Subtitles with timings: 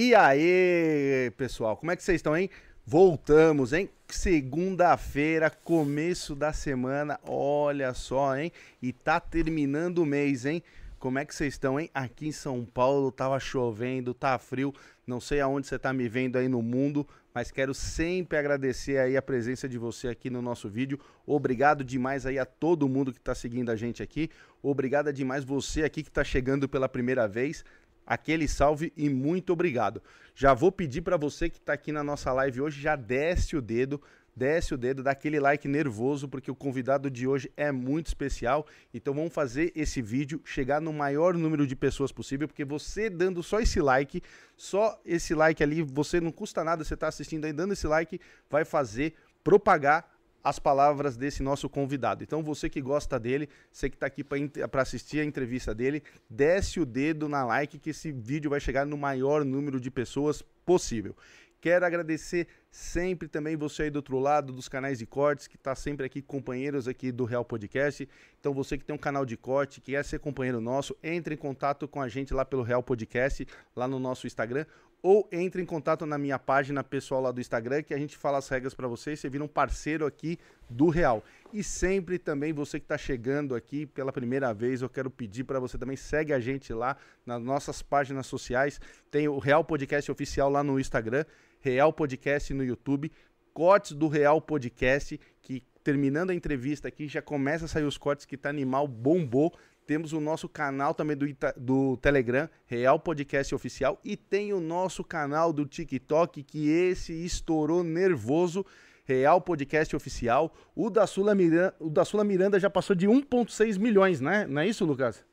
[0.00, 2.48] E aí, pessoal, como é que vocês estão, hein?
[2.86, 3.90] Voltamos, hein?
[4.06, 8.52] Segunda-feira, começo da semana, olha só, hein?
[8.80, 10.62] E tá terminando o mês, hein?
[11.00, 11.90] Como é que vocês estão, hein?
[11.92, 14.72] Aqui em São Paulo tava chovendo, tá frio,
[15.04, 17.04] não sei aonde você tá me vendo aí no mundo,
[17.34, 21.00] mas quero sempre agradecer aí a presença de você aqui no nosso vídeo.
[21.26, 24.30] Obrigado demais aí a todo mundo que tá seguindo a gente aqui.
[24.62, 27.64] Obrigado demais você aqui que tá chegando pela primeira vez
[28.08, 30.02] aquele salve e muito obrigado.
[30.34, 33.60] Já vou pedir para você que está aqui na nossa live hoje, já desce o
[33.60, 34.00] dedo,
[34.34, 38.66] desce o dedo, dá aquele like nervoso, porque o convidado de hoje é muito especial.
[38.94, 43.42] Então vamos fazer esse vídeo chegar no maior número de pessoas possível, porque você dando
[43.42, 44.22] só esse like,
[44.56, 48.18] só esse like ali, você não custa nada, você está assistindo aí, dando esse like,
[48.48, 52.22] vai fazer propagar as palavras desse nosso convidado.
[52.22, 56.80] Então, você que gosta dele, você que está aqui para assistir a entrevista dele, desce
[56.80, 61.16] o dedo na like que esse vídeo vai chegar no maior número de pessoas possível.
[61.60, 65.74] Quero agradecer sempre também você aí do outro lado dos canais de cortes, que está
[65.74, 68.08] sempre aqui, companheiros aqui do Real Podcast.
[68.38, 71.36] Então, você que tem um canal de corte, que quer ser companheiro nosso, entre em
[71.36, 74.66] contato com a gente lá pelo Real Podcast, lá no nosso Instagram,
[75.02, 78.38] ou entre em contato na minha página pessoal lá do Instagram, que a gente fala
[78.38, 81.22] as regras para vocês, você vira um parceiro aqui do Real.
[81.52, 85.60] E sempre também você que está chegando aqui pela primeira vez, eu quero pedir para
[85.60, 88.80] você também segue a gente lá nas nossas páginas sociais.
[89.10, 91.24] Tem o Real Podcast oficial lá no Instagram,
[91.60, 93.10] Real Podcast no YouTube,
[93.54, 98.26] cortes do Real Podcast que terminando a entrevista aqui já começa a sair os cortes
[98.26, 99.56] que tá animal bombou.
[99.88, 104.60] Temos o nosso canal também do, Ita do Telegram, Real Podcast Oficial, e tem o
[104.60, 108.66] nosso canal do TikTok, que esse estourou nervoso.
[109.06, 110.54] Real Podcast Oficial.
[110.76, 114.46] O da Sula Miranda, o da Sula Miranda já passou de 1,6 milhões, né?
[114.46, 115.24] Não é isso, Lucas?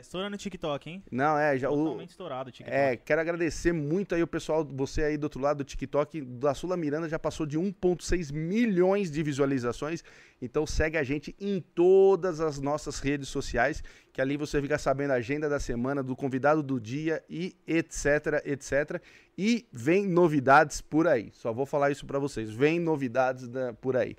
[0.00, 1.02] Estourando o TikTok, hein?
[1.10, 2.76] Não, é, já Totalmente o, estourado o TikTok.
[2.76, 6.54] É, quero agradecer muito aí o pessoal, você aí do outro lado do TikTok, da
[6.54, 10.02] Sula Miranda já passou de 1.6 milhões de visualizações.
[10.42, 13.82] Então segue a gente em todas as nossas redes sociais,
[14.12, 18.42] que ali você fica sabendo a agenda da semana, do convidado do dia e etc,
[18.44, 19.02] etc.
[19.36, 21.30] E vem novidades por aí.
[21.32, 22.50] Só vou falar isso para vocês.
[22.50, 24.16] Vem novidades da, por aí.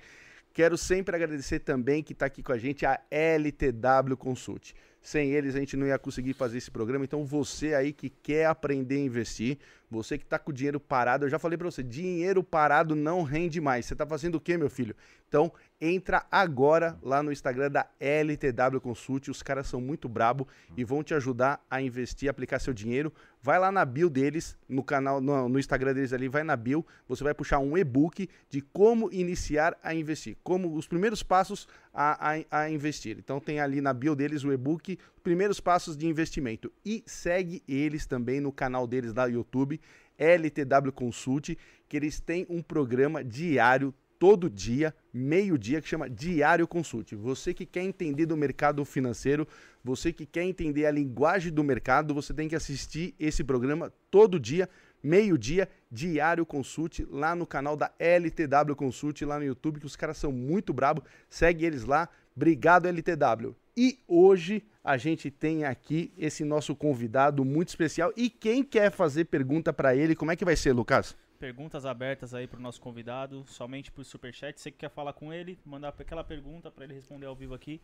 [0.52, 4.74] Quero sempre agradecer também que está aqui com a gente a LTW Consult.
[5.02, 7.04] Sem eles a gente não ia conseguir fazer esse programa.
[7.04, 9.58] Então você aí que quer aprender a investir,
[9.92, 13.22] você que está com o dinheiro parado, eu já falei para você, dinheiro parado não
[13.22, 13.86] rende mais.
[13.86, 14.96] Você está fazendo o quê, meu filho?
[15.28, 19.28] Então entra agora lá no Instagram da LTW Consult.
[19.28, 23.12] Os caras são muito brabo e vão te ajudar a investir, aplicar seu dinheiro.
[23.42, 26.86] Vai lá na bio deles, no canal, no, no Instagram deles ali, vai na bio.
[27.08, 32.34] Você vai puxar um e-book de como iniciar a investir, como os primeiros passos a,
[32.34, 33.16] a, a investir.
[33.18, 36.72] Então tem ali na bio deles o e-book, primeiros passos de investimento.
[36.84, 39.80] E segue eles também no canal deles da YouTube,
[40.18, 41.56] LTW Consult,
[41.88, 47.16] que eles têm um programa diário todo dia, meio-dia, que chama Diário Consulte.
[47.16, 49.48] Você que quer entender do mercado financeiro,
[49.82, 54.38] você que quer entender a linguagem do mercado, você tem que assistir esse programa todo
[54.38, 54.70] dia,
[55.02, 60.18] meio-dia, Diário Consulte, lá no canal da LTW Consulte, lá no YouTube, que os caras
[60.18, 61.02] são muito brabo.
[61.28, 62.08] Segue eles lá.
[62.36, 63.56] Obrigado, LTW.
[63.76, 68.12] E hoje a gente tem aqui esse nosso convidado muito especial.
[68.16, 71.16] E quem quer fazer pergunta para ele, como é que vai ser, Lucas?
[71.42, 74.60] perguntas abertas aí para o nosso convidado, somente por superchat.
[74.60, 77.80] Você que quer falar com ele, mandar aquela pergunta para ele responder ao vivo aqui,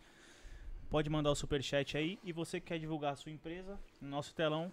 [0.89, 2.21] pode mandar o superchat aí.
[2.23, 4.71] E você que quer divulgar a sua empresa, no nosso telão,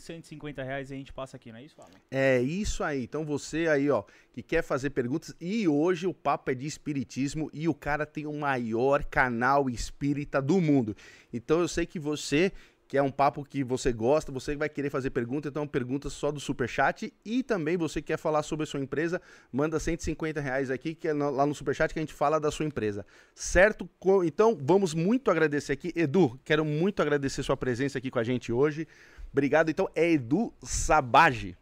[0.00, 1.94] 150 reais e a gente passa aqui, não é isso, Fábio?
[2.10, 3.04] É isso aí.
[3.04, 4.02] Então você aí, ó,
[4.32, 5.34] que quer fazer perguntas.
[5.40, 10.40] E hoje o papo é de espiritismo e o cara tem o maior canal espírita
[10.40, 10.96] do mundo.
[11.32, 12.52] Então eu sei que você
[12.90, 16.32] que é um papo que você gosta, você vai querer fazer pergunta, então perguntas só
[16.32, 20.96] do Superchat e também você quer falar sobre a sua empresa, manda 150 reais aqui,
[20.96, 23.06] que é lá no Superchat que a gente fala da sua empresa.
[23.32, 23.88] Certo?
[24.24, 25.92] Então, vamos muito agradecer aqui.
[25.94, 28.88] Edu, quero muito agradecer sua presença aqui com a gente hoje.
[29.30, 29.70] Obrigado.
[29.70, 31.56] Então, é Edu Sabage.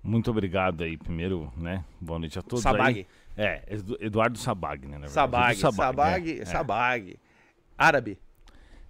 [0.00, 1.84] Muito obrigado aí, primeiro, né?
[2.00, 3.00] Boa noite a todos Sabag.
[3.00, 3.06] aí.
[3.36, 3.64] É,
[3.98, 5.08] Eduardo Sabag, né?
[5.08, 7.10] Sabag, Sabag, Sabag, é, Sabag.
[7.14, 7.16] É.
[7.76, 8.16] Árabe.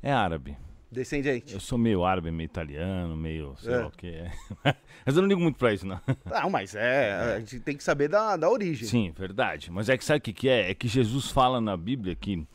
[0.02, 0.68] É árabe.
[0.90, 1.52] Descendente.
[1.52, 3.76] Eu sou meio árabe, meio italiano, meio sei é.
[3.76, 4.32] lá o que é.
[5.05, 6.00] mas eu não ligo muito pra isso, não.
[6.25, 8.88] Não, mas é, a gente tem que saber da, da origem.
[8.88, 9.70] Sim, verdade.
[9.70, 10.70] Mas é que sabe o que, que é?
[10.70, 12.46] É que Jesus fala na Bíblia que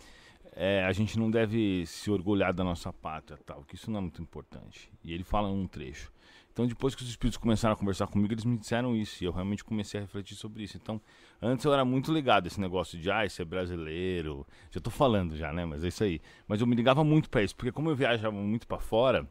[0.55, 4.01] é, a gente não deve se orgulhar da nossa pátria, tal, que isso não é
[4.01, 4.91] muito importante.
[5.03, 6.11] E ele fala um trecho.
[6.51, 9.23] Então, depois que os espíritos começaram a conversar comigo, eles me disseram isso.
[9.23, 10.77] E eu realmente comecei a refletir sobre isso.
[10.77, 11.01] Então,
[11.41, 14.45] antes eu era muito ligado a esse negócio de, ah, ser brasileiro.
[14.71, 15.65] Já tô falando já, né?
[15.65, 16.21] Mas é isso aí.
[16.47, 19.27] Mas eu me ligava muito para isso, porque como eu viajava muito para fora,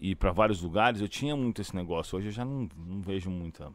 [0.00, 2.18] ir para vários lugares, eu tinha muito esse negócio.
[2.18, 3.72] Hoje eu já não, não vejo muita,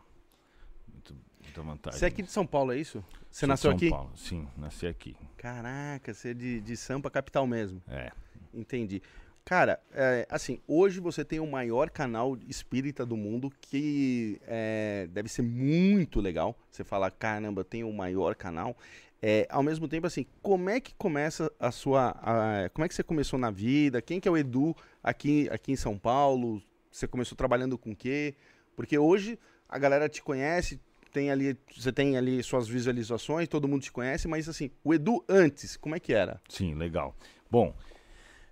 [0.87, 1.13] muita,
[1.43, 1.99] muita vantagem.
[1.99, 3.03] Você é aqui de São Paulo, é isso?
[3.29, 3.89] Você Sou nasceu São aqui?
[3.89, 4.11] Paulo.
[4.15, 5.15] Sim, nasci aqui.
[5.37, 7.81] Caraca, você é de, de Sampa, capital mesmo.
[7.87, 8.11] É.
[8.53, 9.01] Entendi.
[9.43, 15.27] Cara, é, assim, hoje você tem o maior canal espírita do mundo, que é, deve
[15.29, 16.55] ser muito legal.
[16.69, 18.77] Você falar, caramba, tem o maior canal.
[19.21, 22.15] É, ao mesmo tempo, assim, como é que começa a sua.
[22.21, 24.01] a- como é que você começou na vida?
[24.01, 26.61] Quem que é o Edu aqui, aqui em São Paulo?
[26.91, 28.35] Você começou trabalhando com o quê?
[28.75, 30.79] Porque hoje a galera te conhece,
[31.11, 35.23] tem ali, você tem ali suas visualizações, todo mundo te conhece, mas assim, o Edu
[35.27, 36.41] antes, como é que era?
[36.49, 37.15] Sim, legal.
[37.49, 37.75] Bom,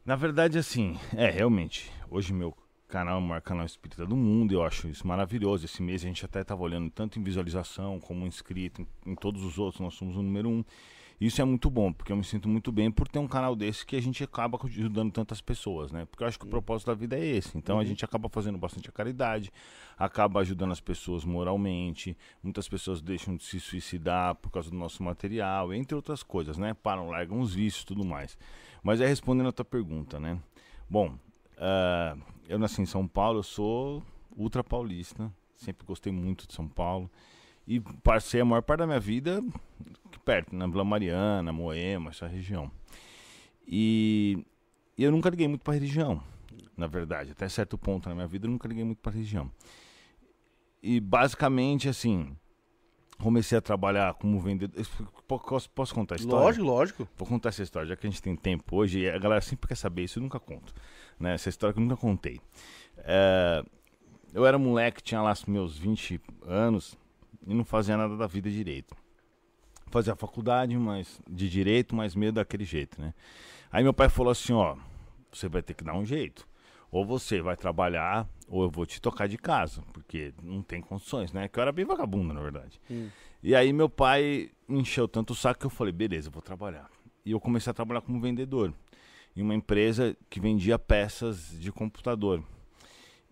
[0.09, 2.57] na verdade, assim, é, realmente, hoje meu
[2.87, 5.65] canal é o maior canal espírita do mundo, eu acho isso maravilhoso.
[5.65, 9.43] Esse mês a gente até estava olhando tanto em visualização como inscrito, em, em todos
[9.43, 10.65] os outros, nós somos o número um.
[11.19, 13.85] Isso é muito bom, porque eu me sinto muito bem por ter um canal desse
[13.85, 16.05] que a gente acaba ajudando tantas pessoas, né?
[16.05, 17.57] Porque eu acho que o propósito da vida é esse.
[17.57, 19.51] Então a gente acaba fazendo bastante a caridade,
[19.97, 22.17] acaba ajudando as pessoas moralmente.
[22.41, 26.73] Muitas pessoas deixam de se suicidar por causa do nosso material, entre outras coisas, né?
[26.73, 28.37] Param, largam os vícios e tudo mais.
[28.81, 30.39] Mas é respondendo a tua pergunta, né?
[30.89, 31.17] Bom,
[31.57, 32.15] ah,
[32.47, 34.01] eu nasci em São Paulo, eu sou
[34.37, 37.11] ultra paulista, sempre gostei muito de São Paulo.
[37.69, 39.43] E passei a maior parte da minha vida
[40.09, 42.71] aqui perto, na Vila Mariana, Moema, essa região.
[43.67, 44.43] E
[44.97, 46.21] e eu nunca liguei muito para religião,
[46.75, 47.31] na verdade.
[47.31, 49.49] Até certo ponto na minha vida eu nunca liguei muito para religião.
[50.83, 52.35] E basicamente, assim,
[53.17, 54.85] comecei a trabalhar como vendedor.
[55.25, 56.43] Posso, posso contar a história?
[56.43, 57.07] Lógico, lógico.
[57.15, 59.69] Vou contar essa história, já que a gente tem tempo hoje, e a galera sempre
[59.69, 60.73] quer saber isso, eu nunca conto.
[61.17, 61.33] Né?
[61.33, 62.41] Essa história que eu nunca contei.
[62.97, 63.63] É,
[64.33, 66.97] eu era moleque, tinha lá os meus 20 anos
[67.49, 68.95] e não fazia nada da vida direito.
[69.87, 73.11] Fazia faculdade mas, de direito, mas meio daquele jeito, né?
[73.71, 74.77] Aí meu pai falou assim, ó,
[75.31, 76.47] você vai ter que dar um jeito.
[76.91, 81.33] Ou você vai trabalhar, ou eu vou te tocar de casa, porque não tem condições,
[81.33, 81.47] né?
[81.47, 82.79] Que eu era bem vagabundo, na verdade.
[82.89, 83.09] Hum.
[83.41, 86.87] E aí meu pai encheu tanto o saco que eu falei, beleza, eu vou trabalhar.
[87.25, 88.73] E eu comecei a trabalhar como vendedor
[89.35, 92.43] em uma empresa que vendia peças de computador.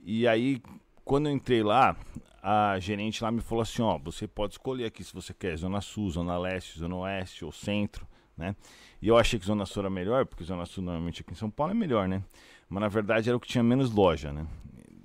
[0.04, 0.62] E aí,
[1.08, 1.96] quando eu entrei lá,
[2.42, 5.82] a gerente lá me falou assim, ó, você pode escolher aqui se você quer Zona
[5.82, 8.08] Sul, Zona Leste, Zona Oeste ou Centro,
[8.38, 8.56] né?
[9.02, 11.50] E eu achei que Zona Sul era melhor, porque Zona Sul normalmente aqui em São
[11.50, 12.22] Paulo é melhor, né?
[12.70, 14.46] Mas na verdade era o que tinha menos loja, né?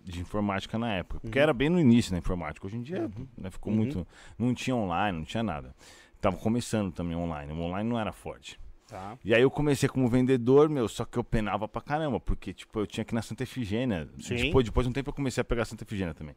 [0.05, 1.21] De informática na época.
[1.21, 2.67] Porque era bem no início da informática.
[2.67, 3.09] Hoje em dia
[3.39, 3.79] né, ficou Uhum.
[3.79, 4.07] muito.
[4.37, 5.75] Não tinha online, não tinha nada.
[6.21, 7.53] Tava começando também online.
[7.53, 8.59] O online não era forte.
[8.93, 9.19] Tá.
[9.25, 12.79] E aí eu comecei como vendedor, meu, só que eu penava pra caramba, porque, tipo,
[12.79, 14.07] eu tinha que ir na Santa Efigênia.
[14.21, 14.37] Sim.
[14.37, 16.37] Depois, depois de um tempo eu comecei a pegar Santa Efigênia também.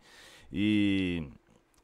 [0.54, 1.28] E,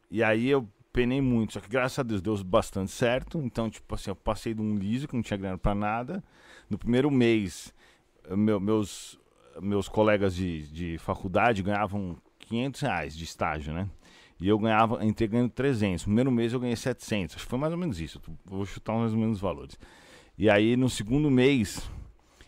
[0.10, 3.38] e aí eu penei muito, só que graças a Deus deu bastante certo.
[3.40, 6.24] Então, tipo assim, eu passei de um liso que não tinha grana pra nada.
[6.70, 7.74] No primeiro mês,
[8.30, 9.20] meu- meus,
[9.62, 13.90] meus colegas de, de faculdade ganhavam 500 reais de estágio, né?
[14.40, 16.04] E eu ganhava, entrei ganhando 300.
[16.04, 17.36] No primeiro mês eu ganhei 700.
[17.36, 18.22] Acho que foi mais ou menos isso.
[18.26, 19.78] Eu Vou chutar mais ou menos os valores.
[20.38, 21.90] E aí, no segundo mês,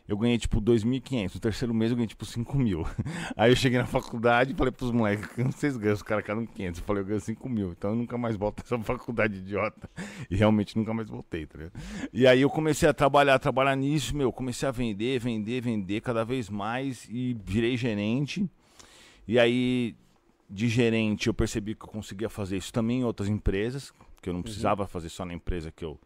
[0.07, 1.35] eu ganhei tipo 2.500.
[1.35, 2.85] No terceiro mês, eu ganhei tipo 5 mil.
[3.37, 5.93] Aí eu cheguei na faculdade e falei pros moleques: "Que vocês ganham?
[5.93, 6.79] Os caras ganham 500.
[6.79, 7.71] Eu falei: eu ganho 5 mil.
[7.71, 9.89] Então eu nunca mais volto nessa faculdade idiota.
[10.29, 11.73] E realmente nunca mais voltei, tá ligado?
[12.11, 14.31] E aí eu comecei a trabalhar, trabalhar nisso, meu.
[14.31, 17.07] Comecei a vender, vender, vender cada vez mais.
[17.09, 18.45] E virei gerente.
[19.25, 19.95] E aí,
[20.49, 24.33] de gerente, eu percebi que eu conseguia fazer isso também em outras empresas, que eu
[24.33, 25.97] não precisava fazer só na empresa que eu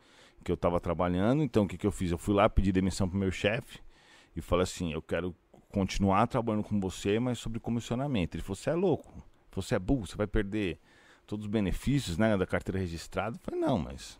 [0.44, 1.44] que eu estava trabalhando.
[1.44, 2.12] Então, o que, que eu fiz?
[2.12, 3.80] Eu fui lá pedir demissão pro meu chefe
[4.36, 5.36] e falei assim: eu quero
[5.70, 8.36] continuar trabalhando com você, mas sobre comissionamento.
[8.36, 10.80] Ele falou: você é louco, você é burro, você vai perder
[11.26, 13.36] todos os benefícios né, da carteira registrada.
[13.36, 14.20] Eu falei: não, mas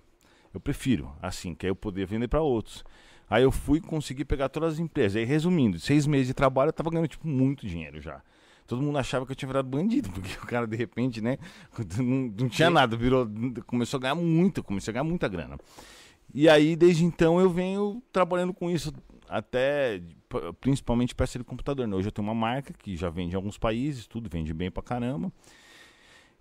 [0.54, 2.84] eu prefiro assim, que aí eu poder vender para outros.
[3.30, 5.18] Aí eu fui conseguir pegar todas as empresas.
[5.18, 8.22] Aí, resumindo, seis meses de trabalho eu tava ganhando tipo, muito dinheiro já.
[8.66, 11.38] Todo mundo achava que eu tinha virado bandido, porque o cara, de repente, né,
[11.98, 13.28] não, não tinha nada, virou,
[13.66, 15.58] começou a ganhar muito, comecei a ganhar muita grana.
[16.34, 18.94] E aí, desde então, eu venho trabalhando com isso,
[19.28, 20.02] até
[20.60, 21.88] principalmente peça de computador.
[21.88, 21.96] Né?
[21.96, 24.84] Hoje eu tenho uma marca que já vende em alguns países, tudo vende bem pra
[24.84, 25.32] caramba.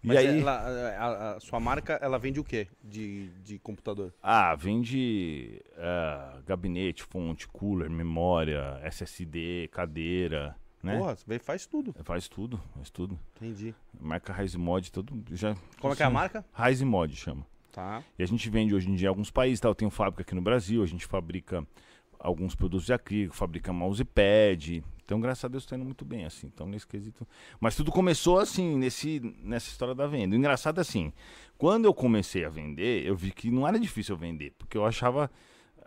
[0.05, 0.53] E Mas aí, ela-
[0.99, 4.13] a, a sua marca, ela vende o quê de, de computador?
[4.23, 10.99] ah, vende ah, gabinete, fonte, cooler, memória, SSD, cadeira, né?
[10.99, 11.95] Porra, você faz tudo.
[12.05, 13.19] Faz tudo, faz tudo.
[13.37, 13.75] Entendi.
[13.99, 15.57] Marca Rise Mod, todo já.
[15.81, 16.45] Como é que é a marca?
[16.55, 17.45] Rise Mod chama.
[17.77, 18.03] Tá.
[18.19, 19.69] E a gente vende hoje em dia em alguns países, tá?
[19.69, 21.63] Eu tenho fábrica aqui no Brasil, a gente fabrica
[22.19, 24.83] alguns produtos de acrílico, fabrica mousepad.
[25.05, 26.47] Então, graças a Deus, tá indo muito bem, assim.
[26.47, 27.29] Então, nesse quesito.
[27.61, 30.35] Mas tudo começou assim, nesse, nessa história da venda.
[30.35, 31.13] O engraçado é assim,
[31.59, 34.87] quando eu comecei a vender, eu vi que não era difícil eu vender, porque eu
[34.87, 35.31] achava,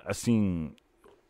[0.05, 0.71] assim,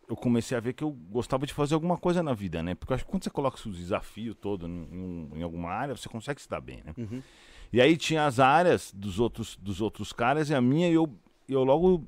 [0.09, 2.75] eu comecei a ver que eu gostava de fazer alguma coisa na vida, né?
[2.75, 6.09] Porque eu acho que quando você coloca o desafio todo em, em alguma área, você
[6.09, 6.93] consegue se dar bem, né?
[6.97, 7.23] Uhum.
[7.71, 11.09] E aí tinha as áreas dos outros, dos outros caras e a minha, e eu,
[11.47, 12.07] eu logo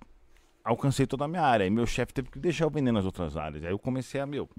[0.63, 1.65] alcancei toda a minha área.
[1.65, 3.63] E meu chefe teve que deixar eu vender nas outras áreas.
[3.63, 4.49] Aí eu comecei a, meu,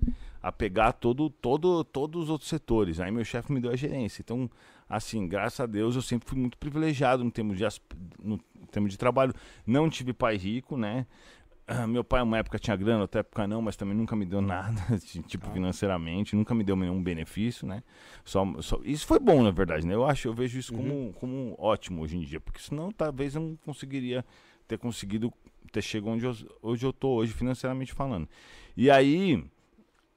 [0.42, 3.00] a pegar todo, todo, todos os outros setores.
[3.00, 4.22] Aí meu chefe me deu a gerência.
[4.22, 4.50] Então,
[4.88, 7.64] assim, graças a Deus, eu sempre fui muito privilegiado no termo de,
[8.22, 8.38] no
[8.70, 9.34] termo de trabalho.
[9.66, 11.06] Não tive pai rico, né?
[11.66, 14.40] Ah, meu pai, uma época, tinha grana, outra época não, mas também nunca me deu
[14.42, 15.52] nada, tipo, ah.
[15.52, 17.82] financeiramente, nunca me deu nenhum benefício, né?
[18.24, 19.94] Só, só, isso foi bom, na verdade, né?
[19.94, 20.82] Eu acho, eu vejo isso uhum.
[20.82, 24.24] como, como ótimo hoje em dia, porque senão talvez eu não conseguiria
[24.66, 25.32] ter conseguido
[25.70, 28.28] ter chegado onde eu, hoje eu tô hoje, financeiramente falando.
[28.76, 29.44] E aí,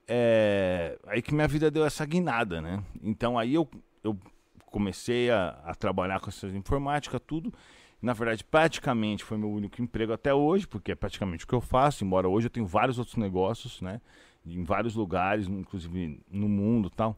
[0.08, 2.84] é, aí que minha vida deu essa guinada, né?
[3.02, 3.70] Então aí eu,
[4.04, 4.18] eu
[4.66, 7.54] comecei a, a trabalhar com essas informática, tudo,
[8.02, 11.62] na verdade, praticamente foi meu único emprego até hoje, porque é praticamente o que eu
[11.62, 14.00] faço, embora hoje eu tenho vários outros negócios, né?
[14.46, 17.18] Em vários lugares, inclusive no mundo tal.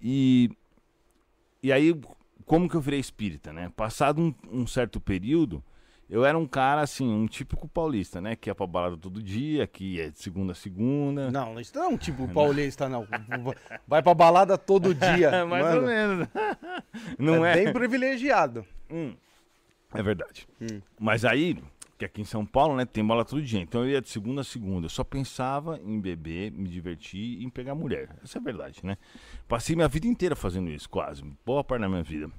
[0.00, 0.50] E,
[1.62, 1.98] e aí,
[2.46, 3.70] como que eu virei espírita, né?
[3.76, 5.62] Passado um, um certo período,
[6.08, 8.36] eu era um cara, assim, um típico paulista, né?
[8.36, 11.30] Que ia pra balada todo dia, que é de segunda a segunda.
[11.30, 13.06] Não, isso não é um tipo paulista, não.
[13.86, 15.44] Vai pra balada todo dia.
[15.46, 15.80] Mais mano.
[15.80, 16.28] ou menos.
[17.18, 17.64] Não é, é?
[17.64, 18.64] bem privilegiado.
[18.90, 19.14] Hum.
[19.94, 20.46] É verdade.
[20.60, 20.80] Hum.
[20.98, 21.56] Mas aí,
[21.96, 23.60] que aqui em São Paulo, né, tem bola todo dia.
[23.60, 24.86] Então eu ia de segunda a segunda.
[24.86, 28.08] Eu só pensava em beber, me divertir e em pegar mulher.
[28.22, 28.98] Essa é a verdade, né?
[29.48, 31.22] Passei minha vida inteira fazendo isso, quase.
[31.46, 32.30] Boa parte da minha vida.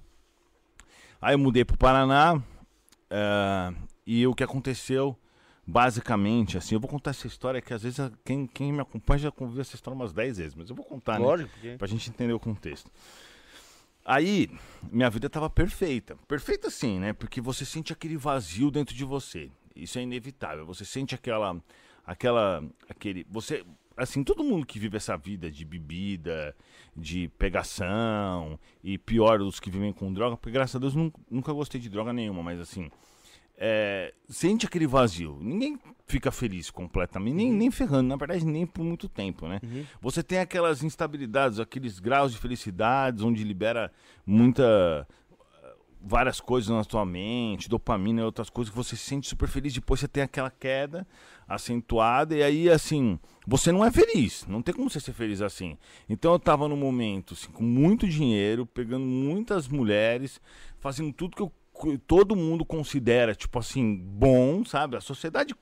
[1.21, 2.35] Aí eu mudei pro Paraná.
[2.35, 5.17] Uh, e o que aconteceu,
[5.65, 9.33] basicamente, assim, eu vou contar essa história que às vezes quem, quem me acompanha já
[9.39, 11.53] ouviu essa história umas 10 vezes, mas eu vou contar, Lógico, né?
[11.53, 11.77] Porque...
[11.77, 12.91] Pra gente entender o contexto.
[14.05, 14.51] Aí,
[14.91, 16.15] minha vida estava perfeita.
[16.27, 17.11] Perfeita sim, né?
[17.11, 19.49] Porque você sente aquele vazio dentro de você.
[19.75, 20.65] Isso é inevitável.
[20.67, 21.59] Você sente aquela
[22.05, 23.65] aquela aquele você
[23.97, 26.55] assim, todo mundo que vive essa vida de bebida,
[26.95, 31.53] de pegação e pior os que vivem com droga, porque graças a Deus nunca, nunca
[31.53, 32.91] gostei de droga nenhuma, mas assim,
[33.57, 35.37] é, sente aquele vazio.
[35.41, 37.57] Ninguém fica feliz completamente, nem, uhum.
[37.57, 39.59] nem ferrando, na verdade, nem por muito tempo, né?
[39.63, 39.85] Uhum.
[40.01, 43.91] Você tem aquelas instabilidades, aqueles graus de felicidades, onde libera
[44.25, 45.07] muita.
[45.99, 49.73] várias coisas na sua mente, dopamina e outras coisas que você se sente super feliz.
[49.73, 51.07] Depois você tem aquela queda
[51.47, 54.45] acentuada, e aí, assim, você não é feliz.
[54.47, 55.77] Não tem como você ser feliz assim.
[56.07, 60.39] Então eu tava num momento, assim, com muito dinheiro, pegando muitas mulheres,
[60.79, 61.51] fazendo tudo que eu
[62.07, 64.95] todo mundo considera, tipo assim, bom, sabe?
[64.95, 65.55] A sociedade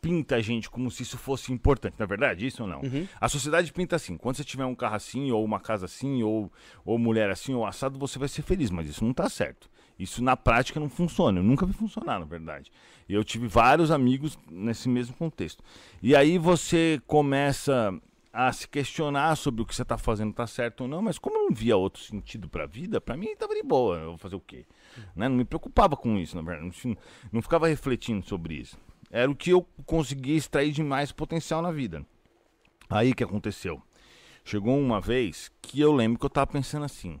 [0.00, 2.80] pinta a gente como se isso fosse importante, na é verdade, isso ou não?
[2.80, 3.06] Uhum.
[3.20, 6.50] A sociedade pinta assim, quando você tiver um carro assim, ou uma casa assim, ou,
[6.84, 9.68] ou mulher assim, ou assado, você vai ser feliz, mas isso não tá certo.
[9.98, 12.72] Isso na prática não funciona, eu nunca vi funcionar, na verdade.
[13.06, 15.62] E eu tive vários amigos nesse mesmo contexto.
[16.02, 17.92] E aí você começa
[18.32, 21.36] a se questionar sobre o que você está fazendo está certo ou não, mas como
[21.36, 24.18] eu não via outro sentido para a vida, para mim estava de boa, eu vou
[24.18, 24.66] fazer o quê?
[25.16, 25.28] Né?
[25.28, 26.96] Não me preocupava com isso, na verdade, não,
[27.32, 28.78] não ficava refletindo sobre isso.
[29.10, 32.06] Era o que eu conseguia extrair de mais potencial na vida.
[32.88, 33.82] Aí que aconteceu?
[34.44, 37.20] Chegou uma vez que eu lembro que eu estava pensando assim: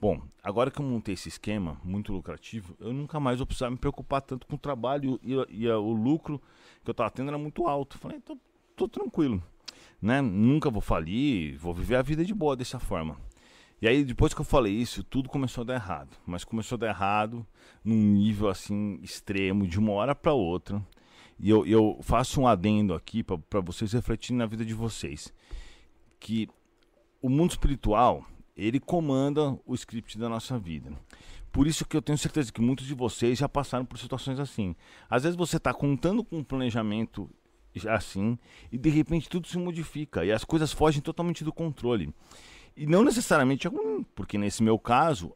[0.00, 3.76] bom, agora que eu montei esse esquema muito lucrativo, eu nunca mais vou precisar me
[3.76, 6.40] preocupar tanto com o trabalho e, e, e o lucro
[6.84, 7.98] que eu estava tendo era muito alto.
[7.98, 8.38] Falei, tô,
[8.76, 9.42] tô tranquilo
[10.00, 10.20] né?
[10.20, 13.16] Nunca vou falir, vou viver a vida de boa dessa forma.
[13.80, 16.16] E aí, depois que eu falei isso, tudo começou a dar errado.
[16.26, 17.46] Mas começou a dar errado
[17.84, 20.82] num nível assim extremo, de uma hora para outra.
[21.38, 25.32] E eu, eu faço um adendo aqui para vocês refletirem na vida de vocês.
[26.18, 26.48] Que
[27.20, 28.24] o mundo espiritual,
[28.56, 30.90] ele comanda o script da nossa vida.
[31.52, 34.74] Por isso que eu tenho certeza que muitos de vocês já passaram por situações assim.
[35.08, 37.30] Às vezes você está contando com um planejamento
[37.86, 38.38] assim,
[38.70, 42.14] e de repente tudo se modifica e as coisas fogem totalmente do controle.
[42.76, 45.34] E não necessariamente é ruim, porque nesse meu caso,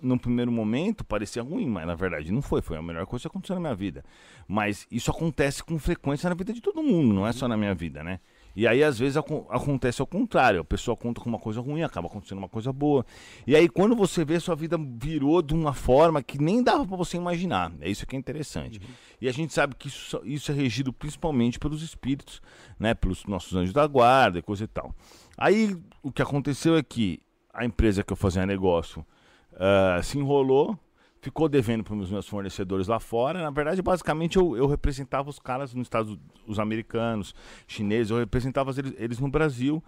[0.00, 3.28] no primeiro momento parecia ruim, mas na verdade não foi, foi a melhor coisa que
[3.28, 4.04] aconteceu na minha vida.
[4.46, 7.74] Mas isso acontece com frequência na vida de todo mundo, não é só na minha
[7.74, 8.20] vida, né?
[8.56, 10.60] E aí, às vezes, ac acontece ao contrário.
[10.60, 13.04] A pessoa conta com uma coisa ruim, acaba acontecendo uma coisa boa.
[13.46, 16.96] E aí, quando você vê, sua vida virou de uma forma que nem dava para
[16.96, 17.70] você imaginar.
[17.82, 18.78] É isso que é interessante.
[18.78, 18.86] Uhum.
[19.20, 22.40] E a gente sabe que isso, isso é regido principalmente pelos espíritos,
[22.80, 22.94] né?
[22.94, 24.94] Pelos nossos anjos da guarda e coisa e tal.
[25.36, 27.20] Aí, o que aconteceu é que
[27.52, 29.04] a empresa que eu fazia negócio
[29.52, 30.78] uh, se enrolou,
[31.26, 33.42] ficou devendo para os meus fornecedores lá fora.
[33.42, 36.16] Na verdade, basicamente, eu, eu representava os caras nos Estados
[36.46, 37.34] os americanos,
[37.66, 39.82] chineses, eu representava eles, eles no Brasil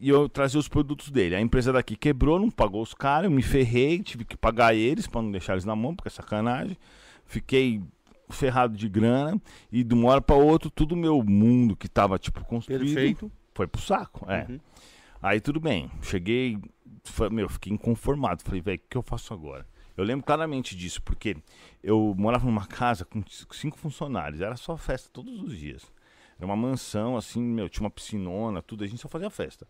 [0.00, 1.34] e eu trazia os produtos dele.
[1.34, 5.08] A empresa daqui quebrou, não pagou os caras, eu me ferrei, tive que pagar eles
[5.08, 6.76] para não deixar eles na mão, porque é sacanagem.
[7.24, 7.82] Fiquei
[8.28, 9.40] ferrado de grana
[9.72, 13.32] e de uma hora para outra todo o meu mundo que tava tipo construído Perfeito.
[13.52, 14.24] foi pro saco.
[14.30, 14.46] É.
[14.48, 14.60] Uhum.
[15.20, 16.58] Aí tudo bem, cheguei,
[17.02, 18.44] foi- meu, fiquei inconformado.
[18.44, 19.66] Falei, velho, o que eu faço agora?
[19.96, 21.36] Eu lembro claramente disso, porque
[21.82, 25.82] eu morava numa casa com cinco funcionários, era só festa todos os dias.
[26.36, 29.66] Era uma mansão, assim, meu, tinha uma piscinona, tudo, a gente só fazia festa.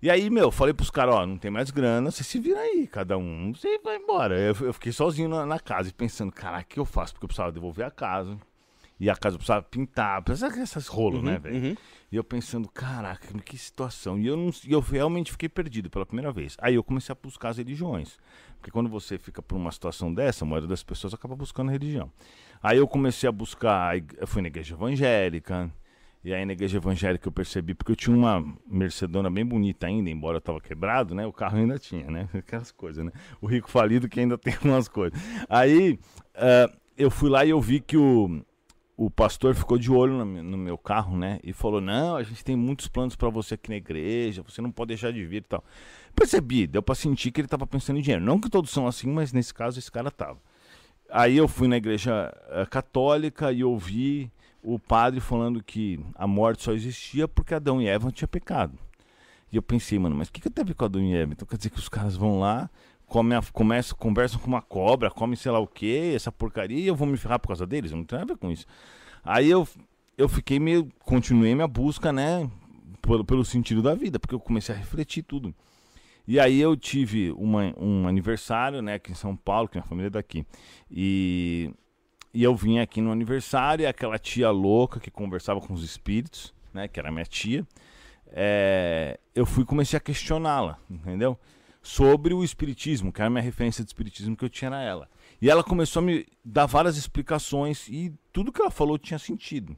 [0.00, 2.86] E aí, meu, falei pros caras, ó, não tem mais grana, você se vira aí,
[2.86, 4.38] cada um, você vai embora.
[4.38, 7.14] Eu, eu fiquei sozinho na, na casa e pensando, caraca, o que eu faço?
[7.14, 8.38] Porque eu precisava devolver a casa.
[8.98, 11.56] E a casa precisava pintar, precisava essas rolos, né, velho?
[11.56, 11.76] Uhum.
[12.10, 14.18] E eu pensando, caraca, que situação.
[14.18, 16.56] E eu, não, e eu realmente fiquei perdido pela primeira vez.
[16.60, 18.16] Aí eu comecei a buscar as religiões.
[18.56, 21.72] Porque quando você fica por uma situação dessa, a maioria das pessoas acaba buscando a
[21.72, 22.10] religião.
[22.62, 25.70] Aí eu comecei a buscar, eu fui na igreja evangélica.
[26.24, 30.08] E aí na igreja evangélica eu percebi, porque eu tinha uma Mercedona bem bonita ainda,
[30.08, 31.26] embora eu tava quebrado, né?
[31.26, 32.28] O carro ainda tinha, né?
[32.34, 33.12] Aquelas coisas, né?
[33.40, 35.20] O rico falido que ainda tem umas coisas.
[35.48, 35.98] Aí
[36.34, 38.42] ah, eu fui lá e eu vi que o,
[38.96, 41.38] o pastor ficou de olho no, meu- carro, né?
[41.44, 44.70] E falou: Não, a gente tem muitos planos pra você aqui na igreja, você não
[44.70, 45.62] pode deixar de vir e tal.
[46.14, 48.24] Percebi, deu pra sentir que ele tava pensando em dinheiro.
[48.24, 50.38] Não que todos são assim, mas nesse caso esse cara tava.
[51.10, 54.30] Aí eu fui na igreja eh, católica e ouvi
[54.62, 58.76] o padre falando que a morte só existia porque Adão e Eva tinham pecado.
[59.52, 61.32] E eu pensei, mano, mas o que, que tem a ver com Adão e Eva?
[61.32, 62.68] Então quer dizer que os caras vão lá,
[63.06, 66.94] comem a, começam, conversam com uma cobra, comem sei lá o que, essa porcaria, eu
[66.94, 67.92] vou me ferrar por causa deles?
[67.92, 68.66] Não tem nada a ver com isso.
[69.24, 69.66] Aí eu,
[70.16, 70.88] eu fiquei meio.
[71.00, 72.48] Continuei minha busca, né?
[73.02, 75.54] Pelo, pelo sentido da vida, porque eu comecei a refletir tudo.
[76.26, 80.08] E aí eu tive uma, um aniversário, né, aqui em São Paulo, que minha família
[80.08, 80.44] é daqui.
[80.90, 81.72] E,
[82.34, 86.52] e eu vim aqui no aniversário, e aquela tia louca que conversava com os espíritos,
[86.74, 87.64] né, que era minha tia,
[88.32, 91.38] é, eu fui comecei a questioná-la, entendeu?
[91.86, 95.08] Sobre o espiritismo, que era a minha referência de espiritismo que eu tinha na ela.
[95.40, 99.76] E ela começou a me dar várias explicações e tudo que ela falou tinha sentido.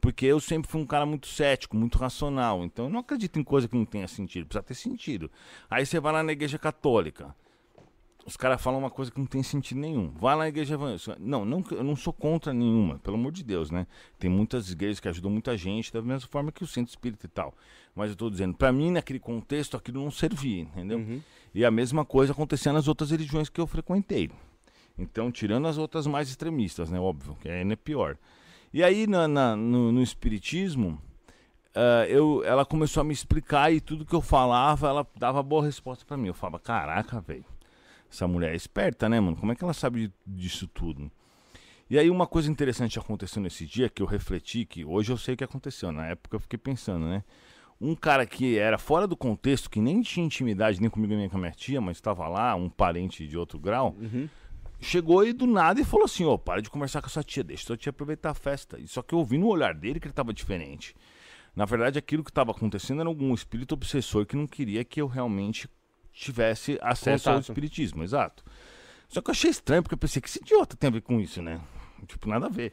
[0.00, 2.64] Porque eu sempre fui um cara muito cético, muito racional.
[2.64, 5.30] Então eu não acredito em coisa que não tenha sentido, precisa ter sentido.
[5.68, 7.36] Aí você vai lá na igreja católica.
[8.24, 10.12] Os caras falam uma coisa que não tem sentido nenhum.
[10.12, 11.16] Vai lá na igreja evangélica.
[11.18, 13.86] Não, não, eu não sou contra nenhuma, pelo amor de Deus, né?
[14.18, 17.28] Tem muitas igrejas que ajudam muita gente, da mesma forma que o centro espírita e
[17.28, 17.52] tal.
[17.96, 20.98] Mas eu tô dizendo, pra mim, naquele contexto, aquilo não servia, entendeu?
[20.98, 21.20] Uhum.
[21.54, 24.30] E a mesma coisa acontecia nas outras religiões que eu frequentei.
[24.96, 27.00] Então, tirando as outras mais extremistas, né?
[27.00, 28.16] Óbvio, que ainda é pior.
[28.72, 30.98] E aí, na, na- no, no Espiritismo,
[31.74, 35.64] ah, eu, ela começou a me explicar e tudo que eu falava, ela dava boa
[35.64, 36.28] resposta pra mim.
[36.28, 37.44] Eu falava, caraca, velho,
[38.12, 39.36] essa mulher é esperta, né, mano?
[39.36, 41.10] Como é que ela sabe disso tudo?
[41.90, 45.34] E aí, uma coisa interessante aconteceu nesse dia, que eu refleti, que hoje eu sei
[45.34, 45.92] o que aconteceu.
[45.92, 47.22] Na época eu fiquei pensando, né?
[47.80, 51.36] Um cara que era fora do contexto, que nem tinha intimidade nem comigo nem com
[51.36, 54.28] a minha tia, mas estava lá, um parente de outro grau, Uhum.
[54.80, 57.42] chegou aí do nada e falou assim: Ô, para de conversar com a sua tia,
[57.44, 58.78] deixa sua tia aproveitar a festa.
[58.80, 60.94] E Só que eu vi no olhar dele que ele estava diferente.
[61.54, 65.06] Na verdade, aquilo que estava acontecendo era algum espírito obsessor que não queria que eu
[65.06, 65.68] realmente
[66.12, 67.50] tivesse acesso ao Contato.
[67.50, 68.44] espiritismo, exato.
[69.08, 71.20] Só que eu achei estranho, porque eu pensei que esse idiota tem a ver com
[71.20, 71.60] isso, né?
[72.06, 72.72] Tipo, nada a ver.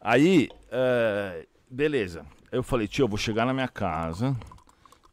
[0.00, 2.24] Aí, eh, beleza.
[2.52, 4.36] Eu falei, tio, eu vou chegar na minha casa,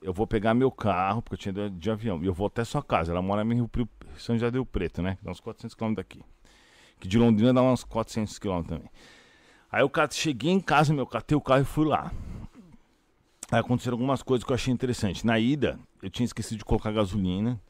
[0.01, 2.83] eu vou pegar meu carro, porque eu tinha de avião, e eu vou até sua
[2.83, 3.11] casa.
[3.11, 3.69] Ela mora em Rio
[4.17, 5.17] São José do Preto, né?
[5.21, 6.23] Dá uns 400 quilômetros daqui.
[6.99, 8.91] Que de Londrina dá uns 400 quilômetros também.
[9.71, 12.11] Aí eu cheguei em casa, meu, catei o carro e fui lá.
[13.59, 15.25] Aconteceram algumas coisas que eu achei interessante.
[15.25, 17.61] Na ida, eu tinha esquecido de colocar gasolina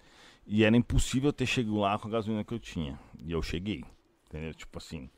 [0.47, 2.97] e era impossível ter chegado lá com a gasolina que eu tinha.
[3.19, 3.83] E eu cheguei,
[4.27, 4.53] entendeu?
[4.53, 5.09] Tipo assim,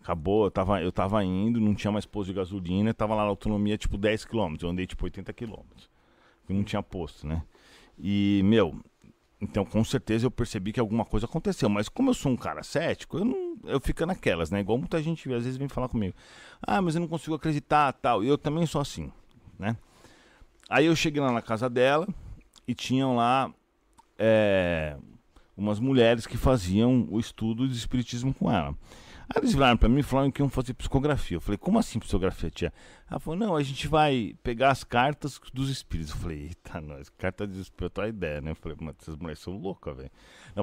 [0.00, 3.28] acabou, eu tava, eu tava indo, não tinha mais posto de gasolina, tava lá na
[3.30, 5.54] autonomia tipo 10 km, eu andei tipo 80 km.
[6.48, 7.42] Não tinha posto, né?
[7.98, 8.78] E, meu,
[9.40, 11.68] então com certeza eu percebi que alguma coisa aconteceu.
[11.68, 13.56] Mas como eu sou um cara cético, eu não.
[13.64, 14.60] Eu fico naquelas, né?
[14.60, 16.14] Igual muita gente às vezes vem falar comigo.
[16.60, 18.22] Ah, mas eu não consigo acreditar tal.
[18.22, 19.10] E eu também sou assim,
[19.58, 19.76] né?
[20.68, 22.06] Aí eu cheguei lá na casa dela
[22.66, 23.52] e tinham lá
[24.18, 24.96] é,
[25.56, 28.74] umas mulheres que faziam o estudo de espiritismo com ela.
[29.28, 31.36] Aí eles viraram pra mim e falaram que iam fazer psicografia.
[31.36, 32.72] Eu falei, como assim psicografia, tia?
[33.10, 36.12] Ela falou, não, a gente vai pegar as cartas dos espíritos.
[36.12, 38.50] Eu falei, eita, nós, carta dos espíritos, a ideia, né?
[38.50, 40.10] Eu falei, mas essas mulheres são loucas, velho.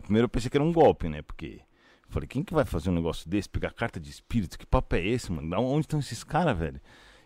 [0.01, 1.21] Primeiro eu pensei que era um golpe, né?
[1.21, 1.61] Porque,
[2.05, 4.57] eu falei, quem que vai fazer um negócio desse, pegar carta de espírito?
[4.57, 5.59] Que papo é esse, mano?
[5.61, 6.79] Onde estão esses caras, velho?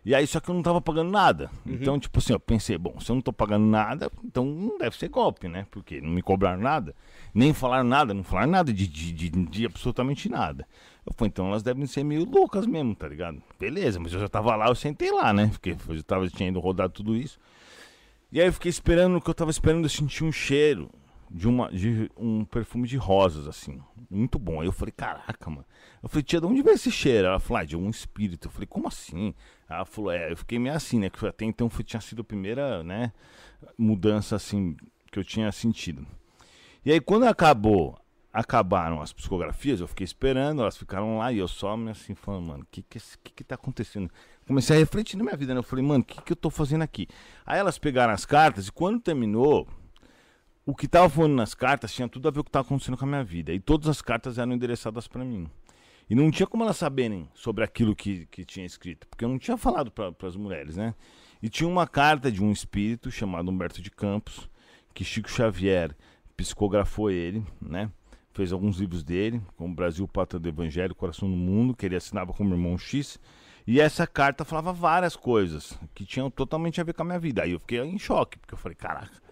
[0.05, 1.49] E aí, só que eu não tava pagando nada.
[1.65, 4.97] Então, tipo assim, eu pensei, bom, se eu não tô pagando nada, então não deve
[4.97, 5.65] ser golpe, né?
[5.71, 6.93] Porque não me cobraram nada,
[7.33, 10.67] nem falaram nada, não falaram nada de, de, de, de absolutamente nada.
[11.05, 13.41] Eu falei, então elas devem ser meio loucas mesmo, tá ligado?
[13.57, 15.47] Beleza, mas eu já tava lá, eu sentei lá, né?
[15.47, 17.39] Porque eu já tava, tinha ido rodar tudo isso.
[18.29, 20.89] E aí eu fiquei esperando, no que eu tava esperando, eu senti um cheiro
[21.33, 23.81] de, uma, de um perfume de rosas, assim.
[24.09, 24.61] Muito bom.
[24.61, 25.65] Aí eu falei, caraca, mano.
[26.01, 27.27] Eu falei, tia, de onde vem esse cheiro?
[27.27, 28.47] Ela falou, ah, de um espírito.
[28.47, 29.33] Eu falei, como assim?
[29.67, 31.09] Ela falou, é, eu fiquei meio assim, né?
[31.09, 33.11] Que até então foi, tinha sido a primeira, né,
[33.75, 34.77] mudança, assim,
[35.11, 36.05] que eu tinha sentido.
[36.85, 37.97] E aí, quando acabou,
[38.31, 42.45] acabaram as psicografias, eu fiquei esperando, elas ficaram lá e eu só me assim, falando,
[42.45, 44.11] mano, o que que, que que tá acontecendo?
[44.45, 45.59] Comecei a refletir na minha vida, né?
[45.59, 47.07] Eu falei, mano, o que que eu tô fazendo aqui?
[47.43, 49.67] Aí elas pegaram as cartas e quando terminou
[50.65, 52.97] o que estava falando nas cartas tinha tudo a ver com o que estava acontecendo
[52.97, 53.54] com a minha vida.
[53.54, 55.49] E todas as cartas eram endereçadas para mim.
[56.10, 59.39] E não tinha como elas saberem sobre aquilo que, que tinha escrito, porque eu não
[59.39, 60.93] tinha falado para as mulheres, né?
[61.41, 64.49] E tinha uma carta de um espírito chamado Humberto de Campos,
[64.93, 65.95] que Chico Xavier
[66.36, 67.89] psicografou ele, né?
[68.34, 72.34] Fez alguns livros dele, como Brasil, Pátria do Evangelho, Coração do Mundo, que ele assinava
[72.34, 73.19] como Irmão X.
[73.65, 77.43] E essa carta falava várias coisas que tinham totalmente a ver com a minha vida.
[77.43, 79.22] Aí eu fiquei em choque, porque eu falei, caraca,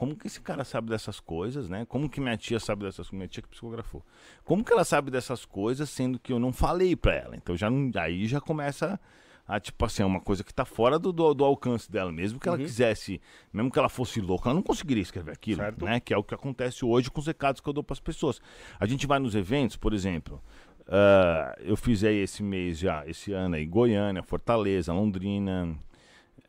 [0.00, 1.84] como que esse cara sabe dessas coisas, né?
[1.84, 3.12] Como que minha tia sabe dessas coisas?
[3.12, 4.02] Minha tia que psicografou.
[4.46, 7.36] Como que ela sabe dessas coisas, sendo que eu não falei para ela?
[7.36, 8.98] Então já não, aí já começa
[9.46, 12.10] a, tipo assim, é uma coisa que tá fora do, do, do alcance dela.
[12.10, 12.64] Mesmo que ela uhum.
[12.64, 13.20] quisesse,
[13.52, 15.84] mesmo que ela fosse louca, ela não conseguiria escrever aquilo, certo.
[15.84, 16.00] né?
[16.00, 18.40] Que é o que acontece hoje com os recados que eu dou para as pessoas.
[18.78, 20.42] A gente vai nos eventos, por exemplo,
[20.86, 25.78] uh, eu fiz aí esse mês já, esse ano aí, Goiânia, Fortaleza, Londrina,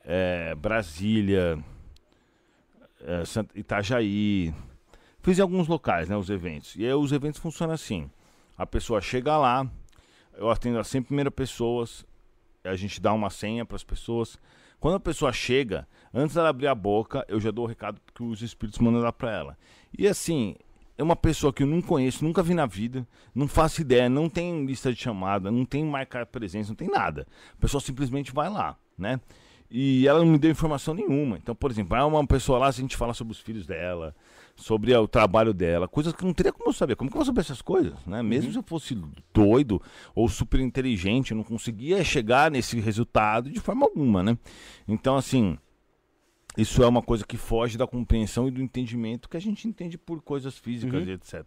[0.05, 1.61] é, Brasília
[3.03, 3.23] é,
[3.59, 4.53] Itajaí.
[5.21, 6.75] Fiz em alguns locais, né, os eventos.
[6.75, 8.09] E aí os eventos funcionam assim.
[8.57, 9.69] A pessoa chega lá,
[10.35, 12.05] eu atendo as 100 primeiras pessoas,
[12.63, 14.37] a gente dá uma senha para as pessoas.
[14.79, 18.23] Quando a pessoa chega, antes dela abrir a boca, eu já dou o recado que
[18.23, 19.57] os espíritos mandam dar para ela.
[19.97, 20.55] E assim,
[20.97, 24.29] é uma pessoa que eu não conheço, nunca vi na vida, não faço ideia, não
[24.29, 27.27] tem lista de chamada, não tem marcar presença, não tem nada.
[27.53, 29.19] A pessoa simplesmente vai lá, né?
[29.73, 31.37] E ela não me deu informação nenhuma.
[31.37, 34.13] Então, por exemplo, é uma pessoa lá, a gente fala sobre os filhos dela,
[34.53, 36.97] sobre o trabalho dela, coisas que não teria como eu saber.
[36.97, 37.93] Como que eu vou saber essas coisas?
[38.05, 38.21] Né?
[38.21, 38.51] Mesmo uhum.
[38.51, 39.01] se eu fosse
[39.33, 39.81] doido
[40.13, 44.37] ou super inteligente, eu não conseguia chegar nesse resultado de forma alguma, né?
[44.85, 45.57] Então, assim,
[46.57, 49.97] isso é uma coisa que foge da compreensão e do entendimento que a gente entende
[49.97, 51.09] por coisas físicas uhum.
[51.09, 51.45] e etc.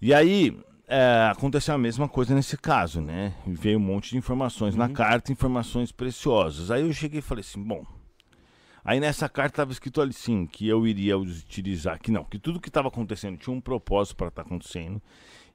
[0.00, 0.56] E aí,
[0.90, 3.32] é, aconteceu a mesma coisa nesse caso, né?
[3.46, 4.80] Veio um monte de informações uhum.
[4.80, 6.68] na carta, informações preciosas.
[6.68, 7.86] Aí eu cheguei e falei assim, bom.
[8.84, 12.58] Aí nessa carta estava escrito ali sim que eu iria utilizar, que não, que tudo
[12.58, 15.00] que estava acontecendo tinha um propósito para estar tá acontecendo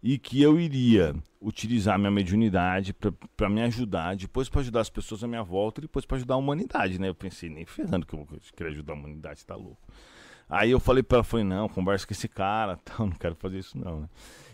[0.02, 2.96] e que eu iria utilizar minha mediunidade
[3.36, 6.36] para me ajudar, depois para ajudar as pessoas à minha volta e depois para ajudar
[6.36, 7.10] a humanidade, né?
[7.10, 9.82] Eu pensei, nem ferrando que eu queria ajudar a humanidade, tá louco.
[10.48, 13.60] Aí eu falei para ela, falei, não, conversa com esse cara, tal, não quero fazer
[13.60, 14.10] isso não, né?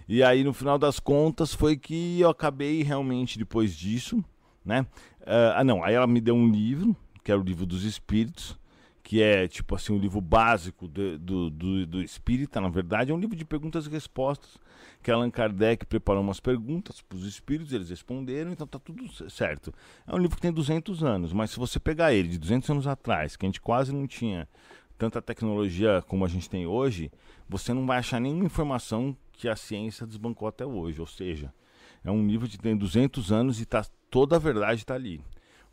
[0.08, 4.24] E aí, no final das contas, foi que eu acabei realmente, depois disso,
[4.64, 4.82] né?
[5.22, 8.60] Uh, ah, não, aí ela me deu um livro, que era o livro dos Espíritos,
[9.04, 13.14] que é, tipo assim, um livro básico do, do, do, do espírita, na verdade, é
[13.14, 14.58] um livro de perguntas e respostas,
[15.02, 19.74] que Allan Kardec preparou umas perguntas para os espíritos, eles responderam, então tá tudo certo.
[20.08, 22.88] É um livro que tem 200 anos, mas se você pegar ele de 200 anos
[22.88, 24.48] atrás, que a gente quase não tinha
[25.02, 27.12] tanta tecnologia como a gente tem hoje,
[27.50, 31.02] você não vai achar nenhuma informação que a ciência desbancou até hoje.
[31.02, 31.52] Ou seja,
[32.04, 35.20] é um livro que tem 200 anos e tá, toda a verdade está ali.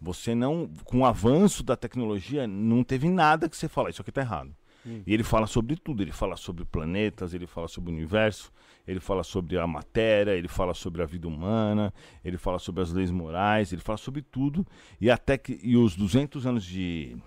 [0.00, 4.10] Você não, com o avanço da tecnologia, não teve nada que você fala, isso aqui
[4.10, 4.56] está errado.
[4.86, 5.02] Hum.
[5.06, 8.50] E ele fala sobre tudo, ele fala sobre planetas, ele fala sobre o universo,
[8.86, 11.92] ele fala sobre a matéria, ele fala sobre a vida humana,
[12.24, 14.66] ele fala sobre as leis morais, ele fala sobre tudo.
[14.98, 17.18] E até que e os 200 anos de,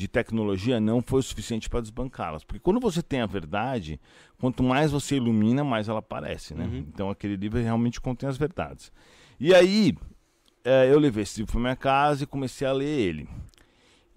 [0.00, 2.42] de tecnologia não foi o suficiente para desbancá-las.
[2.42, 4.00] Porque quando você tem a verdade,
[4.40, 6.64] quanto mais você ilumina, mais ela aparece, né?
[6.64, 6.86] Uhum.
[6.88, 8.90] Então aquele livro realmente contém as verdades.
[9.38, 9.94] E aí
[10.64, 13.28] é, eu levei esse livro para minha casa e comecei a ler ele.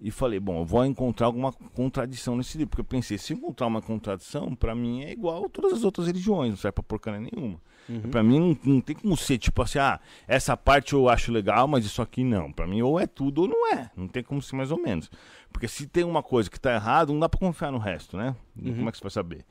[0.00, 2.70] E falei, bom, eu vou encontrar alguma contradição nesse livro.
[2.70, 6.06] Porque eu pensei, se encontrar uma contradição, para mim é igual a todas as outras
[6.06, 7.60] religiões, não serve para porcaria nenhuma.
[7.88, 8.10] Uhum.
[8.10, 11.68] Para mim não, não, tem como ser tipo assim, ah, essa parte eu acho legal,
[11.68, 12.52] mas isso aqui não.
[12.52, 13.90] Para mim ou é tudo ou não é.
[13.96, 15.10] Não tem como ser mais ou menos.
[15.52, 18.34] Porque se tem uma coisa que tá errado, não dá para confiar no resto, né?
[18.56, 18.76] Uhum.
[18.76, 19.44] Como é que você vai saber?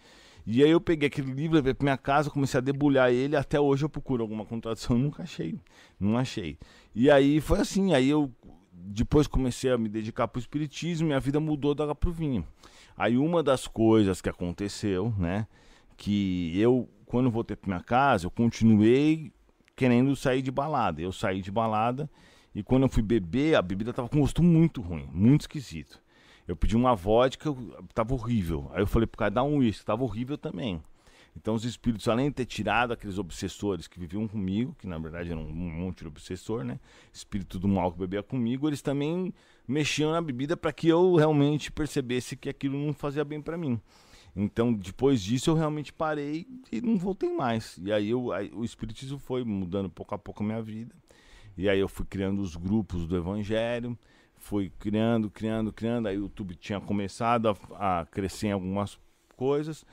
[0.46, 3.60] E aí eu peguei aquele livro, levei pra minha casa, comecei a debulhar ele, até
[3.60, 5.60] hoje eu procuro alguma contradição, nunca achei.
[6.00, 6.58] Não achei.
[6.94, 8.32] E aí foi assim, aí eu
[8.74, 12.46] depois comecei a me dedicar pro espiritismo e a vida mudou da pro vinho.
[12.98, 15.48] Aí uma das coisas que aconteceu, né,
[15.96, 19.32] que eu quando voltei pra minha casa, eu continuei
[19.76, 21.00] querendo sair de balada.
[21.00, 22.10] Eu saí de balada
[22.56, 26.02] e quando eu fui beber, a bebida tava com gosto muito ruim, muito esquisito.
[26.48, 27.56] Eu pedi uma vodka,
[27.94, 28.72] tava horrível.
[28.74, 30.82] Aí eu falei pro cara, dá um uísque, tava horrível também.
[31.38, 35.30] Então os espíritos, além de ter tirado aqueles obsessores que viviam comigo, que na verdade
[35.30, 36.80] eram um monte de obsessor, né?
[37.14, 39.32] Espírito do mal que bebia comigo, eles também
[39.68, 43.80] mexiam na bebida para que eu realmente percebesse que aquilo não fazia bem para mim.
[44.36, 47.78] Então, depois disso, eu realmente parei e não voltei mais.
[47.84, 50.96] E aí, eu, aí o Espiritismo foi mudando pouco a pouco a minha vida.
[51.56, 53.98] E aí eu fui criando os grupos do Evangelho,
[54.36, 56.08] fui criando, criando, criando.
[56.08, 59.00] Aí o YouTube tinha começado a, a crescer em algumas
[59.36, 59.86] coisas.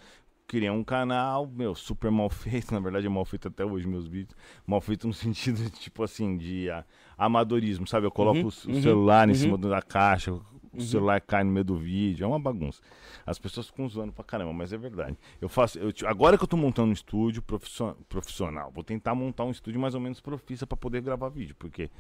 [0.47, 2.73] Criei um canal, meu, super mal feito.
[2.75, 4.35] Na verdade, é mal feito até hoje, meus vídeos.
[4.67, 6.85] Mal feito no sentido, tipo assim, de a,
[7.19, 8.07] amadorismo, sabe?
[8.07, 9.39] Eu coloco Uhum, o, o uhum, celular em uhum.
[9.39, 10.33] cima da caixa,
[10.73, 10.83] o Uhum.
[10.83, 12.81] celular cai no meio do vídeo, é uma bagunça.
[13.27, 15.17] As pessoas ficam zoando pra caramba, mas é verdade.
[15.41, 19.45] Eu faço, eu, agora que eu tô montando um estúdio profissio- profissional, vou tentar montar
[19.45, 21.91] um estúdio mais ou menos profissa pra poder gravar vídeo, porque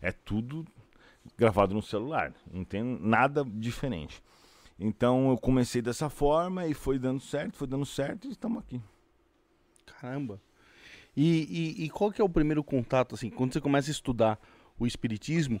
[0.00, 0.64] é tudo
[1.36, 4.22] gravado no celular, não tem nada diferente.
[4.78, 8.80] Então eu comecei dessa forma e foi dando certo, foi dando certo e estamos aqui.
[10.00, 10.40] Caramba.
[11.16, 14.38] E, e, e qual que é o primeiro contato, assim, quando você começa a estudar
[14.78, 15.60] o espiritismo,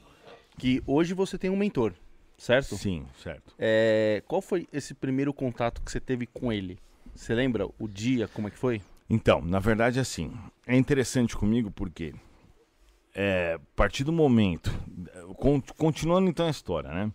[0.56, 1.92] que hoje você tem um mentor,
[2.40, 2.76] certo?
[2.76, 3.54] Sim, certo.
[3.58, 6.78] É, qual foi esse primeiro contato que você teve com ele?
[7.14, 8.80] Você lembra o dia, como é que foi?
[9.08, 10.32] Então, na verdade, assim,
[10.66, 12.14] é interessante comigo porque
[13.14, 14.70] é, a partir do momento,
[15.36, 17.12] con- continuando então a história, né?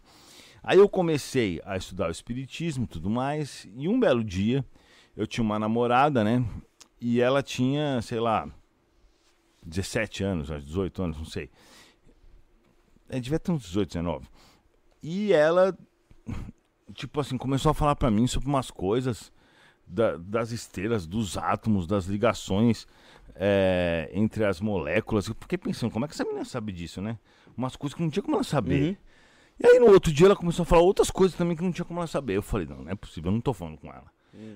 [0.62, 4.66] Aí eu comecei a estudar o espiritismo e tudo mais, e um belo dia
[5.16, 6.44] eu tinha uma namorada, né?
[7.00, 8.50] E ela tinha, sei lá,
[9.66, 11.50] 17 anos, acho, 18 anos, não sei.
[13.08, 14.28] É, devia ter uns 18, 19.
[15.08, 15.78] E ela,
[16.96, 19.32] tipo assim, começou a falar pra mim sobre umas coisas
[19.86, 22.88] da- das estrelas, dos átomos, das ligações
[23.36, 25.28] é, entre as moléculas.
[25.28, 27.20] Eu fiquei pensando, como é que essa menina sabe disso, né?
[27.56, 28.82] Umas coisas que não tinha como ela saber.
[28.82, 28.98] Uhum.
[29.60, 31.86] E aí no outro dia ela começou a falar outras coisas também que não tinha
[31.86, 32.34] como ela saber.
[32.38, 34.12] Eu falei, não, não é possível, eu não tô falando com ela.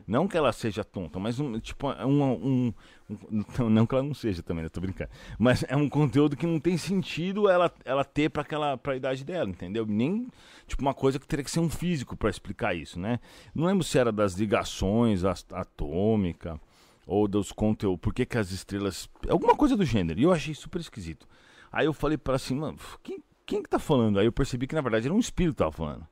[0.08, 2.74] Não que ela seja tonta, mas um, tipo, é um, um,
[3.10, 5.10] um- não, que ela não seja também, eu tô brincando.
[5.38, 9.24] Mas é um conteúdo que não tem sentido ela, ela ter pra aquela pra idade
[9.24, 9.86] dela, entendeu?
[9.86, 10.28] Nem
[10.68, 13.20] tipo uma coisa que teria que ser um físico pra explicar isso, né?
[13.56, 16.60] Não lembro se era das ligações atômica
[17.06, 20.20] ou dos conteúdos, por que que as estrelas, alguma coisa do gênero.
[20.20, 21.28] E eu achei super esquisito.
[21.72, 24.20] Aí eu falei para assim, mano, quem, quem que tá falando?
[24.20, 26.06] Aí eu percebi que na verdade era um espírito que tava falando.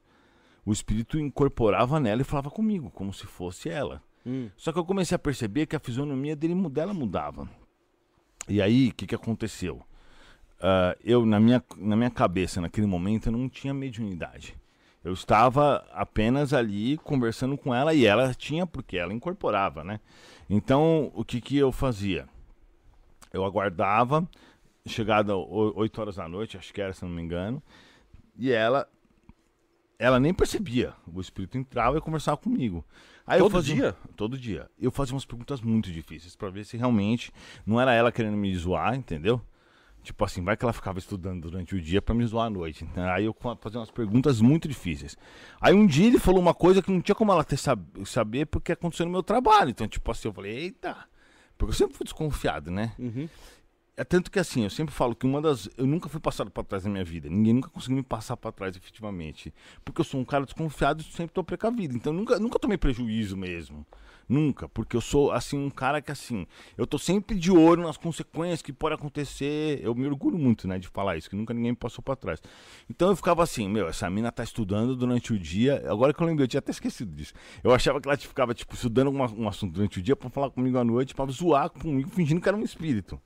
[0.67, 4.03] O espírito incorporava nela e falava comigo, como se fosse ela.
[4.25, 4.49] Hum.
[4.58, 7.49] Só que eu comecei a perceber que a fisionomia dele, dela mudava.
[8.49, 9.82] E aí, o que, que aconteceu?
[10.60, 14.58] Ah, eu, na minha, na minha cabeça, naquele momento, eu não tinha mediunidade.
[15.06, 20.01] Eu estava apenas ali conversando com ela e ela tinha, porque ela incorporava, né?
[20.49, 22.27] Então, o que, que eu fazia?
[23.32, 24.27] Eu aguardava,
[24.86, 27.63] chegada 8 horas da noite, acho que era, se não me engano,
[28.38, 28.86] e ela
[29.99, 30.93] ela nem percebia.
[31.12, 32.86] O espírito entrava e conversava comigo.
[33.25, 33.95] Aí eu Todo fazia- dia?
[34.15, 34.69] Todo dia.
[34.79, 37.31] Eu fazia umas perguntas muito difíceis pra ver se realmente
[37.65, 39.41] não era ela querendo me zoar, entendeu?
[40.03, 42.86] Tipo assim, vai que ela ficava estudando durante o dia pra me zoar à noite.
[42.86, 45.17] Então, aí eu fa- fazia umas perguntas muito difíceis.
[45.60, 48.45] Aí um dia ele falou uma coisa que não tinha como ela ter sab saber
[48.45, 49.71] porque aconteceu no meu trabalho.
[49.71, 50.95] Então, tipo assim, eu falei, eita.
[51.57, 52.93] Porque eu sempre fui desconfiado, né?
[52.97, 53.27] Uhum.
[53.99, 55.67] É tanto que assim, eu sempre falo que uma das.
[55.75, 57.27] Eu nunca fui passado pra trás na minha vida.
[57.27, 59.51] Ninguém nunca conseguiu me passar pra trás efetivamente.
[59.83, 61.95] Porque eu sou um cara desconfiado e sempre tô precavido.
[61.95, 63.83] Então nunca, nunca tomei prejuízo mesmo.
[64.29, 64.69] Nunca.
[64.69, 66.45] Porque eu sou, assim, um cara que, assim,
[66.77, 69.79] eu tô sempre de olho nas consequências que pode acontecer.
[69.81, 72.39] Eu me orgulho muito, né, de falar isso, que nunca ninguém me passou pra trás.
[72.88, 75.83] Então eu ficava assim, meu, essa mina tá estudando durante o dia.
[75.89, 77.33] Agora que eu lembrei, eu tinha até esquecido disso.
[77.63, 80.77] Eu achava que ela ficava, tipo, estudando um assunto durante o dia pra falar comigo
[80.77, 83.19] à noite, pra zoar comigo, fingindo que era um espírito.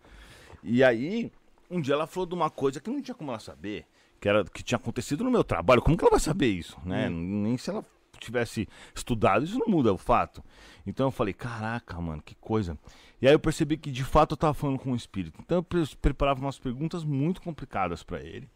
[0.63, 1.31] E aí,
[1.69, 3.85] um dia ela falou de uma coisa que não tinha como ela saber,
[4.19, 5.81] que era que tinha acontecido no meu trabalho.
[5.81, 7.09] Como que ela vai saber isso, né?
[7.09, 7.85] Nem se ela
[8.19, 10.43] tivesse estudado, isso não muda o fato.
[10.85, 12.77] Então eu falei, caraca, mano, que coisa.
[13.19, 15.39] E aí eu percebi que de fato eu tava falando com o espírito.
[15.43, 18.47] Então eu pre- preparava umas perguntas muito complicadas para ele.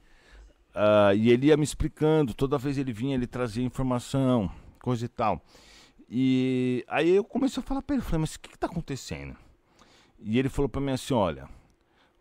[0.73, 5.07] Ah, e ele ia me explicando, toda vez ele vinha, ele trazia informação, coisa e
[5.07, 5.41] tal.
[6.07, 9.35] E aí eu comecei a falar pra ele, falei, mas o que, que tá acontecendo?
[10.19, 11.49] E ele falou pra mim assim, olha,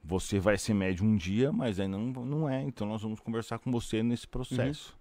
[0.04, 3.58] você vai ser médium um dia, mas ainda não, não é, então nós vamos conversar
[3.58, 4.96] com você nesse processo.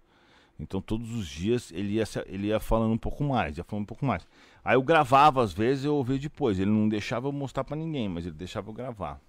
[0.58, 3.86] Então todos os dias ele ia, ele ia falando um pouco mais, ia falando um
[3.86, 4.26] pouco mais.
[4.64, 6.58] Aí eu gravava às vezes, eu ouvia depois.
[6.58, 9.20] Ele não deixava eu mostrar pra ninguém, mas ele deixava eu gravar.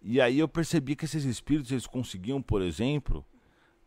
[0.00, 3.24] E aí eu percebi que esses espíritos, eles conseguiam, por exemplo,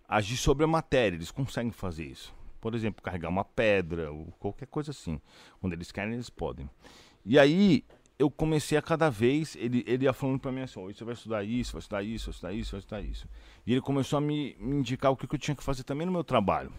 [0.07, 2.35] agir sobre a matéria, eles conseguem fazer isso.
[2.59, 5.21] Por exemplo, carregar uma pedra ou qualquer coisa assim.
[5.61, 6.67] Quando eles querem, eles podem.
[7.23, 7.85] E aí
[8.19, 11.13] eu comecei a cada vez, ele, ele ia falando pra mim assim, "Ó, você vai
[11.13, 13.29] estudar isso, vai estudar isso, vai estudar isso, vai estudar isso.
[13.65, 16.05] E ele começou a me, me indicar o que, que eu tinha que fazer também
[16.05, 16.71] no meu trabalho.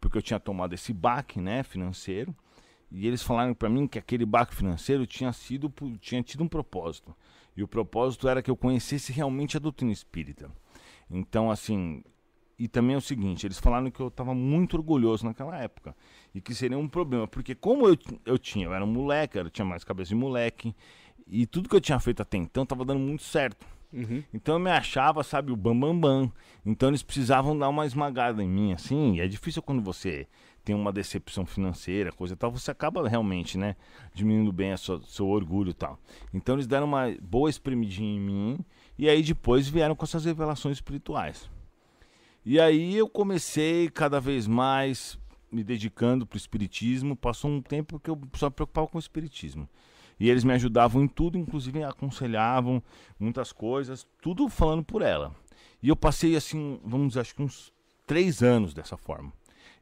[0.00, 2.34] Porque eu tinha tomado esse baque, né, financeiro.
[2.90, 7.16] E eles falaram pra mim que aquele baque financeiro tinha sido tinha tido um propósito.
[7.56, 10.50] E o propósito era que eu conhecesse realmente a doutrina espírita.
[11.10, 12.02] Então, assim,
[12.58, 15.96] e também é o seguinte, eles falaram que eu estava muito orgulhoso naquela época
[16.34, 19.50] e que seria um problema, porque como eu, eu tinha, eu era um moleque, eu
[19.50, 20.74] tinha mais cabeça de moleque
[21.26, 23.66] e tudo que eu tinha feito até então estava dando muito certo.
[23.92, 24.22] Uhum.
[24.32, 26.00] Então eu me achava, sabe, o bambambam.
[26.00, 26.32] Bam, bam.
[26.64, 29.16] Então eles precisavam dar uma esmagada em mim, assim.
[29.16, 30.26] E é difícil quando você
[30.64, 33.74] tem uma decepção financeira, coisa e tal, você acaba realmente, né,
[34.14, 35.98] diminuindo bem a sua, seu orgulho e tal.
[36.32, 38.58] Então eles deram uma boa espremidinha em mim
[38.96, 41.50] e aí depois vieram com essas revelações espirituais.
[42.44, 45.18] E aí eu comecei cada vez mais
[45.52, 47.14] me dedicando para o espiritismo.
[47.14, 49.68] Passou um tempo que eu só me preocupava com o espiritismo.
[50.18, 52.82] E eles me ajudavam em tudo, inclusive aconselhavam
[53.18, 55.34] muitas coisas, tudo falando por ela.
[55.82, 57.72] E eu passei assim, vamos dizer, acho que uns
[58.06, 59.32] três anos dessa forma.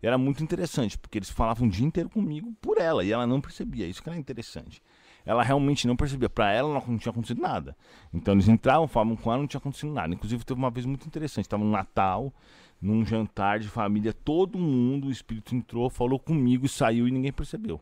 [0.03, 3.27] E era muito interessante, porque eles falavam o dia inteiro comigo por ela, e ela
[3.27, 3.87] não percebia.
[3.87, 4.83] Isso que era interessante.
[5.27, 6.31] Ela realmente não percebia.
[6.31, 7.77] Para ela não tinha acontecido nada.
[8.13, 10.15] Então eles entravam, falavam com ela, não tinha acontecido nada.
[10.15, 11.45] Inclusive teve uma vez muito interessante.
[11.45, 12.33] Estava no Natal,
[12.81, 17.33] num jantar de família, todo mundo, o espírito entrou, falou comigo e saiu e ninguém
[17.33, 17.81] percebeu.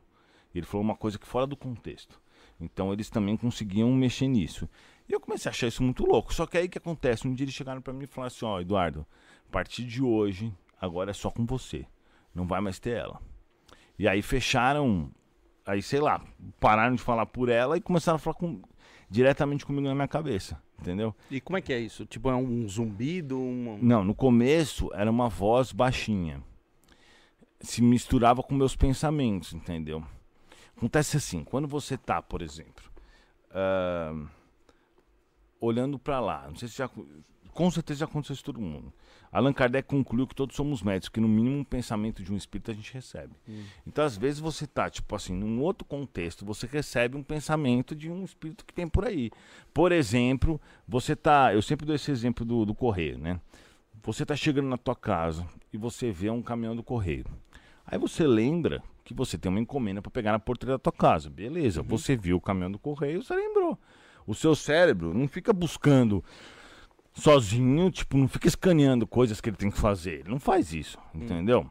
[0.54, 2.20] Ele falou uma coisa que fora do contexto.
[2.60, 4.68] Então eles também conseguiam mexer nisso.
[5.08, 6.34] E eu comecei a achar isso muito louco.
[6.34, 7.28] Só que aí que acontece?
[7.28, 9.06] Um dia eles chegaram para mim e falaram assim: Ó, oh, Eduardo,
[9.48, 11.86] a partir de hoje, agora é só com você.
[12.34, 13.20] Não vai mais ter ela.
[13.98, 15.10] E aí fecharam,
[15.64, 16.20] aí sei lá,
[16.60, 18.60] pararam de falar por ela e começaram a falar com,
[19.08, 20.60] diretamente comigo na minha cabeça.
[20.80, 21.14] Entendeu?
[21.30, 22.06] E como é que é isso?
[22.06, 23.38] Tipo, é um zumbido?
[23.38, 23.78] Um...
[23.82, 26.40] Não, no começo era uma voz baixinha.
[27.60, 30.04] Se misturava com meus pensamentos, entendeu?
[30.76, 32.88] Acontece assim, quando você está, por exemplo,
[33.50, 34.28] uh,
[35.60, 36.88] olhando para lá, não sei se já,
[37.52, 38.92] com certeza já aconteceu isso todo mundo.
[39.30, 42.70] Allan Kardec concluiu que todos somos médicos, que no mínimo um pensamento de um espírito
[42.70, 43.34] a gente recebe.
[43.48, 43.62] Hum.
[43.86, 48.10] Então, às vezes você está, tipo assim, num outro contexto, você recebe um pensamento de
[48.10, 49.30] um espírito que tem por aí.
[49.72, 53.40] Por exemplo, você está, eu sempre dou esse exemplo do, do correio, né?
[54.02, 57.26] Você está chegando na tua casa e você vê um caminhão do correio.
[57.86, 61.30] Aí você lembra que você tem uma encomenda para pegar na portaria da tua casa.
[61.30, 61.86] Beleza, uhum.
[61.86, 63.78] você viu o caminhão do correio, você lembrou.
[64.26, 66.22] O seu cérebro não fica buscando
[67.18, 70.20] sozinho, tipo, não fica escaneando coisas que ele tem que fazer.
[70.20, 71.22] Ele não faz isso, uhum.
[71.22, 71.70] entendeu?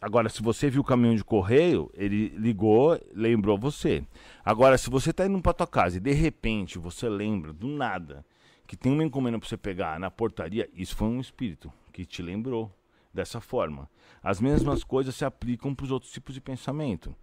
[0.00, 4.02] Agora, se você viu o caminhão de correio, ele ligou, lembrou você.
[4.42, 8.24] Agora, se você está indo para tua casa e de repente você lembra do nada
[8.66, 12.22] que tem uma encomenda para você pegar na portaria, isso foi um espírito que te
[12.22, 12.72] lembrou
[13.12, 13.90] dessa forma.
[14.22, 17.14] As mesmas coisas se aplicam para os outros tipos de pensamento.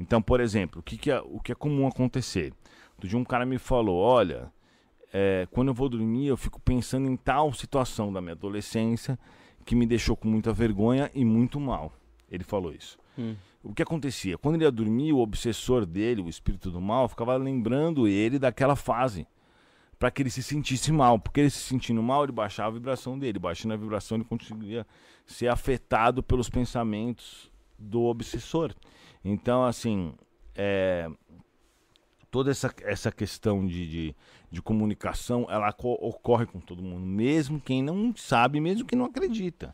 [0.00, 2.52] Então, por exemplo, o que, que, é, o que é comum acontecer?
[2.94, 4.52] Outro dia um cara me falou, olha,
[5.16, 9.16] é, quando eu vou dormir eu fico pensando em tal situação da minha adolescência
[9.64, 11.92] que me deixou com muita vergonha e muito mal.
[12.28, 12.98] Ele falou isso.
[13.16, 13.36] Hum.
[13.62, 14.36] O que acontecia?
[14.36, 18.74] Quando ele ia dormir, o obsessor dele, o espírito do mal, ficava lembrando ele daquela
[18.74, 19.24] fase
[19.98, 21.18] para que ele se sentisse mal.
[21.18, 23.38] Porque ele se sentindo mal, ele baixava a vibração dele.
[23.38, 24.84] Baixando a vibração, ele conseguia
[25.24, 28.74] ser afetado pelos pensamentos do obsessor.
[29.24, 30.12] Então, assim,
[30.54, 31.08] é,
[32.34, 34.16] toda essa, essa questão de, de,
[34.50, 39.72] de comunicação, ela ocorre com todo mundo, mesmo quem não sabe, mesmo quem não acredita.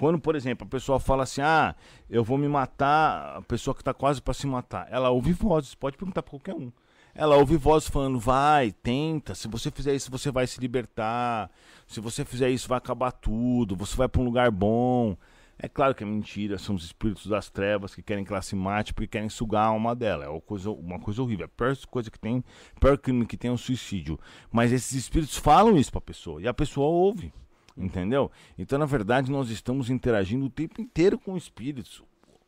[0.00, 1.76] Quando, por exemplo, a pessoa fala assim, ah,
[2.08, 5.74] eu vou me matar, a pessoa que está quase para se matar, ela ouve vozes,
[5.74, 6.72] pode perguntar para qualquer um.
[7.14, 9.34] Ela ouve voz falando: vai, tenta.
[9.34, 11.50] Se você fizer isso, você vai se libertar.
[11.86, 13.76] Se você fizer isso, vai acabar tudo.
[13.76, 15.16] Você vai para um lugar bom.
[15.60, 18.54] É claro que é mentira, são os espíritos das trevas que querem que ela se
[18.54, 20.24] mate porque querem sugar a alma dela.
[20.24, 21.44] É uma coisa, uma coisa horrível.
[21.44, 22.44] É a pior coisa que tem,
[22.78, 24.20] pior crime que tem é o suicídio.
[24.52, 27.32] Mas esses espíritos falam isso para a pessoa e a pessoa ouve.
[27.76, 28.30] Entendeu?
[28.56, 32.02] Então, na verdade, nós estamos interagindo o tempo inteiro com espíritos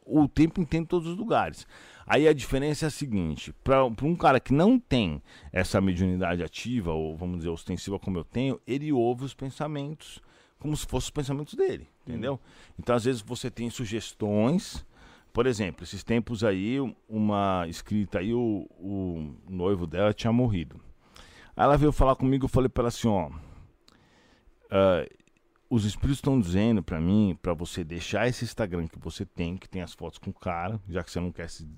[0.04, 1.66] o tempo inteiro em todos os lugares.
[2.06, 6.92] Aí a diferença é a seguinte: para um cara que não tem essa mediunidade ativa,
[6.92, 10.20] ou vamos dizer, ostensiva como eu tenho, ele ouve os pensamentos
[10.60, 12.34] como se fossem os pensamentos dele, entendeu?
[12.34, 12.74] Hum.
[12.78, 14.86] Então, às vezes, você tem sugestões.
[15.32, 16.76] Por exemplo, esses tempos aí,
[17.08, 20.80] uma escrita aí, o, o noivo dela tinha morrido.
[21.56, 23.28] Aí ela veio falar comigo, eu falei para ela assim, ó.
[24.66, 25.20] Uh,
[25.68, 29.68] os espíritos estão dizendo para mim, para você deixar esse Instagram que você tem, que
[29.68, 31.68] tem as fotos com o cara, já que você não quer se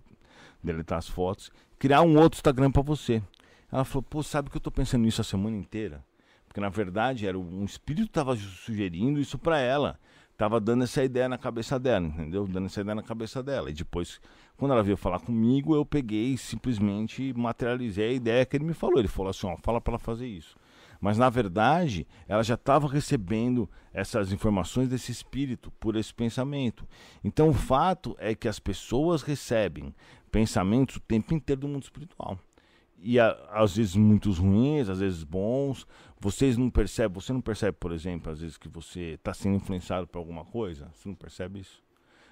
[0.63, 3.23] deletar as fotos, criar um outro Instagram para você.
[3.71, 6.03] Ela falou: "Pô, sabe que eu tô pensando nisso a semana inteira?"
[6.53, 9.99] Porque na verdade era um espírito estava sugerindo isso para ela,
[10.37, 12.47] tava dando essa ideia na cabeça dela, entendeu?
[12.47, 13.71] Dando essa ideia na cabeça dela.
[13.71, 14.21] E depois,
[14.55, 18.75] quando ela veio falar comigo, eu peguei e simplesmente materializei a ideia que ele me
[18.75, 18.99] falou.
[18.99, 20.55] Ele falou assim: "Ó, fala para ela fazer isso."
[21.01, 26.87] Mas na verdade, ela já estava recebendo essas informações desse espírito por esse pensamento.
[27.25, 29.95] Então o fato é que as pessoas recebem
[30.31, 32.39] pensamentos o tempo inteiro do mundo espiritual.
[33.03, 35.87] E a, às vezes muitos ruins, às vezes bons.
[36.21, 40.07] Vocês não percebem, você não percebe, por exemplo, às vezes que você está sendo influenciado
[40.07, 40.89] por alguma coisa?
[40.95, 41.83] Você não percebe isso?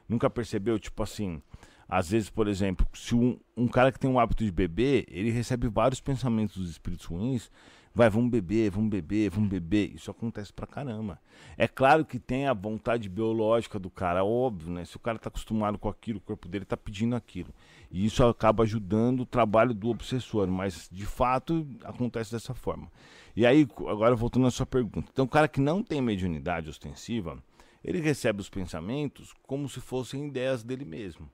[0.08, 1.42] Nunca percebeu, tipo assim,
[1.88, 5.30] às vezes, por exemplo, se um, um cara que tem um hábito de beber, ele
[5.30, 7.50] recebe vários pensamentos dos espíritos ruins
[7.94, 9.94] vai, vamos beber, vamos beber, vamos beber.
[9.94, 11.20] Isso acontece pra caramba.
[11.56, 14.84] É claro que tem a vontade biológica do cara, óbvio, né?
[14.84, 17.52] Se o cara tá acostumado com aquilo, o corpo dele tá pedindo aquilo.
[17.90, 22.90] E isso acaba ajudando o trabalho do obsessor, mas de fato acontece dessa forma.
[23.34, 25.08] E aí, agora voltando à sua pergunta.
[25.12, 27.42] Então, o cara que não tem mediunidade ostensiva,
[27.82, 31.28] ele recebe os pensamentos como se fossem ideias dele mesmo.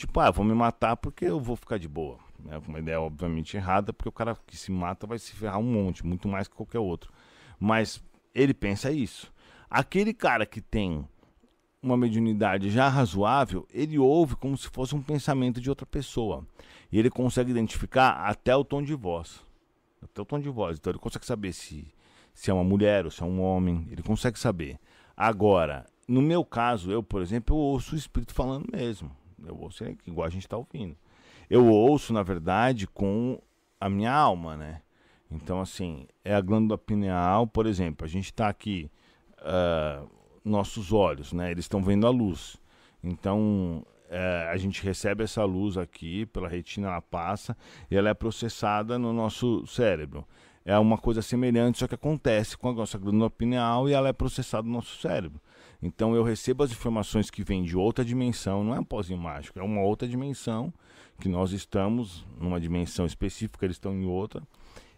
[0.00, 2.18] Tipo, ah, vou me matar porque eu vou ficar de boa.
[2.48, 5.62] É uma ideia obviamente errada, porque o cara que se mata vai se ferrar um
[5.62, 7.12] monte, muito mais que qualquer outro.
[7.58, 8.02] Mas
[8.34, 9.30] ele pensa isso.
[9.68, 11.06] Aquele cara que tem
[11.82, 16.46] uma mediunidade já razoável, ele ouve como se fosse um pensamento de outra pessoa.
[16.90, 19.44] E ele consegue identificar até o tom de voz.
[20.02, 20.78] Até o tom de voz.
[20.78, 21.92] Então ele consegue saber se,
[22.32, 23.86] se é uma mulher ou se é um homem.
[23.90, 24.80] Ele consegue saber.
[25.14, 29.19] Agora, no meu caso, eu, por exemplo, eu ouço o espírito falando mesmo.
[29.46, 30.96] Eu ouço igual a gente está ouvindo
[31.50, 33.42] eu ouço, na verdade, com
[33.80, 34.82] a minha alma, né?
[35.28, 38.88] Então, assim, é a glândula pineal, por exemplo, a gente está aqui,
[39.40, 40.08] uh,
[40.44, 41.50] nossos olhos, né?
[41.50, 42.56] Eles estão vendo a luz.
[43.02, 47.56] Então, uh, a gente recebe essa luz aqui, pela retina ela passa,
[47.90, 50.24] e ela é processada no nosso cérebro.
[50.64, 54.12] É uma coisa semelhante, só que acontece com a nossa glândula pineal e ela é
[54.12, 55.40] processada no nosso cérebro.
[55.82, 59.58] Então eu recebo as informações que vêm de outra dimensão, não é um pozinho mágico,
[59.58, 60.72] é uma outra dimensão
[61.18, 64.42] que nós estamos numa dimensão específica, eles estão em outra.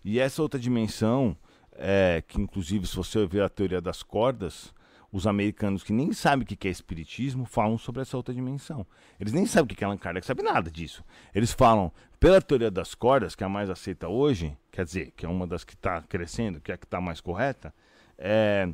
[0.05, 1.37] E essa outra dimensão,
[1.73, 4.75] é, que inclusive se você ver a teoria das cordas,
[5.13, 8.87] os americanos que nem sabem o que é espiritismo falam sobre essa outra dimensão.
[9.21, 11.05] Eles nem sabem o que é Allan Kardec, sabe nada disso.
[11.35, 15.27] Eles falam, pela teoria das cordas, que é a mais aceita hoje, quer dizer, que
[15.27, 17.75] é uma das que está crescendo, que é a que está mais correta,
[18.17, 18.73] é,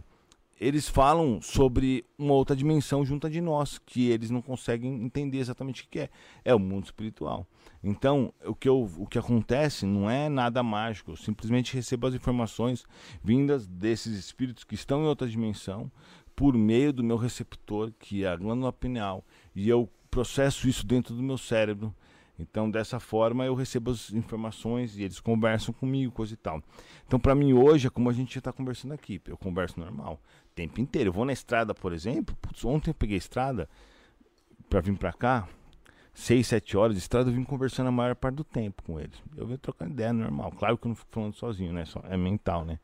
[0.60, 5.84] eles falam sobre uma outra dimensão junto de nós, que eles não conseguem entender exatamente
[5.84, 6.10] o que é.
[6.44, 7.46] É o mundo espiritual.
[7.82, 12.14] Então, o que, eu, o que acontece não é nada mágico, eu simplesmente recebo as
[12.14, 12.84] informações
[13.22, 15.90] vindas desses espíritos que estão em outra dimensão
[16.34, 21.14] por meio do meu receptor, que é a glândula pineal, e eu processo isso dentro
[21.14, 21.94] do meu cérebro
[22.38, 26.62] então, dessa forma, eu recebo as informações e eles conversam comigo, coisa e tal.
[27.06, 29.20] Então, para mim, hoje é como a gente está conversando aqui.
[29.26, 30.20] Eu converso normal,
[30.58, 31.10] tempo inteiro.
[31.10, 32.36] Eu vou na estrada, por exemplo.
[32.42, 33.68] Putz, ontem eu peguei estrada
[34.68, 35.48] para vir para cá,
[36.12, 39.22] seis, sete horas de estrada, eu vim conversando a maior parte do tempo com eles.
[39.36, 40.50] Eu venho trocando ideia normal.
[40.52, 41.84] Claro que eu não fico falando sozinho, né?
[41.84, 42.78] Só, é mental, né?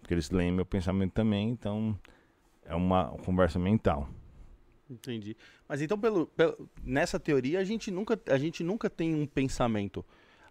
[0.00, 1.96] Porque eles leem meu pensamento também, então
[2.64, 4.08] é uma conversa mental.
[4.88, 5.36] Entendi.
[5.68, 10.04] Mas então, pelo, pelo, nessa teoria, a gente, nunca, a gente nunca tem um pensamento.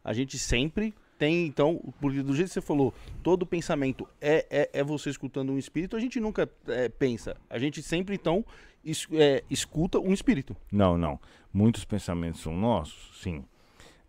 [0.03, 2.93] A gente sempre tem, então, porque do jeito que você falou,
[3.23, 7.35] todo pensamento é, é, é você escutando um espírito, a gente nunca é, pensa.
[7.49, 8.45] A gente sempre, então,
[8.83, 10.55] es, é, escuta um espírito.
[10.71, 11.19] Não, não.
[11.53, 13.43] Muitos pensamentos são nossos, sim.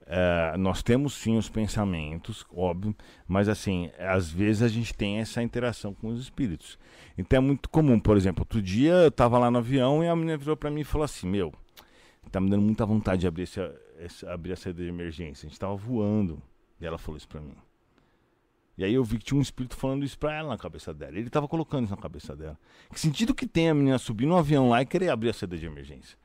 [0.09, 2.96] Uh, nós temos sim os pensamentos, óbvio,
[3.26, 6.78] mas assim, às vezes a gente tem essa interação com os espíritos.
[7.18, 10.16] Então é muito comum, por exemplo, outro dia eu estava lá no avião e a
[10.16, 11.52] menina virou para mim e falou assim: Meu,
[12.32, 15.44] tá me dando muita vontade de abrir, essa, essa, abrir a saída de emergência.
[15.44, 16.42] A gente estava voando.
[16.81, 17.55] E ela falou isso para mim.
[18.76, 21.16] E aí eu vi que tinha um espírito falando isso pra ela na cabeça dela.
[21.18, 22.57] Ele estava colocando isso na cabeça dela.
[22.93, 25.59] Que sentido que tem a menina subir no avião lá e querer abrir a saída
[25.59, 26.16] de emergência?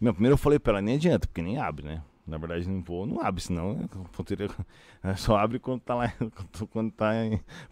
[0.00, 2.02] Meu, primeiro eu falei pra ela, nem adianta, porque nem abre, né?
[2.26, 3.88] Na verdade, não vou, não abre, senão
[5.02, 6.12] a só abre quando tá lá,
[6.70, 7.12] quando tá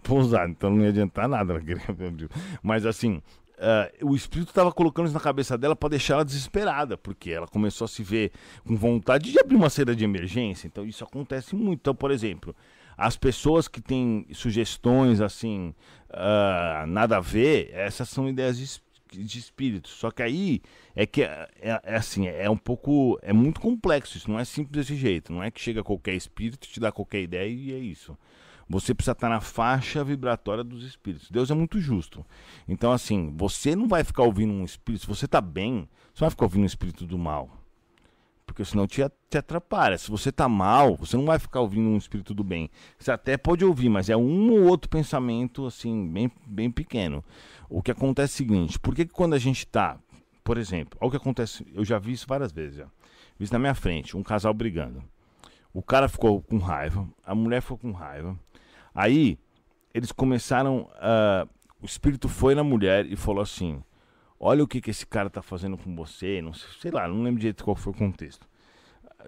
[0.02, 0.50] pousado.
[0.50, 1.54] Então não ia adiantar nada.
[2.62, 3.22] Mas assim,
[3.58, 7.46] uh, o espírito estava colocando isso na cabeça dela para deixar ela desesperada, porque ela
[7.46, 8.32] começou a se ver
[8.66, 10.66] com vontade de abrir uma saída de emergência.
[10.66, 11.80] Então isso acontece muito.
[11.80, 12.54] Então, por exemplo,
[12.96, 15.74] as pessoas que têm sugestões assim,
[16.10, 18.66] uh, nada a ver, essas são ideias de
[19.12, 19.88] de espírito.
[19.88, 20.60] Só que aí
[20.94, 23.18] é que é, é, é, assim, é um pouco.
[23.22, 25.32] É muito complexo isso, não é simples desse jeito.
[25.32, 28.16] Não é que chega qualquer espírito, te dá qualquer ideia e é isso.
[28.68, 31.30] Você precisa estar na faixa vibratória dos espíritos.
[31.30, 32.26] Deus é muito justo.
[32.66, 35.02] Então, assim, você não vai ficar ouvindo um espírito.
[35.02, 37.48] Se você está bem, você vai ficar ouvindo um espírito do mal.
[38.44, 39.98] Porque senão te, te atrapalha.
[39.98, 42.70] Se você está mal, você não vai ficar ouvindo um espírito do bem.
[42.98, 47.24] Você até pode ouvir, mas é um ou outro pensamento, assim, bem, bem pequeno.
[47.68, 49.98] O que acontece é o seguinte, por que, que quando a gente está,
[50.44, 52.84] por exemplo, olha o que acontece, eu já vi isso várias vezes, já.
[53.36, 55.02] vi isso na minha frente, um casal brigando.
[55.74, 58.38] O cara ficou com raiva, a mulher ficou com raiva.
[58.96, 59.38] Aí
[59.92, 61.46] eles começaram, uh,
[61.82, 63.82] o espírito foi na mulher e falou assim:
[64.40, 67.22] Olha o que, que esse cara tá fazendo com você, não sei, sei lá, não
[67.22, 68.48] lembro direito qual foi o contexto.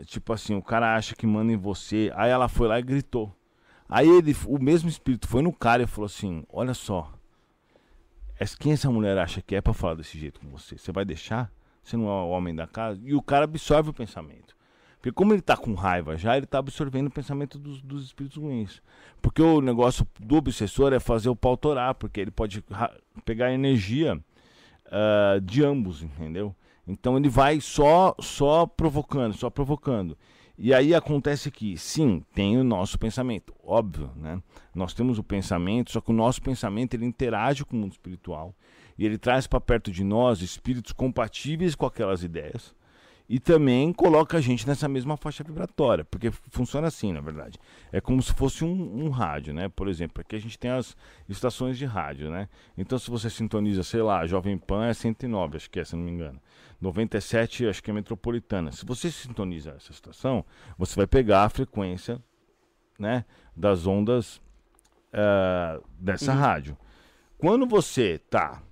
[0.07, 2.11] Tipo assim, o cara acha que manda em você.
[2.15, 3.35] Aí ela foi lá e gritou.
[3.89, 7.13] Aí ele, o mesmo espírito foi no cara e falou assim: Olha só,
[8.59, 10.79] quem essa mulher acha que é para falar desse jeito com você?
[10.79, 11.53] Você vai deixar?
[11.83, 12.99] Você não é o homem da casa?
[13.03, 14.57] E o cara absorve o pensamento.
[15.09, 18.37] Porque como ele está com raiva já, ele está absorvendo o pensamento dos, dos, espíritos
[18.37, 18.83] ruins.
[19.23, 22.63] Porque o negócio do obsessor é fazer o pau torar, porque ele pode
[23.25, 24.21] pegar energia
[24.87, 26.55] uh, de ambos, entendeu?
[26.87, 30.17] Então ele vai só, só provocando, só provocando.
[30.59, 34.43] E aí acontece que, sim, tem o nosso pensamento, óbvio, né?
[34.75, 38.55] Nós temos o pensamento, só que o nosso pensamento ele interage com o mundo espiritual
[38.99, 42.77] e ele traz para perto de nós espíritos compatíveis com aquelas ideias
[43.29, 47.59] e também coloca a gente nessa mesma faixa vibratória, porque funciona assim, na verdade.
[47.93, 49.69] É como se fosse um, um, rádio, né?
[49.69, 50.97] Por exemplo, aqui a gente tem as
[51.29, 52.49] estações de rádio, né?
[52.77, 56.03] Então, se você sintoniza, sei lá, Jovem Pan é 109, acho que é, se não
[56.03, 56.41] me engano.
[56.81, 58.73] 97, acho que é metropolitana.
[58.73, 60.43] Se você sintoniza essa estação,
[60.79, 62.23] você vai pegar a frequência,
[62.99, 63.27] né?
[63.55, 64.37] Das ondas
[65.13, 66.39] uh, dessa uhum.
[66.39, 66.79] rádio.
[67.37, 68.63] Quando você tá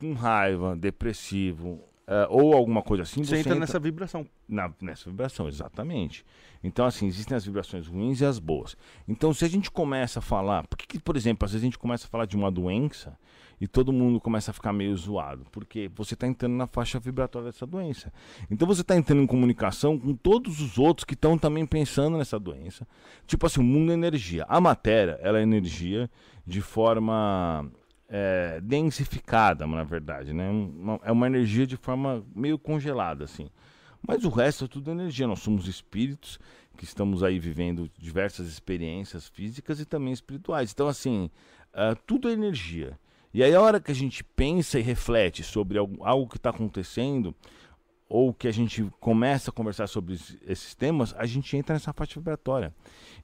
[0.00, 3.22] com raiva, depressivo, uh, ou alguma coisa assim.
[3.22, 4.26] Você, você entra, entra nessa vibração.
[4.48, 6.24] Na, nessa vibração, exatamente.
[6.62, 8.76] Então, assim, existem as vibrações ruins e as boas.
[9.08, 10.66] Então, se a gente começa a falar.
[10.66, 13.16] Por que, que, por exemplo, às vezes a gente começa a falar de uma doença
[13.60, 15.46] e todo mundo começa a ficar meio zoado?
[15.52, 18.12] Porque você está entrando na faixa vibratória dessa doença.
[18.50, 22.38] Então, você está entrando em comunicação com todos os outros que estão também pensando nessa
[22.38, 22.86] doença.
[23.26, 24.44] Tipo assim, o mundo é energia.
[24.48, 26.10] A matéria, ela é energia
[26.46, 27.70] de forma
[28.10, 30.50] é, densificada, na verdade, né?
[30.50, 33.48] Uma, é uma energia de forma meio congelada, assim.
[34.06, 35.28] Mas o resto é tudo energia.
[35.28, 36.38] Nós somos espíritos
[36.76, 40.72] que estamos aí vivendo diversas experiências físicas e também espirituais.
[40.72, 41.30] Então, assim,
[41.72, 42.98] uh, tudo é energia.
[43.32, 46.50] E aí, a hora que a gente pensa e reflete sobre algo, algo que está
[46.50, 47.32] acontecendo,
[48.10, 52.18] ou que a gente começa a conversar sobre esses temas, a gente entra nessa faixa
[52.18, 52.74] vibratória.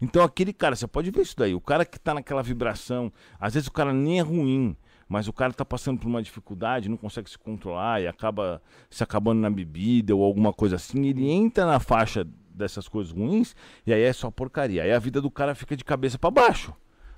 [0.00, 3.54] Então aquele cara, você pode ver isso daí, o cara que está naquela vibração, às
[3.54, 4.76] vezes o cara nem é ruim,
[5.08, 9.02] mas o cara está passando por uma dificuldade, não consegue se controlar e acaba se
[9.02, 13.92] acabando na bebida ou alguma coisa assim, ele entra na faixa dessas coisas ruins e
[13.92, 14.84] aí é só porcaria.
[14.84, 16.72] Aí a vida do cara fica de cabeça para baixo.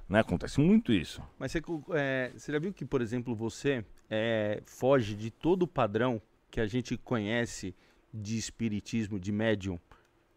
[0.09, 0.21] Né?
[0.21, 1.23] Acontece muito isso.
[1.39, 1.63] Mas você,
[1.93, 6.21] é, você já viu que, por exemplo, você é, foge de todo o padrão
[6.51, 7.75] que a gente conhece
[8.13, 9.79] de espiritismo, de médium,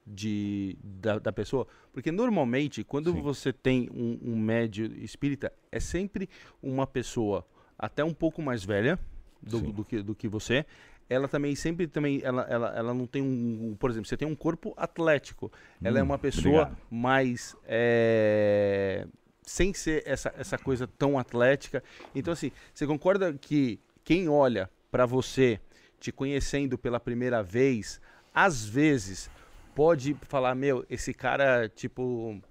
[0.06, 1.68] de, da, da pessoa?
[1.94, 3.22] Porque normalmente, quando Sim.
[3.22, 6.30] você tem um, um médium espírita, é sempre
[6.62, 7.46] uma pessoa
[7.78, 9.00] até um pouco mais velha
[9.42, 10.66] do, do, que, do que você.
[11.10, 14.36] Ela também sempre também ela, ela, ela não tem um, por exemplo, você tem um
[14.36, 15.52] corpo atlético.
[15.84, 16.78] Ela é hum, é uma pessoa obrigado.
[16.90, 19.06] mais é,
[19.42, 21.84] sem ser essa, essa coisa tão atlética.
[22.16, 25.60] Então assim, você concorda que quem olha para você
[26.02, 28.02] te conhecendo pela primeira vez,
[28.34, 29.30] às vezes
[29.76, 32.42] pode falar, meu, esse cara, tipo,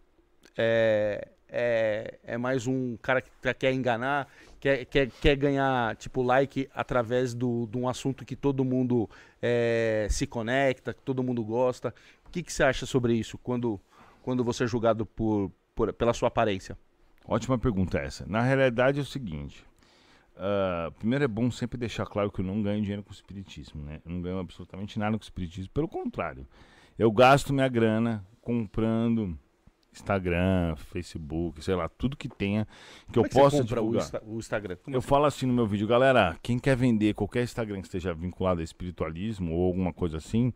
[0.56, 4.28] é, é, é mais um cara que quer enganar,
[4.60, 9.10] quer, quer, quer ganhar, tipo, like através do, de um assunto que todo mundo
[9.42, 11.92] é, se conecta, que todo mundo gosta.
[12.24, 13.80] O que, que você acha sobre isso quando,
[14.22, 16.78] quando você é julgado por, por, pela sua aparência?
[17.26, 18.24] Ótima pergunta essa.
[18.26, 19.66] Na realidade é o seguinte,
[20.36, 23.82] Uh, primeiro é bom sempre deixar claro que eu não ganho dinheiro com o espiritismo,
[23.82, 24.00] né?
[24.04, 26.46] Eu não ganho absolutamente nada com o espiritismo, pelo contrário.
[26.98, 29.38] Eu gasto minha grana comprando
[29.92, 32.66] Instagram, Facebook, sei lá, tudo que tenha
[33.06, 34.08] que Como eu é que possa divulgar.
[34.24, 34.76] O, Instagram.
[34.76, 35.08] Como eu assim?
[35.08, 38.64] falo assim no meu vídeo, galera, quem quer vender qualquer Instagram que esteja vinculado a
[38.64, 40.52] espiritualismo ou alguma coisa assim,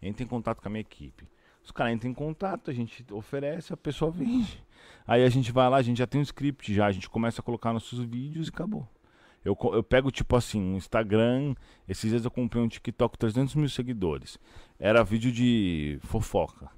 [0.00, 1.28] entre em contato com a minha equipe.
[1.62, 4.62] Os caras entram em contato, a gente oferece, a pessoa vende.
[5.04, 7.40] Aí a gente vai lá, a gente já tem um script já, a gente começa
[7.40, 8.88] a colocar nossos vídeos e acabou.
[9.46, 11.54] Eu, eu pego, tipo assim, um Instagram.
[11.88, 14.38] Esses dias eu comprei um TikTok 300 mil seguidores.
[14.78, 16.68] Era vídeo de fofoca.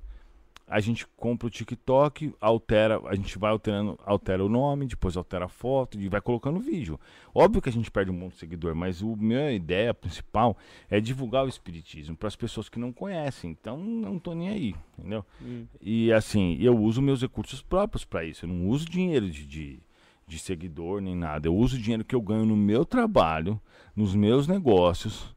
[0.67, 5.47] A gente compra o TikTok, altera, a gente vai alterando, altera o nome, depois altera
[5.47, 7.01] a foto e vai colocando vídeo.
[7.35, 10.59] Óbvio que a gente perde um monte de seguidor, mas a minha ideia principal
[10.91, 13.51] é divulgar o espiritismo para as pessoas que não conhecem.
[13.51, 15.25] Então não tô nem aí, entendeu?
[15.41, 15.65] Hum.
[15.81, 18.45] E assim, eu uso meus recursos próprios para isso.
[18.45, 19.81] Eu não uso dinheiro de, de
[20.29, 21.49] de seguidor nem nada.
[21.49, 23.61] Eu uso o dinheiro que eu ganho no meu trabalho,
[23.97, 25.35] nos meus negócios.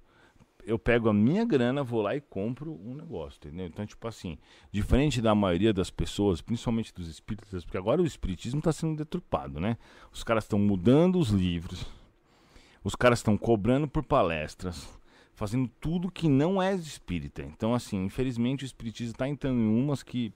[0.64, 3.66] Eu pego a minha grana, vou lá e compro um negócio, entendeu?
[3.66, 4.38] Então, tipo assim,
[4.72, 9.60] diferente da maioria das pessoas, principalmente dos espíritas, porque agora o espiritismo está sendo deturpado,
[9.60, 9.78] né?
[10.12, 11.88] Os caras estão mudando os livros,
[12.84, 14.88] os caras estão cobrando por palestras,
[15.34, 17.42] fazendo tudo que não é espírita.
[17.42, 20.32] Então, assim, infelizmente o espiritismo está entrando em umas que,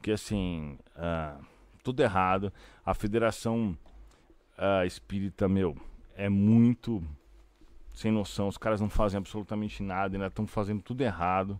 [0.00, 1.44] que assim, uh,
[1.82, 2.52] tudo errado.
[2.84, 3.76] A federação
[4.58, 5.76] uh, espírita, meu,
[6.16, 7.02] é muito
[7.94, 8.48] sem noção.
[8.48, 11.58] Os caras não fazem absolutamente nada, ainda estão fazendo tudo errado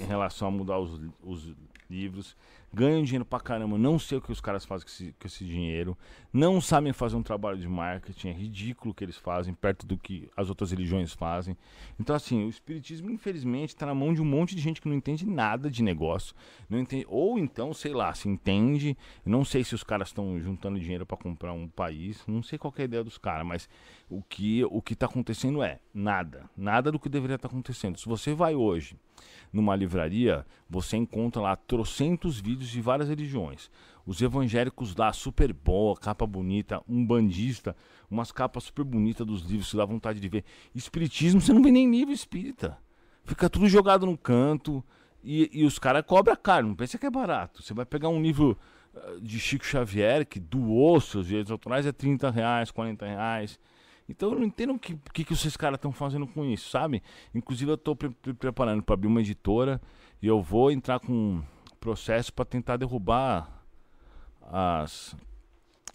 [0.00, 1.54] em relação a mudar os, os
[1.88, 2.36] livros.
[2.72, 5.44] Ganham dinheiro pra caramba, não sei o que os caras fazem com esse, com esse
[5.44, 5.96] dinheiro,
[6.32, 9.96] não sabem fazer um trabalho de marketing, é ridículo o que eles fazem, perto do
[9.96, 11.56] que as outras religiões fazem.
[11.98, 14.94] Então, assim, o espiritismo, infelizmente, tá na mão de um monte de gente que não
[14.94, 16.34] entende nada de negócio,
[16.68, 20.78] não entende, ou então, sei lá, se entende, não sei se os caras estão juntando
[20.78, 23.68] dinheiro para comprar um país, não sei qual é a ideia dos caras, mas
[24.08, 27.98] o que o que está acontecendo é nada, nada do que deveria estar tá acontecendo.
[27.98, 28.96] Se você vai hoje
[29.52, 33.70] numa livraria, você encontra lá trocentos vídeos de várias religiões.
[34.06, 37.76] Os evangélicos lá, super boa, capa bonita, um bandista,
[38.10, 40.44] umas capas super bonitas dos livros, que dá vontade de ver.
[40.74, 42.78] Espiritismo, você não vê nem livro espírita.
[43.24, 44.82] Fica tudo jogado no canto
[45.22, 47.62] e, e os caras cobram caro, não pensa que é barato.
[47.62, 48.58] Você vai pegar um livro
[48.94, 53.60] uh, de Chico Xavier, que doou seus direitos autorais, é 30 reais, 40 reais.
[54.08, 57.02] Então eu não entendo o que, que, que esses caras estão fazendo com isso, sabe?
[57.34, 59.80] Inclusive eu estou pre preparando para abrir uma editora
[60.22, 61.42] e eu vou entrar com um
[61.78, 63.62] processo para tentar derrubar
[64.50, 65.14] as.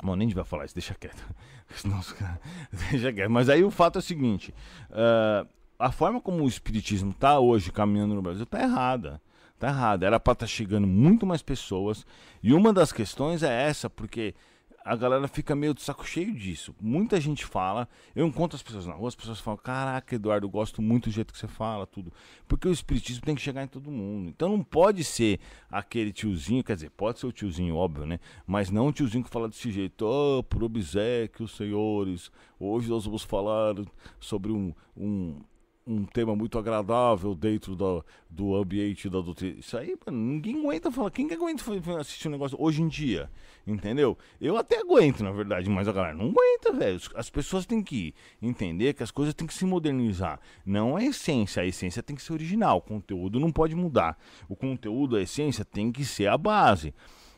[0.01, 1.23] Bom, nem devia falar isso, deixa quieto.
[1.85, 2.39] Nossa,
[2.91, 3.31] deixa quieto.
[3.31, 4.53] Mas aí o fato é o seguinte:
[4.91, 5.47] uh,
[5.79, 9.21] a forma como o Espiritismo está hoje caminhando no Brasil está errada.
[9.55, 10.05] Está errada.
[10.05, 12.05] Era para estar tá chegando muito mais pessoas.
[12.41, 14.35] E uma das questões é essa, porque
[14.83, 16.75] a galera fica meio de saco cheio disso.
[16.81, 20.49] Muita gente fala, eu encontro as pessoas na rua, as pessoas falam: Caraca, Eduardo, eu
[20.49, 22.11] gosto muito do jeito que você fala, tudo.
[22.47, 24.29] Porque o espiritismo tem que chegar em todo mundo.
[24.29, 25.39] Então não pode ser
[25.71, 28.19] aquele tiozinho, quer dizer, pode ser o tiozinho, óbvio, né?
[28.45, 32.29] Mas não o tiozinho que fala desse jeito: Oh, por obsequio, senhores,
[32.59, 33.75] hoje nós vamos falar
[34.19, 35.39] sobre um, um
[35.85, 39.59] um tema muito agradável dentro do, do ambiente da doutrina.
[39.59, 41.11] Isso aí, mano, ninguém aguenta falar.
[41.11, 41.63] Quem que aguenta
[41.99, 43.29] assistir um negócio hoje em dia?
[43.67, 44.17] Entendeu?
[44.39, 46.99] Eu até aguento, na verdade, mas a galera não aguenta, velho.
[47.15, 50.39] As pessoas têm que entender que as coisas têm que se modernizar.
[50.65, 52.77] Não a essência, a essência tem que ser original.
[52.77, 54.17] O conteúdo não pode mudar.
[54.47, 56.93] O conteúdo, a essência, tem que ser a base.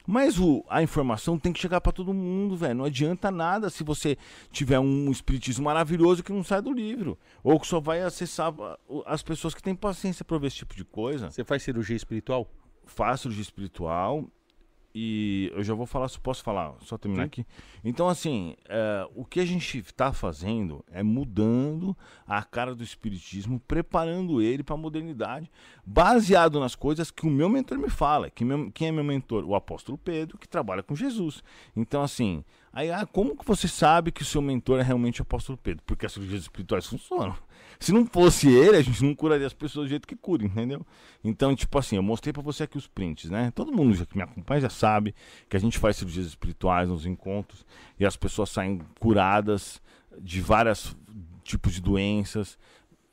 [0.06, 2.76] Mas o, a informação tem que chegar para todo mundo, velho.
[2.76, 4.18] Não adianta nada se você
[4.51, 7.18] tiver um espiritismo maravilhoso que não sai do livro.
[7.43, 8.53] Ou que só vai acessar
[9.06, 11.32] as pessoas que têm paciência para ver esse tipo de coisa.
[11.32, 12.49] Você faz cirurgia espiritual?
[12.86, 14.26] Faço cirurgia espiritual.
[14.98, 17.28] E eu já vou falar, se posso falar, só terminar Sim.
[17.28, 17.46] aqui.
[17.84, 23.60] Então, assim, é, o que a gente está fazendo é mudando a cara do espiritismo,
[23.68, 25.52] preparando ele para a modernidade,
[25.86, 28.30] baseado nas coisas que o meu mentor me fala.
[28.30, 29.43] Que meu, quem é meu mentor?
[29.43, 31.43] O apóstolo Pedro, que trabalha com Jesus.
[31.76, 32.41] Então, assim,
[32.76, 35.82] Aí, ah, como que você sabe que o seu mentor é realmente o apóstolo Pedro?
[35.86, 37.34] Porque as cirurgias espirituais funcionam.
[37.80, 40.86] Se não fosse ele, a gente não curaria as pessoas do jeito que cura, entendeu?
[41.23, 43.51] Então, tipo assim, eu mostrei para você aqui os prints, né?
[43.53, 45.13] Todo mundo já que me acompanha já sabe
[45.49, 47.65] que a gente faz cirurgias espirituais nos encontros
[47.99, 49.82] e as pessoas saem curadas
[50.19, 50.95] de vários
[51.43, 52.57] tipos de doenças.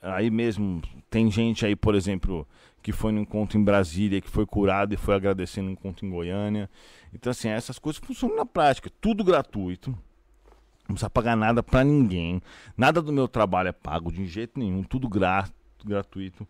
[0.00, 2.46] Aí mesmo tem gente aí, por exemplo,
[2.82, 6.10] que foi no encontro em Brasília, que foi curado e foi agradecendo no encontro em
[6.10, 6.68] Goiânia.
[7.14, 9.96] Então, assim, essas coisas funcionam na prática, tudo gratuito.
[10.88, 12.42] Não precisa pagar nada para ninguém.
[12.76, 15.48] Nada do meu trabalho é pago de jeito nenhum, tudo gra
[15.84, 16.46] gratuito.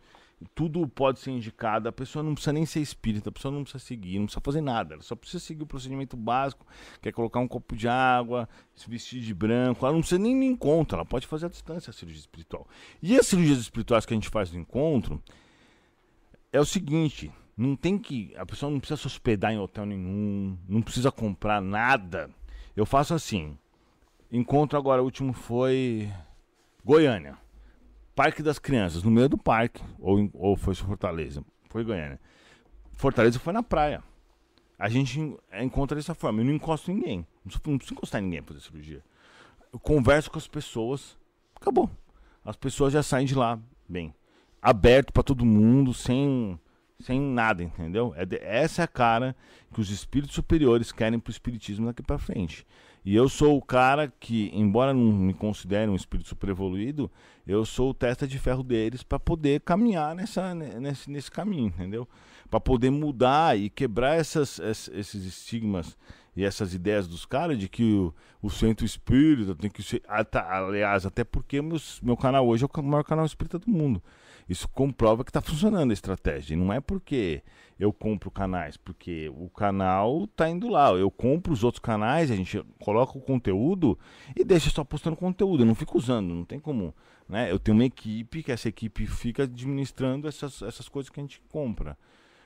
[0.55, 3.85] Tudo pode ser indicado, a pessoa não precisa nem ser espírita, a pessoa não precisa
[3.85, 6.66] seguir, não precisa fazer nada, ela só precisa seguir o procedimento básico,
[7.01, 10.35] que é colocar um copo de água, se vestir de branco, ela não precisa nem
[10.35, 12.66] no encontro, ela pode fazer a distância a cirurgia espiritual.
[13.01, 15.22] E as cirurgias espirituais que a gente faz no encontro
[16.53, 18.35] é o seguinte, não tem que.
[18.37, 22.30] A pessoa não precisa se hospedar em hotel nenhum, não precisa comprar nada.
[22.74, 23.57] Eu faço assim.
[24.33, 26.11] Encontro agora, o último foi
[26.83, 27.37] Goiânia.
[28.14, 29.83] Parque das Crianças, no meio do parque.
[29.99, 31.45] Ou, ou foi Fortaleza?
[31.68, 32.18] Foi Goiânia.
[32.93, 34.03] Fortaleza foi na praia.
[34.78, 35.20] A gente
[35.61, 36.41] encontra dessa forma.
[36.41, 37.26] Eu não encosto ninguém.
[37.45, 39.05] Não preciso, encostar em ninguém pra fazer cirurgia.
[39.70, 41.18] Eu converso com as pessoas.
[41.55, 41.91] Acabou.
[42.43, 44.14] As pessoas já saem de lá bem.
[44.62, 46.59] Aberto para todo mundo, sem
[47.01, 48.14] sem nada, entendeu?
[48.16, 48.26] É
[48.62, 49.37] essa é a cara
[49.74, 52.64] que os espíritos superiores querem pro espiritismo daqui para frente.
[53.05, 57.11] E eu sou o cara que, embora não me considere um espírito super evoluído,
[57.46, 62.09] eu sou o testa de ferro deles para poder caminhar nessa, nesse, nesse caminho, entendeu?
[62.48, 65.96] Para poder mudar e quebrar essas, esses estigmas
[66.36, 70.03] e essas ideias dos caras de que o, o centro espírita tem que ser.
[70.07, 74.03] Aliás, até porque meus, meu canal hoje é o maior canal espírita do mundo.
[74.49, 76.55] Isso comprova que está funcionando a estratégia.
[76.55, 77.43] E não é porque
[77.78, 80.90] eu compro canais, porque o canal está indo lá.
[80.90, 83.99] Eu compro os outros canais, a gente coloca o conteúdo
[84.36, 85.62] e deixa só postando conteúdo.
[85.62, 86.95] Eu não fico usando, não tem como.
[87.28, 87.51] Né?
[87.51, 91.40] Eu tenho uma equipe que essa equipe fica administrando essas, essas coisas que a gente
[91.51, 91.97] compra.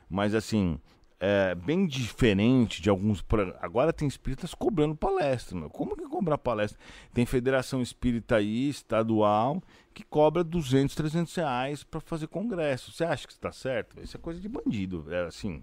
[0.08, 0.78] Mas assim,
[1.18, 3.24] é, bem diferente de alguns.
[3.60, 5.56] Agora tem espíritas cobrando palestra.
[5.58, 5.70] Meu.
[5.70, 6.78] Como que cobrar palestra?
[7.12, 9.62] Tem federação espírita aí, estadual,
[9.94, 12.92] que cobra 200, 300 reais para fazer congresso.
[12.92, 14.00] Você acha que está certo?
[14.02, 15.06] Isso é coisa de bandido.
[15.12, 15.62] É assim.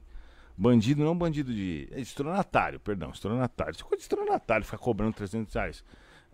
[0.55, 1.87] Bandido, não bandido de.
[1.91, 3.75] É estronatário, perdão, estronatário.
[3.75, 5.83] Se for de estronatário, ficar cobrando 300 reais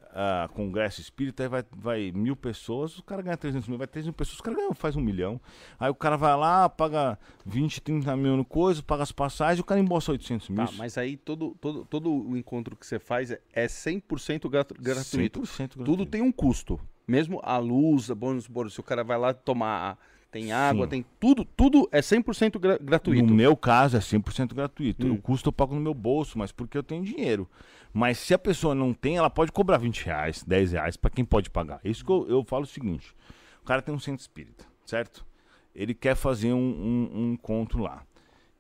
[0.10, 4.06] uh, congresso espírita, aí vai, vai mil pessoas, o cara ganha 300 mil, vai 3
[4.06, 5.40] mil pessoas, o cara ganha, faz um milhão.
[5.80, 9.64] Aí o cara vai lá, paga 20, 30 mil no coisa, paga as passagens, o
[9.64, 10.66] cara embolsa 800 mil.
[10.66, 14.82] Tá, mas aí todo, todo, todo o encontro que você faz é, é 100% gratuito.
[15.42, 15.84] 100% gratuito.
[15.84, 16.80] Tudo tem um custo.
[17.10, 19.98] Mesmo a luz, bônus, bônus, se o cara vai lá tomar
[20.32, 20.90] tem água, Sim.
[20.92, 23.26] tem tudo, tudo é 100% gra gratuito.
[23.26, 25.08] No meu caso é 100% gratuito.
[25.08, 25.14] Hum.
[25.14, 27.50] O custo eu pago no meu bolso, mas porque eu tenho dinheiro.
[27.92, 31.26] Mas se a pessoa não tem, ela pode cobrar 20 reais, 10 reais para quem
[31.26, 31.80] pode pagar.
[31.84, 33.16] Isso que eu, eu falo o seguinte:
[33.60, 35.26] o cara tem um centro espírita, certo?
[35.74, 38.04] Ele quer fazer um, um, um encontro lá.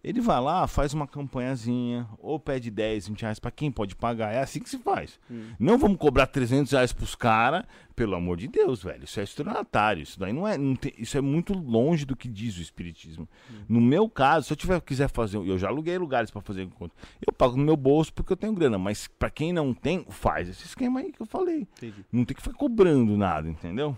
[0.02, 4.34] Ele vai lá, faz uma campanhazinha, ou pede 10, 20 reais para quem pode pagar.
[4.34, 5.20] É assim que se faz.
[5.30, 5.48] Hum.
[5.60, 7.66] Não vamos cobrar 300 reais pros caras,
[7.98, 9.04] pelo amor de Deus, velho.
[9.04, 10.02] Isso é estelionatário.
[10.02, 10.58] Isso daí não é.
[10.58, 13.28] Não tem, isso é muito longe do que diz o Espiritismo.
[13.52, 13.56] Hum.
[13.68, 15.36] No meu caso, se eu tiver, quiser fazer.
[15.36, 16.98] Eu já aluguei lugares para fazer encontro.
[17.26, 18.78] Eu pago no meu bolso porque eu tenho grana.
[18.78, 21.68] Mas para quem não tem, faz esse esquema aí que eu falei.
[21.78, 22.06] Entendi.
[22.10, 23.98] Não tem que ficar cobrando nada, entendeu?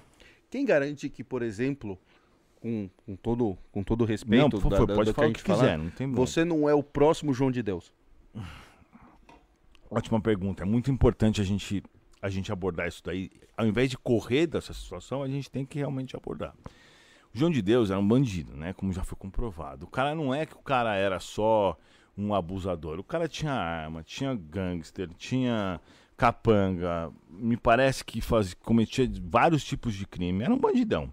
[0.50, 1.98] Quem garante que, por exemplo
[2.62, 5.60] com, com, todo, com todo respeito, não, por favor, da, pode falar o que falar,
[5.60, 7.92] quiser, não tem você não é o próximo João de Deus?
[9.90, 10.64] Ótima pergunta.
[10.64, 11.84] É muito importante a gente,
[12.22, 13.30] a gente abordar isso daí.
[13.58, 16.54] Ao invés de correr dessa situação, a gente tem que realmente abordar.
[17.34, 18.74] O João de Deus era um bandido, né?
[18.74, 19.86] Como já foi comprovado.
[19.86, 21.78] O cara não é que o cara era só
[22.18, 23.00] um abusador.
[23.00, 25.82] O cara tinha arma, tinha gangster, tinha
[26.16, 27.12] capanga.
[27.30, 30.44] Me parece que faz, cometia vários tipos de crime.
[30.44, 31.12] Era um bandidão.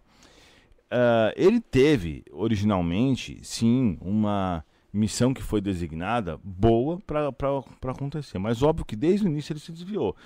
[0.91, 8.39] Uh, ele teve, originalmente, sim, uma missão que foi designada boa para acontecer.
[8.39, 10.17] Mas óbvio que desde o início ele se desviou.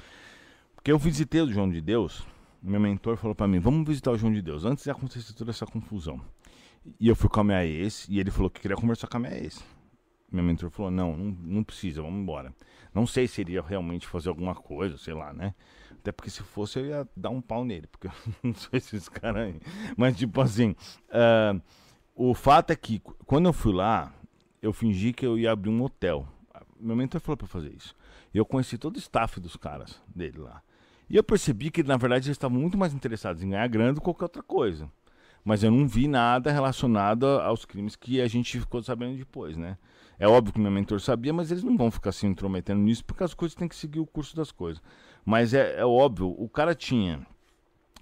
[0.74, 2.24] Porque eu visitei o João de Deus,
[2.62, 5.50] meu mentor falou para mim: vamos visitar o João de Deus, antes de acontecer toda
[5.50, 6.20] essa confusão.
[6.98, 9.20] E eu fui com a minha ex, e ele falou que queria conversar com a
[9.20, 9.62] minha ex.
[10.32, 12.54] Meu mentor falou: não, não, não precisa, vamos embora.
[12.94, 15.54] Não sei se iria realmente fazer alguma coisa, sei lá, né?
[15.92, 18.12] Até porque se fosse eu ia dar um pau nele, porque eu
[18.42, 19.60] não sou esses caras aí.
[19.96, 20.74] Mas tipo assim,
[21.10, 21.60] uh,
[22.14, 24.12] o fato é que quando eu fui lá,
[24.60, 26.26] eu fingi que eu ia abrir um hotel.
[26.80, 27.94] Meu mentor falou para fazer isso.
[28.34, 30.62] E eu conheci todo o staff dos caras dele lá.
[31.08, 34.00] E eu percebi que na verdade eles estavam muito mais interessados em ganhar grana do
[34.00, 34.90] que qualquer outra coisa.
[35.44, 39.76] Mas eu não vi nada relacionado aos crimes que a gente ficou sabendo depois, né?
[40.22, 43.24] É óbvio que meu mentor sabia, mas eles não vão ficar se intrometendo nisso, porque
[43.24, 44.80] as coisas têm que seguir o curso das coisas.
[45.24, 47.26] Mas é, é óbvio, o cara tinha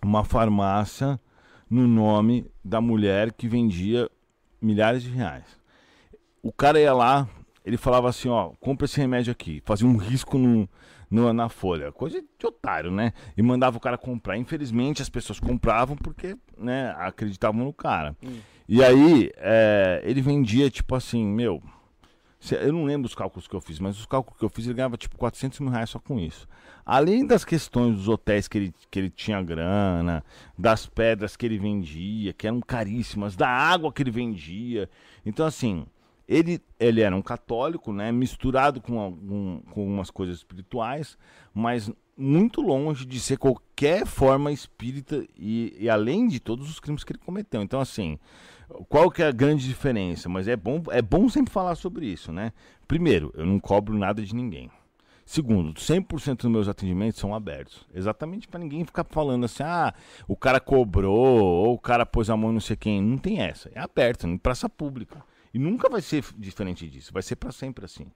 [0.04, 1.18] uma farmácia
[1.70, 4.06] no nome da mulher que vendia
[4.60, 5.46] milhares de reais.
[6.42, 7.26] O cara ia lá,
[7.64, 10.68] ele falava assim, ó, compra esse remédio aqui, fazia um risco no,
[11.10, 13.14] no, na folha, coisa de otário, né?
[13.34, 14.36] E mandava o cara comprar.
[14.36, 18.14] Infelizmente as pessoas compravam porque, né, acreditavam no cara.
[18.22, 18.40] Hum.
[18.68, 21.62] E aí é, ele vendia tipo assim, meu,
[22.52, 24.74] eu não lembro os cálculos que eu fiz, mas os cálculos que eu fiz, ele
[24.74, 26.48] ganhava tipo 400 mil reais só com isso.
[26.84, 30.24] Além das questões dos hotéis que ele, que ele tinha grana,
[30.58, 34.88] das pedras que ele vendia, que eram caríssimas, da água que ele vendia.
[35.24, 35.84] Então, assim,
[36.26, 41.18] ele, ele era um católico, né, misturado com, algum, com algumas coisas espirituais,
[41.52, 47.02] mas muito longe de ser qualquer forma espírita e, e além de todos os crimes
[47.02, 47.62] que ele cometeu.
[47.62, 48.18] Então, assim,
[48.88, 50.28] qual que é a grande diferença?
[50.28, 52.52] Mas é bom, é bom sempre falar sobre isso, né?
[52.86, 54.70] Primeiro, eu não cobro nada de ninguém.
[55.24, 57.86] Segundo, 100% dos meus atendimentos são abertos.
[57.94, 59.94] Exatamente para ninguém ficar falando assim, ah,
[60.26, 63.00] o cara cobrou, ou o cara pôs a mão não sei quem.
[63.00, 63.70] Não tem essa.
[63.74, 65.22] É aberto, em praça pública.
[65.54, 67.12] E nunca vai ser diferente disso.
[67.12, 68.06] Vai ser para sempre assim.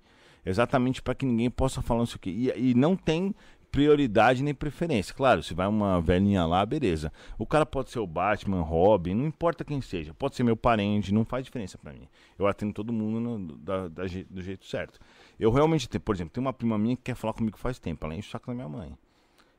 [0.44, 2.30] Exatamente para que ninguém possa falar isso aqui.
[2.56, 3.34] E, e não tem
[3.74, 5.12] prioridade nem preferência.
[5.12, 7.12] Claro, se vai uma velhinha lá, beleza.
[7.36, 10.14] O cara pode ser o Batman, Robin, não importa quem seja.
[10.14, 12.06] Pode ser meu parente, não faz diferença para mim.
[12.38, 15.00] Eu atendo todo mundo no, da, da, do jeito certo.
[15.40, 18.28] Eu realmente, por exemplo, tem uma prima minha que quer falar comigo faz tempo, enche
[18.28, 18.96] o saco da minha mãe.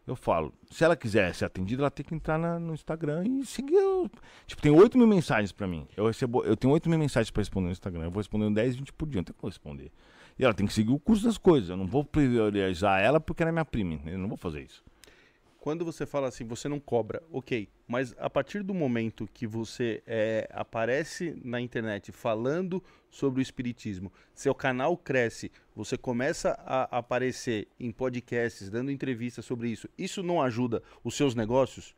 [0.08, 3.46] Eu falo, se ela quiser ser atendida, ela tem que entrar na, no Instagram e
[3.46, 3.80] seguir.
[4.46, 5.88] Tipo, tem 8 mil mensagens para mim.
[5.98, 8.04] Eu recebo, eu tenho 8 mil mensagens para responder no Instagram.
[8.04, 9.92] Eu vou respondendo 10, 20 por dia, não tem como responder.
[10.38, 11.70] E ela tem que seguir o curso das coisas.
[11.70, 14.00] Eu não vou priorizar ela porque ela é minha prima.
[14.06, 14.84] Eu não vou fazer isso.
[15.66, 17.68] Quando você fala assim, você não cobra, ok.
[17.88, 24.14] Mas a partir do momento que você é, aparece na internet falando sobre o espiritismo,
[24.36, 30.42] seu canal cresce, você começa a aparecer em podcasts, dando entrevistas sobre isso, isso não
[30.42, 31.94] ajuda os seus negócios?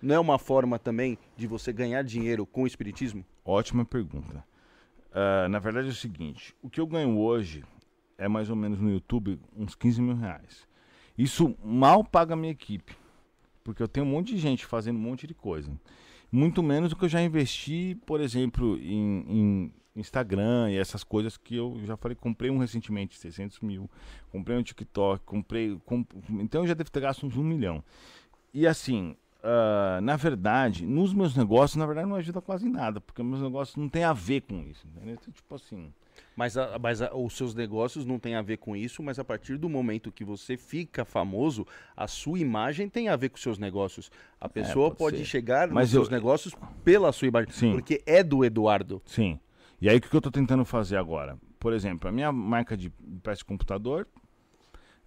[0.00, 3.24] Não é uma forma também de você ganhar dinheiro com o espiritismo?
[3.44, 4.44] Ótima pergunta.
[5.10, 7.64] Uh, na verdade é o seguinte: o que eu ganho hoje
[8.18, 10.66] é mais ou menos no YouTube uns 15 mil reais.
[11.16, 12.94] Isso mal paga a minha equipe,
[13.64, 15.72] porque eu tenho um monte de gente fazendo um monte de coisa.
[16.30, 21.36] Muito menos do que eu já investi, por exemplo, em, em Instagram e essas coisas
[21.36, 23.90] que eu já falei, comprei um recentemente, 600 mil,
[24.30, 26.10] comprei um TikTok, comprei, comp...
[26.40, 27.82] então eu já devo ter gasto uns um milhão.
[28.52, 33.22] E assim, uh, na verdade, nos meus negócios, na verdade não ajuda quase nada, porque
[33.22, 35.14] meus negócios não tem a ver com isso, entendeu?
[35.14, 35.92] Então, tipo assim...
[36.36, 39.24] Mas, a, mas a, os seus negócios não tem a ver com isso, mas a
[39.24, 41.66] partir do momento que você fica famoso,
[41.96, 44.10] a sua imagem tem a ver com os seus negócios.
[44.38, 46.00] A pessoa é, pode, pode chegar mas nos eu...
[46.02, 47.72] seus negócios pela sua imagem, Sim.
[47.72, 49.00] porque é do Eduardo.
[49.06, 49.40] Sim.
[49.80, 51.38] E aí o que eu estou tentando fazer agora?
[51.58, 52.90] Por exemplo, a minha marca de
[53.22, 54.06] peça de computador,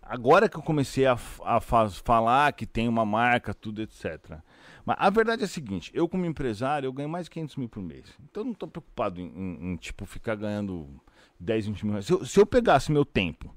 [0.02, 4.40] agora que eu comecei a, a falar que tem uma marca, tudo, etc.
[4.84, 7.70] Mas a verdade é a seguinte, eu como empresário, eu ganho mais de 500 mil
[7.70, 8.06] por mês.
[8.24, 10.90] Então eu não estou preocupado em, em, em, tipo, ficar ganhando
[11.40, 12.06] 10, 20 mil reais.
[12.06, 13.56] Se eu, se eu pegasse meu tempo,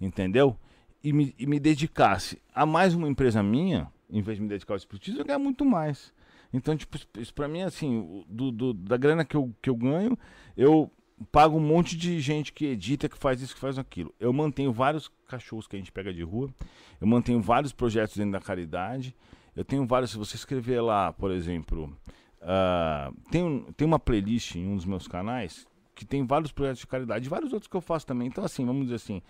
[0.00, 0.56] entendeu?
[1.02, 4.74] E me, e me dedicasse a mais uma empresa minha, em vez de me dedicar
[4.74, 6.12] ao espiritismo, eu ganho muito mais.
[6.52, 10.18] Então, tipo, isso pra mim, assim, do, do, da grana que eu, que eu ganho,
[10.56, 10.90] eu
[11.30, 14.12] pago um monte de gente que edita, que faz isso, que faz aquilo.
[14.18, 16.52] Eu mantenho vários cachorros que a gente pega de rua,
[17.00, 19.14] eu mantenho vários projetos dentro da caridade,
[19.54, 21.96] eu tenho vários, se você escrever lá, por exemplo,
[22.40, 25.66] uh, tem, tem uma playlist em um dos meus canais
[26.00, 28.28] que tem vários projetos de caridade, vários outros que eu faço também.
[28.28, 29.20] Então, assim, vamos dizer assim,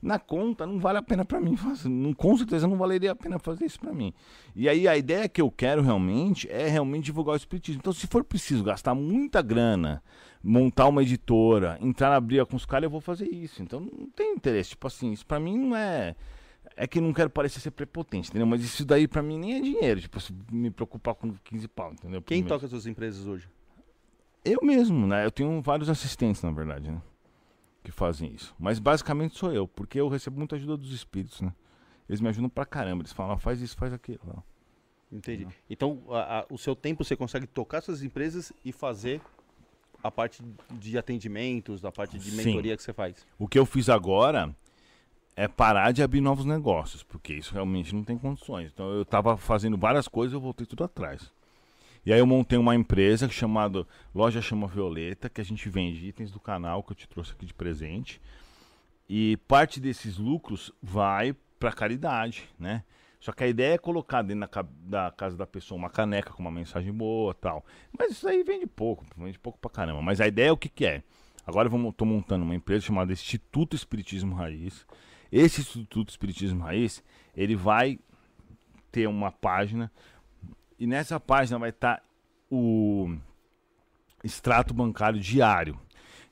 [0.00, 3.16] na conta não vale a pena para mim fazer, não, com certeza não valeria a
[3.16, 4.14] pena fazer isso para mim.
[4.54, 7.80] E aí a ideia que eu quero realmente é realmente divulgar o espiritismo.
[7.80, 10.02] Então se for preciso gastar muita grana,
[10.42, 13.60] montar uma editora, entrar na briga com os caras, eu vou fazer isso.
[13.60, 16.14] Então não tem interesse, tipo assim, isso para mim não é
[16.76, 18.46] é que não quero parecer ser prepotente, entendeu?
[18.46, 20.18] Mas isso daí para mim nem é dinheiro, tipo,
[20.52, 22.22] me preocupar com 15 pau, entendeu?
[22.22, 23.48] Quem toca as suas empresas hoje?
[24.44, 25.24] Eu mesmo, né?
[25.24, 27.00] Eu tenho vários assistentes, na verdade, né?
[27.82, 28.54] que fazem isso.
[28.58, 31.52] Mas basicamente sou eu, porque eu recebo muita ajuda dos espíritos, né?
[32.08, 33.02] Eles me ajudam pra caramba.
[33.02, 34.20] Eles falam, faz isso, faz aquilo.
[34.24, 34.42] Não.
[35.12, 35.44] Entendi.
[35.44, 35.52] Não.
[35.68, 39.20] Então, a, a, o seu tempo você consegue tocar essas empresas e fazer
[40.02, 42.76] a parte de atendimentos, da parte de mentoria Sim.
[42.76, 43.26] que você faz.
[43.38, 44.54] O que eu fiz agora
[45.36, 48.70] é parar de abrir novos negócios, porque isso realmente não tem condições.
[48.72, 51.32] Então eu estava fazendo várias coisas e eu voltei tudo atrás.
[52.04, 56.30] E aí eu montei uma empresa chamada Loja Chama Violeta, que a gente vende itens
[56.30, 58.20] do canal que eu te trouxe aqui de presente.
[59.08, 62.84] E parte desses lucros vai para caridade, né?
[63.20, 66.40] Só que a ideia é colocar dentro da, da, casa da pessoa uma caneca com
[66.40, 67.64] uma mensagem boa tal.
[67.96, 70.00] Mas isso aí vende pouco, vende pouco pra caramba.
[70.00, 71.02] Mas a ideia é o que, que é.
[71.46, 74.86] Agora eu tô montando uma empresa chamada Instituto Espiritismo Raiz.
[75.30, 77.04] Esse Instituto Espiritismo Raiz,
[77.36, 77.98] ele vai
[78.90, 79.92] ter uma página
[80.80, 82.02] e nessa página vai estar tá
[82.50, 83.14] o
[84.24, 85.78] extrato bancário diário.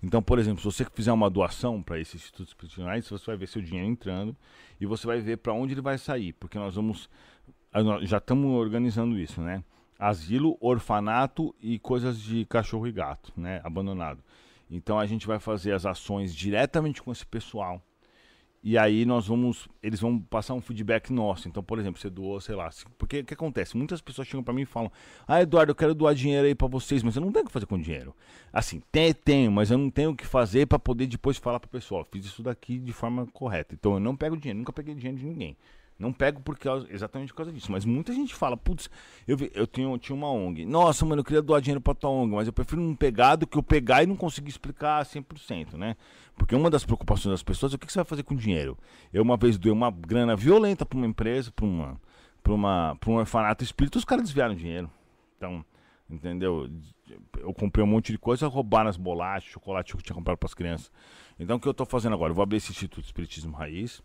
[0.02, 3.46] Então, por exemplo, se você fizer uma doação para esse Instituto Espirituais, você vai ver
[3.46, 4.34] seu dinheiro entrando
[4.80, 7.10] e você vai ver para onde ele vai sair, porque nós vamos
[8.02, 9.62] já estamos organizando isso, né?
[9.98, 13.60] Asilo, orfanato e coisas de cachorro e gato, né?
[13.62, 14.22] Abandonado.
[14.70, 17.82] Então a gente vai fazer as ações diretamente com esse pessoal
[18.62, 21.48] e aí nós vamos, eles vão passar um feedback nosso.
[21.48, 23.76] Então, por exemplo, você doou, sei lá, porque o que acontece?
[23.76, 24.90] Muitas pessoas chegam para mim e falam:
[25.26, 27.52] "Ah, Eduardo, eu quero doar dinheiro aí para vocês, mas eu não tenho o que
[27.52, 28.14] fazer com dinheiro".
[28.52, 31.68] Assim, tem, tenho, mas eu não tenho o que fazer para poder depois falar para
[31.68, 33.74] o pessoal, fiz isso daqui de forma correta.
[33.74, 35.56] Então, eu não pego dinheiro, nunca peguei dinheiro de ninguém.
[35.98, 37.72] Não pego porque exatamente por causa disso.
[37.72, 38.88] Mas muita gente fala, putz,
[39.26, 40.64] eu, eu tenho, tinha uma ONG.
[40.64, 43.48] Nossa, mano, eu queria doar dinheiro pra tua ONG, mas eu prefiro não pegar do
[43.48, 45.96] que eu pegar e não conseguir explicar 100%, né?
[46.36, 48.78] Porque uma das preocupações das pessoas é o que, você vai fazer com o dinheiro.
[49.12, 52.00] Eu uma vez doei uma grana violenta pra uma empresa, pra, uma,
[52.44, 54.88] pra, uma, pra um orfanato espírita, os caras desviaram dinheiro.
[55.36, 55.64] Então,
[56.08, 56.70] entendeu?
[57.38, 60.46] Eu comprei um monte de coisa, roubaram as bolachas, chocolate que eu tinha comprado para
[60.46, 60.92] as crianças.
[61.40, 62.30] Então, o que eu estou fazendo agora?
[62.30, 64.00] Eu vou abrir esse Instituto Espiritismo Raiz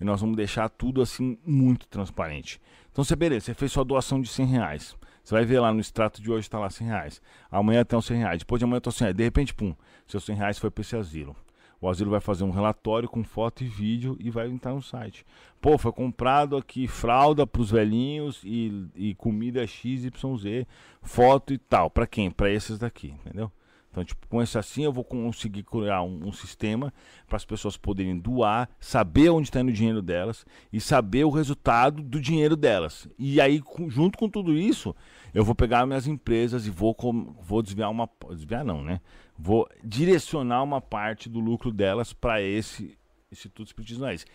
[0.00, 2.60] e nós vamos deixar tudo assim muito transparente.
[2.90, 4.96] Então você, beleza, você fez sua doação de 100 reais.
[5.22, 7.22] Você vai ver lá no extrato de hoje está lá 100 reais.
[7.50, 8.38] Amanhã uns 100 reais.
[8.38, 9.16] Depois de amanhã estão 100 reais.
[9.16, 9.74] De repente, pum,
[10.06, 11.34] seus 100 reais foi para esse asilo.
[11.80, 15.26] O asilo vai fazer um relatório com foto e vídeo e vai entrar no site.
[15.60, 20.64] Pô, foi comprado aqui fralda para os velhinhos e, e comida XYZ,
[21.02, 21.90] foto e tal.
[21.90, 22.30] Para quem?
[22.30, 23.50] Para esses daqui, entendeu?
[23.96, 26.92] Então, tipo, com esse assim eu vou conseguir criar um, um sistema
[27.26, 31.30] para as pessoas poderem doar, saber onde está indo o dinheiro delas e saber o
[31.30, 33.08] resultado do dinheiro delas.
[33.18, 34.94] E aí, com, junto com tudo isso,
[35.32, 38.06] eu vou pegar minhas empresas e vou, com, vou desviar uma.
[38.28, 39.00] Desviar não, né?
[39.38, 42.98] Vou direcionar uma parte do lucro delas para esse
[43.32, 44.26] Instituto Espiritismais.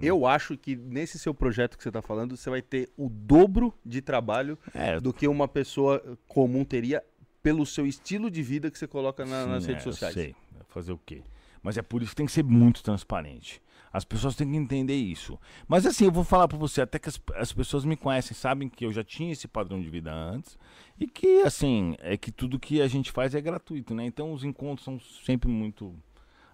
[0.00, 3.74] Eu acho que nesse seu projeto que você está falando, você vai ter o dobro
[3.84, 7.02] de trabalho é, do que uma pessoa comum teria
[7.42, 10.14] pelo seu estilo de vida que você coloca na, Sim, nas redes é, sociais.
[10.14, 10.34] sei,
[10.68, 11.22] fazer o quê?
[11.62, 13.62] Mas é por isso que tem que ser muito transparente.
[13.92, 15.38] As pessoas têm que entender isso.
[15.66, 18.68] Mas assim, eu vou falar para você, até que as, as, pessoas me conhecem, sabem
[18.68, 20.56] que eu já tinha esse padrão de vida antes
[20.98, 24.06] e que assim, é que tudo que a gente faz é gratuito, né?
[24.06, 25.94] Então os encontros são sempre muito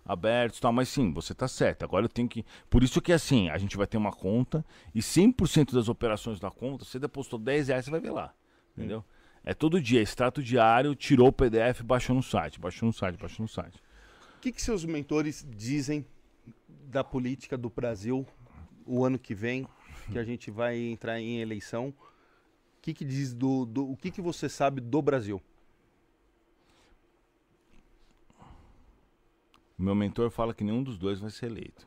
[0.03, 1.83] abertos, tal, mas sim, você tá certo.
[1.83, 4.65] Agora eu tenho que, por isso que assim, a gente vai ter uma conta
[4.95, 8.33] e 100% das operações da conta, você depositou 10 reais, você vai ver lá,
[8.75, 9.01] entendeu?
[9.01, 9.16] Hum.
[9.49, 13.45] É todo dia, extrato diário, tirou o PDF, baixou no site, baixou no site, baixou
[13.45, 13.81] no site.
[14.37, 16.05] O que, que seus mentores dizem
[16.69, 18.27] da política do Brasil
[18.85, 19.65] o ano que vem,
[20.11, 21.91] que a gente vai entrar em eleição?
[21.91, 21.95] O
[22.83, 25.41] que, que diz do, do o que, que você sabe do Brasil?
[29.79, 31.87] Meu mentor fala que nenhum dos dois vai ser eleito,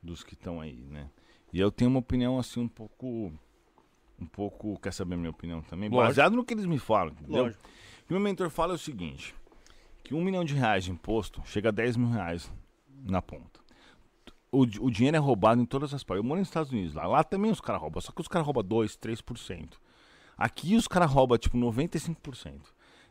[0.00, 1.10] dos que estão aí, né?
[1.52, 3.32] E eu tenho uma opinião assim um pouco
[4.20, 5.88] um pouco, quer saber a minha opinião também?
[5.88, 6.08] Lógico.
[6.08, 7.44] Baseado no que eles me falam, entendeu?
[7.44, 7.62] Lógico.
[7.64, 9.34] O que meu mentor fala é o seguinte,
[10.02, 12.50] que um milhão de reais de imposto chega a 10 mil reais
[13.04, 13.60] na ponta.
[14.50, 16.24] O, o dinheiro é roubado em todas as partes.
[16.24, 18.46] Eu moro nos Estados Unidos, lá, lá também os caras roubam, só que os caras
[18.46, 19.74] roubam 2, 3%.
[20.36, 22.60] Aqui os caras roubam tipo 95%.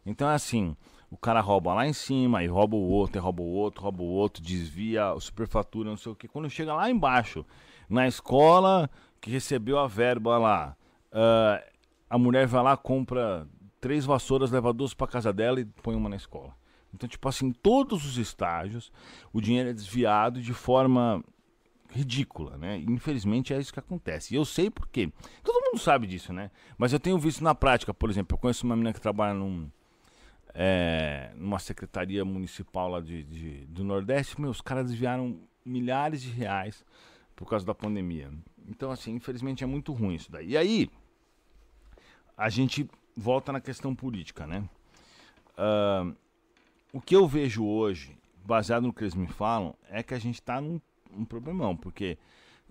[0.06, 0.76] Então é assim,
[1.12, 4.02] o cara rouba lá em cima, e rouba o outro, e rouba o outro, rouba
[4.02, 6.28] o outro, desvia, superfatura, não sei o que.
[6.28, 7.46] Quando chega lá embaixo,
[7.90, 8.90] na escola
[9.22, 10.76] que recebeu a verba lá,
[11.18, 11.66] Uh,
[12.08, 13.48] a mulher vai lá, compra
[13.82, 16.56] três vassouras, leva duas para casa dela e põe uma na escola.
[16.94, 18.92] Então, tipo assim, em todos os estágios,
[19.34, 21.24] o dinheiro é desviado de forma
[21.90, 22.78] ridícula, né?
[22.88, 24.34] Infelizmente é isso que acontece.
[24.34, 25.12] E eu sei por quê.
[25.44, 26.52] Todo mundo sabe disso, né?
[26.78, 29.70] Mas eu tenho visto na prática, por exemplo, eu conheço uma menina que trabalha num,
[30.54, 36.86] é, numa secretaria municipal lá de, de, do Nordeste, meus caras desviaram milhares de reais
[37.36, 38.32] por causa da pandemia.
[38.68, 40.50] Então, assim, infelizmente é muito ruim isso daí.
[40.50, 40.90] E aí,
[42.38, 44.64] a gente volta na questão política, né?
[45.58, 46.16] Uh,
[46.94, 48.16] o que eu vejo hoje,
[48.46, 50.80] baseado no que eles me falam, é que a gente está num,
[51.12, 52.18] num, problemão, porque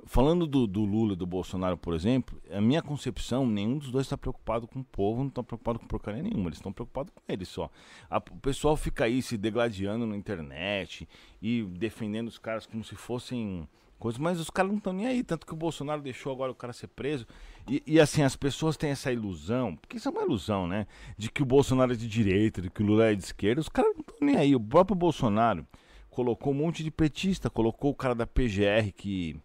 [0.05, 4.07] falando do, do, Lula e do Bolsonaro, por exemplo, a minha concepção, nenhum dos dois
[4.07, 7.21] está preocupado com o povo, não está preocupado com porcaria nenhuma, eles estão preocupados com
[7.29, 7.69] eles só.
[8.09, 11.09] A, o pessoal fica aí se degladiando na internet
[11.43, 13.69] e defendendo os caras como se fossem
[13.99, 15.23] coisas, mas os caras não estão nem aí.
[15.23, 17.27] Tanto que o Bolsonaro deixou agora o cara ser preso.
[17.69, 20.87] E, e, assim, as pessoas têm essa ilusão, porque isso é uma ilusão, né?
[21.19, 23.61] De que o Bolsonaro é de direita, de que o Lula é de esquerda.
[23.61, 24.55] Os caras não estão nem aí.
[24.55, 25.67] O próprio Bolsonaro
[26.11, 29.37] colocou um monte de petista, colocou o cara da PGR, que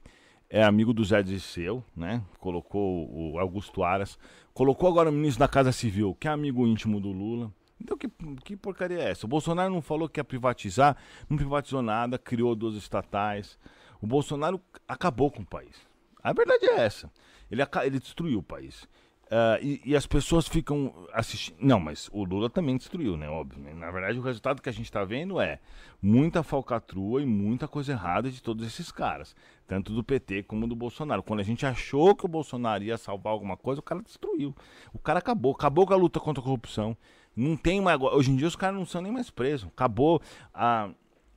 [0.49, 2.21] é amigo do Zé Disseu, né?
[2.39, 4.19] Colocou o Augusto Aras.
[4.53, 7.51] Colocou agora o ministro da Casa Civil, que é amigo íntimo do Lula.
[7.81, 8.07] Então, que,
[8.43, 9.25] que porcaria é essa?
[9.25, 10.95] O Bolsonaro não falou que ia privatizar,
[11.27, 13.57] não privatizou nada, criou duas estatais.
[14.01, 15.75] O Bolsonaro acabou com o país.
[16.23, 17.11] A verdade é essa.
[17.49, 18.87] Ele, ele destruiu o país.
[19.31, 21.55] Uh, e, e, as pessoas ficam assistindo.
[21.57, 23.29] Não, mas o Lula também destruiu, né?
[23.29, 23.63] Óbvio.
[23.63, 23.73] Né?
[23.73, 25.57] Na verdade, o resultado que a gente está vendo é
[26.01, 29.33] muita falcatrua e muita coisa errada de todos esses caras.
[29.65, 31.23] Tanto do PT como do Bolsonaro.
[31.23, 34.53] Quando a gente achou que o Bolsonaro ia salvar alguma coisa, o cara destruiu.
[34.91, 35.53] O cara acabou.
[35.53, 36.97] Acabou com a luta contra a corrupção.
[37.33, 37.97] Não tem mais.
[38.01, 39.69] Hoje em dia os caras não são nem mais presos.
[39.69, 40.21] Acabou
[40.53, 40.89] a.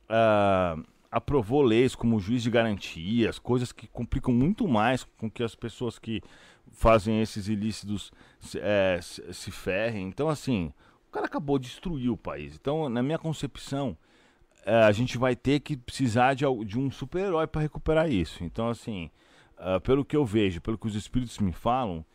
[0.09, 0.77] a
[1.15, 5.97] aprovou leis como juiz de garantias, coisas que complicam muito mais com que as pessoas
[5.97, 6.21] que
[6.73, 8.11] fazem esses ilícitos
[8.55, 10.09] é, se, se ferrem.
[10.09, 10.73] Então, assim,
[11.07, 12.55] o cara acabou de destruir o país.
[12.55, 13.97] Então, na minha concepção,
[14.65, 18.43] é, a gente vai ter que precisar de, de um super-herói para recuperar isso.
[18.43, 19.09] Então, assim,
[19.53, 22.05] uh, pelo que eu vejo, pelo que os espíritos me falam,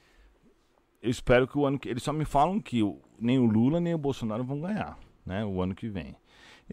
[1.01, 1.89] eu espero que o ano que.
[1.89, 2.83] Eles só me falam que
[3.19, 5.43] nem o Lula nem o Bolsonaro vão ganhar, né?
[5.43, 6.15] O ano que vem.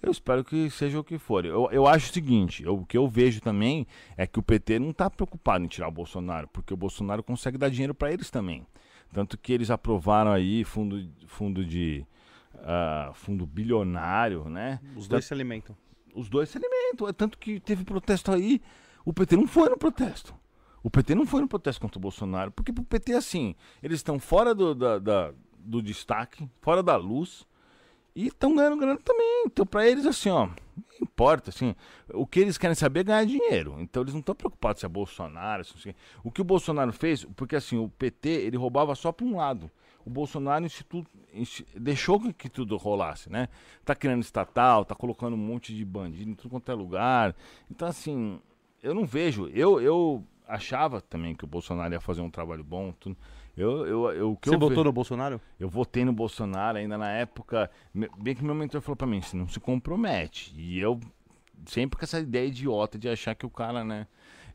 [0.02, 1.45] Eu espero que seja o que for.
[1.45, 4.80] Eu, eu acho o seguinte: eu, o que eu vejo também é que o PT
[4.80, 8.30] não está preocupado em tirar o Bolsonaro, porque o Bolsonaro consegue dar dinheiro para eles
[8.30, 8.66] também.
[9.12, 12.06] Tanto que eles aprovaram aí fundo, fundo de.
[12.56, 14.80] Uh, fundo bilionário, né?
[14.95, 15.76] Os dois se alimentam.
[16.16, 17.08] Os dois se alimentam.
[17.08, 18.62] É tanto que teve protesto aí.
[19.06, 20.34] O PT não foi no protesto.
[20.84, 22.52] O PT não foi no protesto contra o Bolsonaro.
[22.52, 27.45] Porque pro PT, assim, eles estão fora do, da, da, do destaque, fora da luz
[28.18, 29.43] e estão ganhando grana também.
[29.45, 30.55] Então, para eles, assim, ó, não
[30.99, 31.76] importa, assim,
[32.11, 33.76] o que eles querem saber é ganhar dinheiro.
[33.78, 35.95] Então, eles não estão preocupados se é Bolsonaro, se.
[36.24, 39.70] O que o Bolsonaro fez, porque assim, o PT, ele roubava só para um lado.
[40.03, 41.11] O Bolsonaro instituto,
[41.76, 43.49] deixou que, que, tudo rolasse, né?
[43.86, 47.36] Tá criando estatal, tá colocando um monte de bandido em tudo quanto é lugar.
[47.70, 48.41] Então, assim,
[48.82, 49.47] eu não vejo.
[49.49, 53.15] Eu, eu achava também que o Bolsonaro ia fazer um trabalho bom, tudo.
[53.58, 54.84] Eu, eu, eu, que Você eu votou ve...
[54.84, 55.41] no Bolsonaro?
[55.60, 57.72] Eu votei no Bolsonaro ainda na época.
[57.93, 60.53] Bem que meu mentor falou pra mim: você não se compromete.
[60.55, 60.99] E eu
[61.66, 64.05] sempre com essa ideia idiota de achar que o cara, né?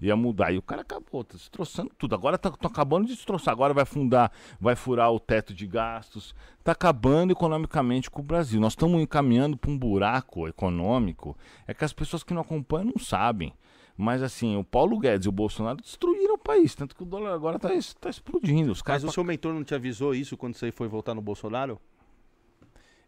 [0.07, 0.53] ia mudar.
[0.53, 2.14] E o cara acabou, tá destroçando tudo.
[2.14, 3.53] Agora tá, tá acabando de destroçar.
[3.53, 6.34] Agora vai fundar, vai furar o teto de gastos.
[6.62, 8.61] Tá acabando economicamente com o Brasil.
[8.61, 11.36] Nós estamos encaminhando para um buraco econômico.
[11.66, 13.53] É que as pessoas que não acompanham não sabem.
[13.97, 16.74] Mas assim, o Paulo Guedes e o Bolsonaro destruíram o país.
[16.74, 17.68] Tanto que o dólar agora tá,
[18.01, 18.72] tá explodindo.
[18.72, 21.20] Os Mas caras o seu mentor não te avisou isso quando você foi votar no
[21.20, 21.80] Bolsonaro?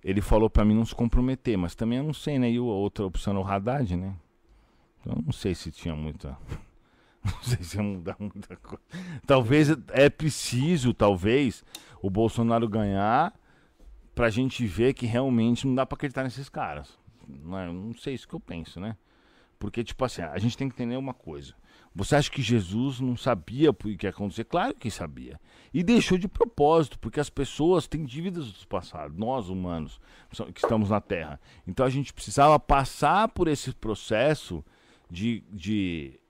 [0.05, 2.51] ele falou pra mim não se comprometer, mas também eu não sei, né?
[2.51, 4.15] E a outra opção é o Haddad, né?
[5.01, 6.37] Então eu não sei se tinha muita.
[7.25, 8.85] Não sei se ia mudar muita coisa.
[9.27, 11.65] Talvez é preciso, talvez,
[12.03, 13.33] o Bolsonaro ganhar
[14.15, 16.99] pra gente ver que realmente não dá pra acreditar nesses caras.
[17.27, 18.95] Não, é, não sei isso que eu penso, né?
[19.65, 21.55] Porque, tipo assim, a gente tem que entender uma coisa.
[21.95, 24.45] Você acha que Jesus não sabia o que ia acontecer?
[24.45, 25.41] Claro que sabia.
[25.73, 29.99] E deixou de propósito, porque as pessoas têm dívidas do passado, nós humanos
[30.53, 31.41] que estamos na Terra.
[31.67, 34.63] Então a gente precisava passar por esse processo
[35.11, 36.21] de, de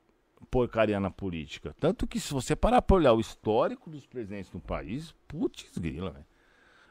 [0.48, 1.74] porcaria na política.
[1.80, 6.12] Tanto que se você parar para olhar o histórico dos presidentes do país, putz grila,
[6.12, 6.26] velho.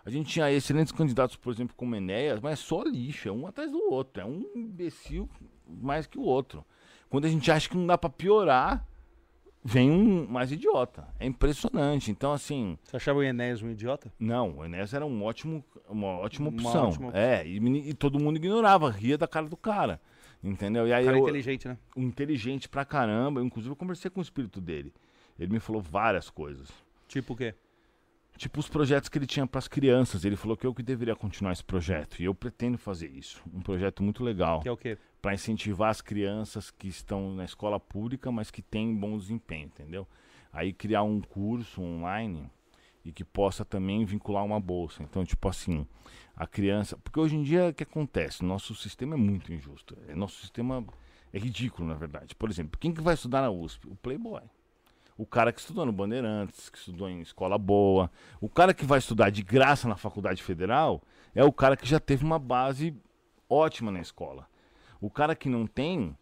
[0.06, 3.48] A gente tinha excelentes candidatos, por exemplo, como Enéas, mas é só lixo, é um
[3.48, 4.22] atrás do outro.
[4.22, 5.30] É um imbecil
[5.66, 6.66] mais que o outro.
[7.10, 8.86] Quando a gente acha que não dá para piorar,
[9.64, 11.08] vem um mais idiota.
[11.20, 12.12] É impressionante.
[12.12, 12.78] Então, assim.
[12.84, 14.12] Você achava o Enéas um idiota?
[14.20, 16.72] Não, o Enéas era um ótimo, uma ótima opção.
[16.72, 17.22] Uma ótima opção.
[17.22, 17.58] É, e,
[17.90, 20.02] e, todo mundo ignorava, ria da cara do cara.
[20.44, 20.86] Entendeu?
[20.86, 21.78] E aí cara eu, inteligente, né?
[21.96, 23.40] Inteligente pra caramba.
[23.40, 24.94] Eu, inclusive, eu conversei com o espírito dele.
[25.40, 26.70] Ele me falou várias coisas.
[27.08, 27.56] Tipo o quê?
[28.38, 30.26] Tipo os projetos que ele tinha para as crianças.
[30.26, 32.20] Ele falou que eu que deveria continuar esse projeto.
[32.20, 33.44] E eu pretendo fazer isso.
[33.54, 34.62] Um projeto muito legal.
[34.62, 34.98] Que é o quê?
[35.22, 40.08] Para incentivar as crianças que estão na escola pública, mas que têm bom desempenho, entendeu?
[40.52, 42.50] Aí criar um curso online
[43.06, 45.04] e que possa também vincular uma bolsa.
[45.04, 45.86] Então, tipo assim,
[46.36, 46.98] a criança.
[46.98, 48.44] Porque hoje em dia o que acontece?
[48.44, 49.98] Nosso sistema é muito injusto.
[50.16, 50.86] Nosso sistema
[51.32, 52.36] é ridículo, na verdade.
[52.36, 53.88] Por exemplo, quem que vai estudar na USP?
[53.88, 54.42] O Playboy.
[55.18, 58.10] O cara que estudou no Bandeirantes, que estudou em escola boa.
[58.42, 61.02] O cara que vai estudar de graça na faculdade federal
[61.36, 62.96] é o cara que já teve uma base
[63.50, 64.48] ótima na escola.
[65.00, 66.18] O cara que não tem,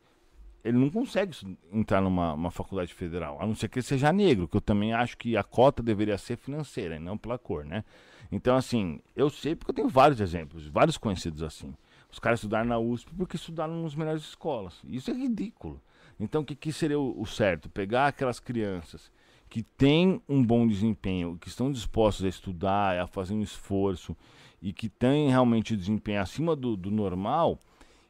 [0.64, 1.38] ele não consegue
[1.72, 5.18] entrar numa faculdade federal, a não ser que ele seja negro, que eu também acho
[5.18, 7.86] que a cota deveria ser financeira e não pela cor, né?
[8.32, 11.74] Então, assim, eu sei porque eu tenho vários exemplos, vários conhecidos assim.
[12.10, 14.82] Os caras estudaram na USP porque estudaram nas melhores escolas.
[14.84, 15.82] Isso é ridículo.
[16.22, 17.68] Então, o que, que seria o, o certo?
[17.68, 19.12] Pegar aquelas crianças
[19.50, 24.16] que têm um bom desempenho, que estão dispostos a estudar, a fazer um esforço
[24.62, 27.60] e que têm realmente desempenho acima do, do normal,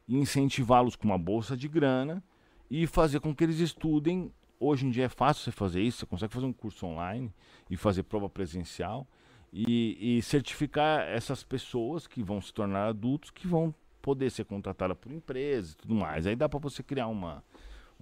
[0.06, 2.22] incentivá-los com uma bolsa de grana
[2.70, 4.30] e fazer com que eles estudem.
[4.60, 7.32] Hoje em dia é fácil você fazer isso, você consegue fazer um curso online
[7.68, 9.06] e fazer prova presencial
[9.52, 14.96] e, e certificar essas pessoas que vão se tornar adultos, que vão poder ser contratadas
[14.98, 16.26] por empresas e tudo mais.
[16.26, 17.42] Aí dá para você criar uma,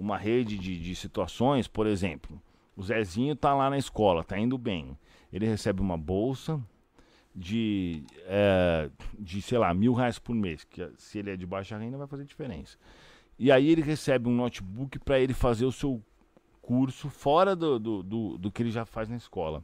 [0.01, 2.41] uma rede de, de situações, por exemplo,
[2.75, 4.99] o Zezinho está lá na escola, está indo bem.
[5.31, 6.59] Ele recebe uma bolsa
[7.37, 11.77] de, é, de, sei lá, mil reais por mês, que se ele é de baixa
[11.77, 12.79] renda vai fazer diferença.
[13.39, 16.03] E aí ele recebe um notebook para ele fazer o seu
[16.63, 19.63] curso fora do, do, do, do, que ele já faz na escola.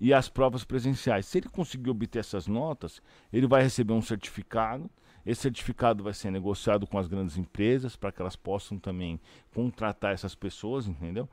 [0.00, 1.26] E as provas presenciais.
[1.26, 4.90] Se ele conseguir obter essas notas, ele vai receber um certificado
[5.26, 9.20] esse certificado vai ser negociado com as grandes empresas para que elas possam também
[9.52, 11.28] contratar essas pessoas, entendeu?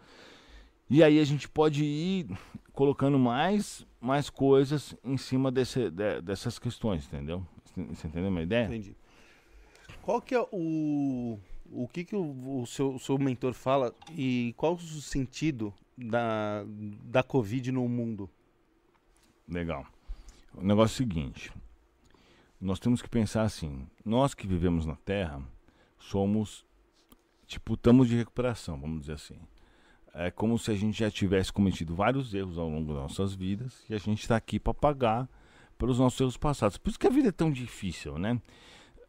[0.89, 2.27] E aí a gente pode ir
[2.73, 7.45] colocando mais, mais coisas em cima desse, de, dessas questões, entendeu?
[7.75, 8.65] Você entendeu a minha ideia?
[8.65, 8.95] Entendi.
[10.01, 11.39] Qual que é o...
[11.75, 16.63] O que, que o, o, seu, o seu mentor fala e qual o sentido da,
[17.05, 18.29] da Covid no mundo?
[19.47, 19.85] Legal.
[20.53, 21.51] O negócio é o seguinte:
[22.64, 25.41] nós temos que pensar assim: nós que vivemos na Terra
[25.99, 26.66] somos,
[27.45, 29.38] tipo, estamos de recuperação, vamos dizer assim.
[30.14, 33.84] É como se a gente já tivesse cometido vários erros ao longo das nossas vidas
[33.89, 35.28] e a gente está aqui para pagar
[35.78, 36.78] pelos nossos erros passados.
[36.78, 38.39] Por isso que a vida é tão difícil, né?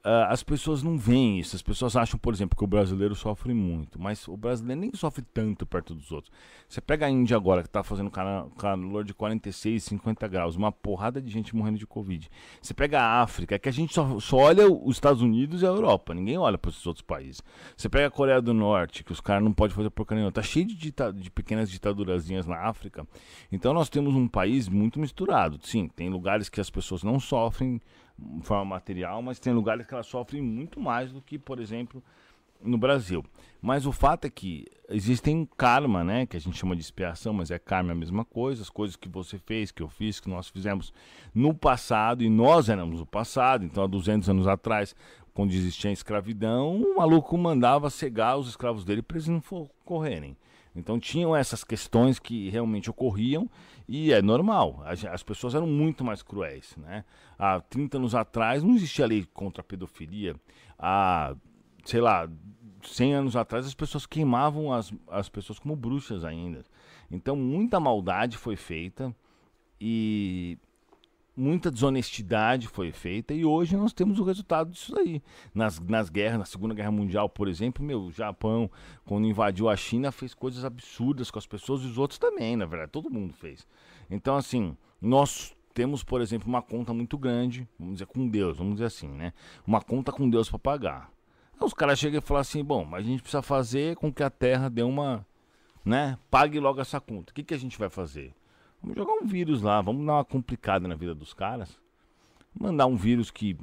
[0.05, 1.57] Uh, as pessoas não veem isso.
[1.57, 5.25] As pessoas acham, por exemplo, que o brasileiro sofre muito, mas o brasileiro nem sofre
[5.33, 6.33] tanto perto dos outros.
[6.69, 11.21] Você pega a Índia agora, que está fazendo calor de 46, 50 graus, uma porrada
[11.21, 12.31] de gente morrendo de Covid.
[12.61, 15.69] Você pega a África, que a gente só, só olha os Estados Unidos e a
[15.69, 17.43] Europa, ninguém olha para esses outros países.
[17.77, 20.33] Você pega a Coreia do Norte, que os caras não podem fazer porcaria nenhuma.
[20.33, 23.07] Tá cheio de, dita de pequenas ditadurazinhas na África.
[23.51, 25.59] Então nós temos um país muito misturado.
[25.63, 27.81] Sim, tem lugares que as pessoas não sofrem
[28.43, 32.03] forma material, mas tem lugares que elas sofrem muito mais do que, por exemplo,
[32.63, 33.25] no Brasil.
[33.61, 36.27] Mas o fato é que existem karma, né?
[36.27, 38.63] Que a gente chama de expiação, mas é karma a mesma coisa.
[38.63, 40.93] As coisas que você fez, que eu fiz, que nós fizemos
[41.35, 43.65] no passado, e nós éramos o passado.
[43.65, 44.95] Então, há 200 anos atrás,
[45.33, 49.43] quando existia a escravidão, o maluco mandava cegar os escravos dele para eles não
[49.85, 50.37] correrem.
[50.75, 53.49] Então tinham essas questões que realmente ocorriam
[53.89, 54.83] e é normal.
[54.85, 56.75] As, as, pessoas eram muito mais cruéis.
[56.77, 57.05] Né?
[57.39, 60.35] Há 30 anos atrás não existia lei contra a pedofilia.
[60.79, 61.37] Há,
[61.85, 62.29] sei lá,
[62.83, 66.65] 100 anos atrás as pessoas queimavam as, as pessoas como bruxas ainda.
[67.11, 69.15] Então muita maldade foi feita
[69.81, 70.59] e
[71.37, 75.23] muita desonestidade foi feita e hoje nós temos o resultado disso aí.
[75.55, 78.71] Nas, nas guerras, na Segunda Guerra Mundial, por exemplo, meu, o Japão,
[79.05, 82.67] quando invadiu a China, fez coisas absurdas com as pessoas e os outros também, na
[82.67, 83.67] verdade, todo mundo fez.
[84.11, 88.75] Então, assim, nós temos, por exemplo, uma conta muito grande, vamos dizer, com Deus, vamos
[88.75, 89.33] dizer assim, né?
[89.67, 91.11] Uma conta com Deus para pagar.
[91.59, 94.23] Aí os caras chegam e falam assim, bom, mas a gente precisa fazer com que
[94.23, 95.27] a Terra dê uma,
[95.85, 96.17] né?
[96.31, 97.33] Pague logo essa conta.
[97.33, 98.33] O que, que a gente vai fazer?
[98.85, 101.81] Vamos jogar um vírus lá, vamos dar uma complicada na vida dos caras.
[102.55, 103.57] Mandar um vírus que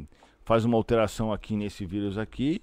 [0.44, 2.60] faz uma alteração aqui nesse vírus aqui.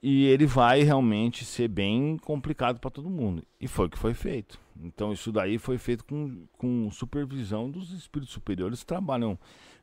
[0.00, 3.42] E ele vai realmente ser bem complicado para todo mundo.
[3.60, 4.60] E foi o que foi feito.
[4.80, 9.38] Então isso daí foi feito com, com supervisão dos espíritos superiores que trabalham uh,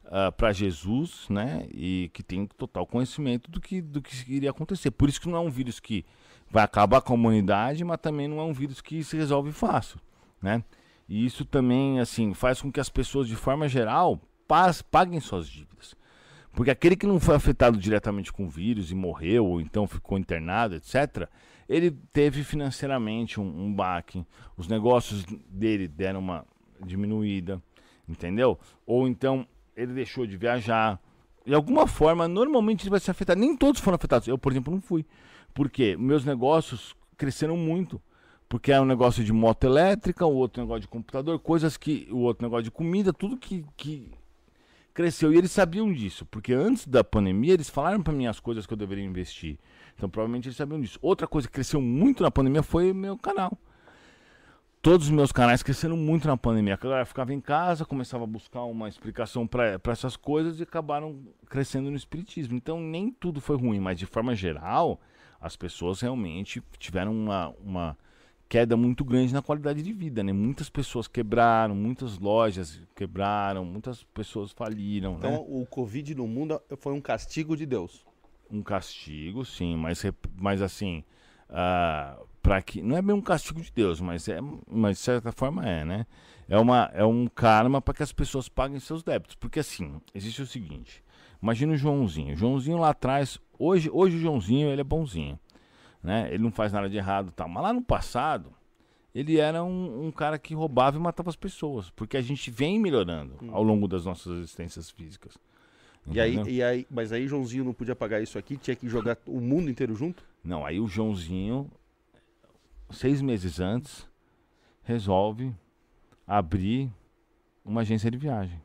[0.06, 1.68] ah, para Jesus, né?
[1.70, 4.90] E que tem total conhecimento do que, do que iria acontecer.
[4.90, 6.06] Por isso que não é um vírus que
[6.50, 10.00] vai acabar com a humanidade, mas também não é um vírus que se resolve fácil,
[10.42, 10.64] né?
[11.08, 14.20] E isso também, assim, faz com que as pessoas, de forma geral,
[14.92, 15.96] paguem suas dívidas.
[16.52, 20.18] Porque aquele que não foi afetado diretamente com o vírus e morreu, ou então ficou
[20.18, 21.28] internado, etc.,
[21.68, 24.26] ele teve financeiramente um, um baque.
[24.56, 26.46] Os negócios dele deram uma
[26.86, 27.62] diminuída,
[28.08, 28.58] entendeu?
[28.86, 31.00] Ou então ele deixou de viajar.
[31.46, 33.40] De alguma forma, normalmente ele vai ser afetado.
[33.40, 34.28] Nem todos foram afetados.
[34.28, 35.06] Eu, por exemplo, não fui.
[35.54, 38.02] Porque meus negócios cresceram muito
[38.48, 42.08] porque é um negócio de moto elétrica, o outro negócio de computador, coisas que.
[42.12, 44.12] o outro negócio de comida, tudo que, que
[44.94, 45.34] cresceu.
[45.34, 48.74] E eles sabiam disso, porque antes da pandemia eles falaram para mim as coisas que
[48.74, 49.58] eu deveria investir.
[49.96, 51.00] Então provavelmente eles sabiam disso.
[51.02, 53.58] Outra coisa que cresceu muito na pandemia foi meu canal.
[54.82, 56.76] Todos os meus canais cresceram muito na pandemia.
[56.76, 61.24] A galera ficava em casa, começava a buscar uma explicação para essas coisas e acabaram
[61.50, 62.56] crescendo no espiritismo.
[62.56, 65.02] Então nem tudo foi ruim, mas de forma geral,
[65.42, 67.98] as pessoas realmente tiveram uma, uma
[68.48, 70.32] queda muito grande na qualidade de vida, né?
[70.32, 75.46] Muitas pessoas quebraram, muitas lojas quebraram, muitas pessoas faliram, então, né?
[75.48, 78.06] o Covid no mundo foi um castigo de Deus.
[78.50, 80.04] Um castigo, sim, mas,
[80.38, 81.00] mas assim,
[81.50, 84.40] uh, ah, para que não é bem um castigo de Deus, mas é,
[84.70, 86.06] mas de certa forma é, né?
[86.48, 90.44] É uma é um karma para que as pessoas paguem seus débitos, porque assim existe
[90.44, 91.04] o seguinte:
[91.42, 95.40] imagina o Joãozinho, o Joãozinho lá atrás, hoje hoje o Joãozinho ele é bonzinho
[96.06, 96.30] né?
[96.32, 97.50] Ele não faz nada de errado, tal.
[97.50, 98.54] Mas lá no passado,
[99.14, 102.80] ele era um, um, cara que roubava e matava as pessoas, porque a gente vem
[102.80, 105.38] melhorando ao longo das nossas existências físicas.
[106.12, 109.18] E aí, e aí, mas aí Joãozinho não podia pagar isso aqui, tinha que jogar
[109.26, 110.24] o mundo inteiro junto?
[110.44, 111.72] Não, aí o Joãozinho,
[112.92, 114.08] seis meses antes,
[114.84, 115.52] resolve
[116.28, 116.92] abrir
[117.64, 118.62] uma agência de viagem.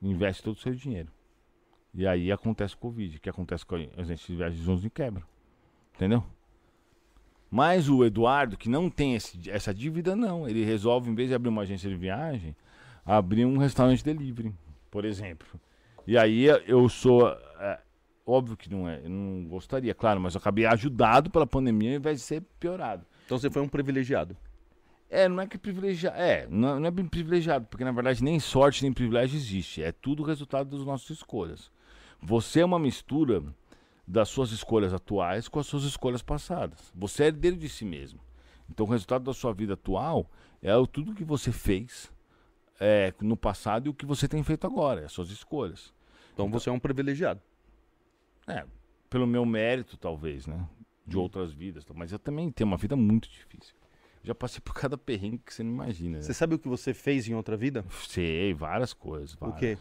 [0.00, 1.10] Investe todo o seu dinheiro.
[1.92, 3.16] E aí acontece o Covid.
[3.16, 4.60] O que acontece com a agência de viagem?
[4.60, 5.24] O Joãozinho quebra.
[5.96, 6.22] Entendeu?
[7.56, 10.46] Mas o Eduardo, que não tem esse, essa dívida, não.
[10.46, 12.54] Ele resolve, em vez de abrir uma agência de viagem,
[13.02, 14.54] abrir um restaurante delivery,
[14.90, 15.48] por exemplo.
[16.06, 17.26] E aí eu sou.
[17.58, 17.80] É,
[18.26, 21.96] óbvio que não é, eu não gostaria, claro, mas eu acabei ajudado pela pandemia ao
[21.96, 23.06] invés de ser piorado.
[23.24, 24.36] Então você foi um privilegiado.
[25.08, 26.14] É, não é que privilegiado.
[26.18, 29.82] É, não, não é bem privilegiado, porque na verdade nem sorte nem privilégio existe.
[29.82, 31.70] É tudo resultado das nossas escolhas.
[32.20, 33.42] Você é uma mistura
[34.06, 36.92] das suas escolhas atuais com as suas escolhas passadas.
[36.94, 38.20] Você é herdeiro de si mesmo.
[38.70, 40.30] Então, o resultado da sua vida atual
[40.62, 42.12] é o tudo que você fez
[42.80, 45.92] é, no passado e o que você tem feito agora, as suas escolhas.
[46.32, 47.40] Então, então você é um privilegiado.
[48.46, 48.64] É,
[49.08, 50.68] pelo meu mérito, talvez, né?
[51.06, 51.20] De hum.
[51.20, 51.84] outras vidas.
[51.94, 53.74] Mas eu também tenho uma vida muito difícil.
[54.22, 56.20] Já passei por cada perrengue que você não imagina.
[56.20, 56.34] Você né?
[56.34, 57.84] sabe o que você fez em outra vida?
[58.08, 59.34] Sei, várias coisas.
[59.34, 59.56] Várias.
[59.56, 59.78] O quê?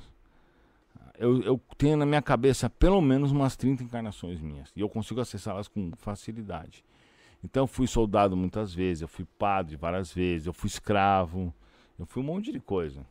[1.20, 4.72] Eu, eu tenho na minha cabeça pelo menos umas 30 encarnações minhas.
[4.76, 6.84] E eu consigo acessá-las com facilidade.
[7.44, 11.54] Então eu fui soldado muitas vezes, eu fui padre várias vezes, eu fui escravo,
[12.00, 13.06] eu fui um monte de coisa.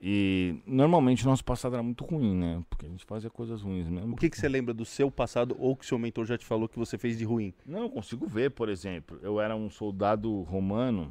[0.00, 2.62] E normalmente o nosso passado era muito ruim, né?
[2.68, 4.14] Porque a gente fazia coisas ruins mesmo.
[4.14, 6.68] O que, que você lembra do seu passado ou que seu mentor já te falou
[6.68, 7.52] que você fez de ruim?
[7.64, 9.18] Não, eu consigo ver, por exemplo.
[9.22, 11.10] Eu era um soldado romano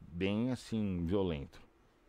[0.00, 1.63] bem assim, violento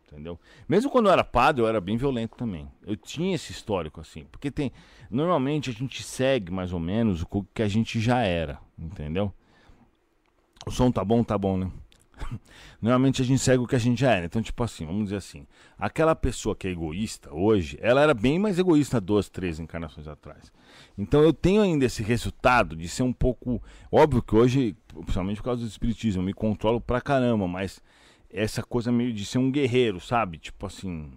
[0.06, 0.38] entendeu?
[0.68, 2.68] Mesmo quando eu era padre, eu era bem violento também.
[2.86, 4.72] Eu tinha esse histórico assim, porque tem,
[5.10, 9.32] normalmente a gente segue mais ou menos o que a gente já era, entendeu?
[10.66, 11.70] O som tá bom, tá bom, né?
[12.80, 14.26] Normalmente a gente segue o que a gente já era.
[14.26, 15.46] Então, tipo assim, vamos dizer assim:
[15.78, 20.52] aquela pessoa que é egoísta hoje, ela era bem mais egoísta duas, três encarnações atrás.
[20.96, 23.62] Então eu tenho ainda esse resultado de ser um pouco.
[23.90, 27.80] Óbvio que hoje, principalmente por causa do espiritismo, eu me controlo pra caramba, mas
[28.30, 30.38] essa coisa meio de ser um guerreiro, sabe?
[30.38, 31.12] Tipo assim,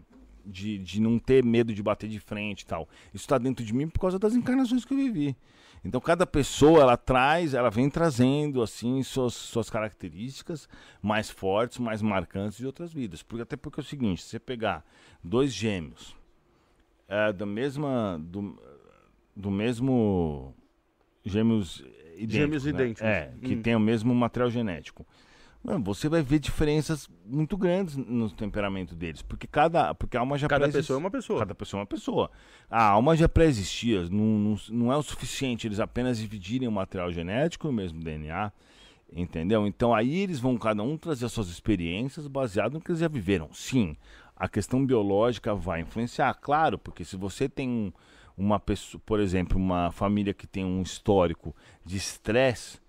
[0.46, 2.88] de, de não ter medo de bater de frente e tal.
[3.14, 5.36] Isso está dentro de mim por causa das encarnações que eu vivi.
[5.84, 10.68] Então cada pessoa ela traz, ela vem trazendo assim suas, suas características
[11.02, 13.24] mais fortes, mais marcantes de outras vidas.
[13.24, 14.84] Porque até porque é o seguinte, se você pegar
[15.24, 16.16] dois gêmeos
[17.08, 18.62] é, da mesma do,
[19.36, 20.54] do mesmo
[21.24, 21.80] gêmeos
[22.18, 22.70] idênticos, Gêmeos né?
[22.72, 23.02] idênticos.
[23.04, 23.62] É, que Hum.
[23.62, 25.06] tem o mesmo material genético.
[25.62, 30.38] Mano, você vai ver diferenças muito grandes no temperamento deles, porque cada, porque a alma
[30.38, 31.40] já Cada pessoa é uma pessoa.
[31.40, 32.32] Cada pessoa é uma pessoa.
[32.70, 37.12] A alma já pré-existia, não, não, não é o suficiente eles apenas dividirem o material
[37.12, 38.52] genético e o mesmo DNA,
[39.12, 39.68] entendeu?
[39.68, 43.08] Então aí eles vão cada um trazer as suas experiências baseado no que eles já
[43.10, 43.50] viveram.
[43.54, 43.98] Sim,
[44.36, 47.92] a questão biológica vai influenciar, claro, porque se você tem um-
[48.38, 51.54] uma pessoa, por exemplo, uma família que tem um histórico
[51.86, 52.80] de estresse,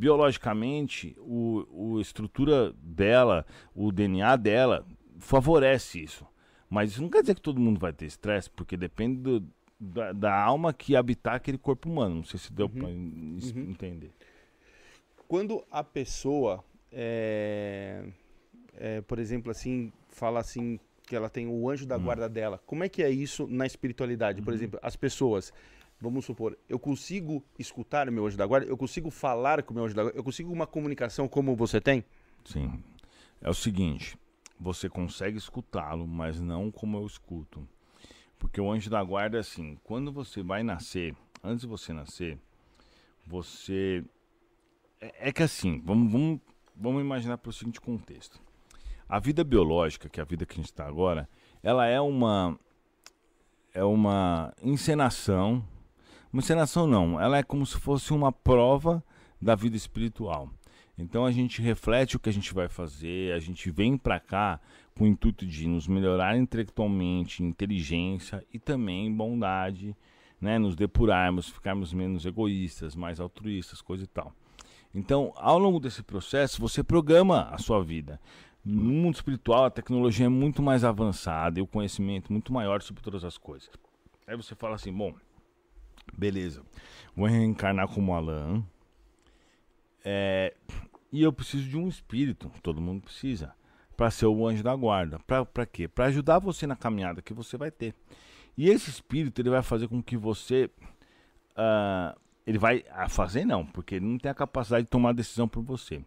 [0.00, 3.44] biologicamente, o, o estrutura dela,
[3.74, 4.86] o DNA dela
[5.18, 6.26] favorece isso.
[6.68, 9.46] Mas isso não quer dizer que todo mundo vai ter estresse, porque depende do-
[9.78, 12.16] da, da alma que habitar aquele corpo humano.
[12.16, 13.70] Não sei se deu en- es- Uhum.
[13.70, 14.10] entender.
[15.28, 18.04] Quando a pessoa, é,
[18.76, 22.02] é, por exemplo, assim, fala assim que ela tem o anjo da Hum.
[22.02, 24.38] guarda dela, como é que é isso na espiritualidade?
[24.38, 24.44] Uhum.
[24.44, 25.52] Por exemplo, as pessoas,
[26.00, 29.76] vamos supor, eu consigo escutar o meu anjo da guarda, eu consigo falar com o
[29.76, 32.04] meu anjo da guarda, eu consigo uma comunicação como você tem?
[32.44, 32.82] Sim.
[33.40, 34.18] É o seguinte,
[34.58, 37.66] você consegue escutá-lo, mas não como eu escuto.
[38.38, 41.14] Porque o anjo da guarda é assim, quando você vai nascer,
[41.44, 42.38] antes de você nascer,
[43.26, 44.04] você.
[45.00, 46.40] É, é que assim, vamos, vamos,
[46.74, 48.40] vamos imaginar para o seguinte contexto.
[49.08, 51.28] A vida biológica, que é a vida que a gente está agora,
[51.62, 52.58] ela é uma.
[53.72, 55.64] É uma encenação.
[56.32, 59.02] Uma encenação não, ela é como se fosse uma prova
[59.40, 60.48] da vida espiritual.
[60.96, 64.60] Então a gente reflete o que a gente vai fazer, a gente vem para cá
[64.96, 69.96] com o intuito de nos melhorar intelectualmente, inteligência e também bondade,
[70.40, 74.32] né, nos depurarmos, ficarmos menos egoístas, mais altruístas, coisa e tal.
[74.94, 78.20] Então, ao longo desse processo, você programa a sua vida.
[78.64, 83.02] No mundo espiritual, a tecnologia é muito mais avançada e o conhecimento muito maior sobre
[83.02, 83.70] todas as coisas.
[84.26, 85.14] Aí você fala assim, bom,
[86.16, 86.62] beleza,
[87.14, 88.64] vou reencarnar como Alan,
[90.04, 90.54] é,
[91.12, 93.54] e eu preciso de um espírito, todo mundo precisa,
[93.96, 95.18] para ser o anjo da guarda.
[95.18, 95.88] Para quê?
[95.88, 97.94] Para ajudar você na caminhada que você vai ter.
[98.56, 100.70] E esse espírito ele vai fazer com que você.
[101.56, 102.16] ah,
[102.46, 105.62] ele vai ah, fazer, não, porque ele não tem a capacidade de tomar decisão por
[105.62, 106.02] você.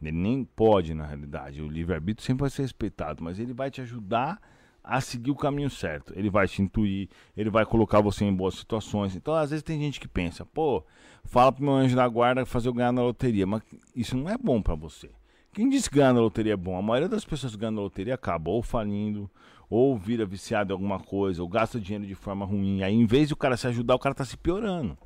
[0.00, 1.62] Ele nem pode, na realidade.
[1.62, 4.40] O livre-arbítrio sempre vai ser respeitado, mas ele vai te ajudar
[4.86, 6.12] a seguir o caminho certo.
[6.16, 9.16] Ele vai te intuir, ele vai colocar você em boas situações.
[9.16, 10.84] Então, às vezes, tem gente que pensa, pô,
[11.24, 13.62] fala pro meu anjo da guarda fazer eu ganhar na loteria, mas
[13.94, 15.10] isso não é bom para você.
[15.52, 16.78] Quem diz que ganhar na loteria é bom?
[16.78, 19.28] A maioria das pessoas que ganham na loteria acaba ou falindo,
[19.68, 22.82] ou vira viciado em alguma coisa, ou gasta dinheiro de forma ruim.
[22.82, 24.96] Aí, em vez de o cara se ajudar, o cara tá se piorando.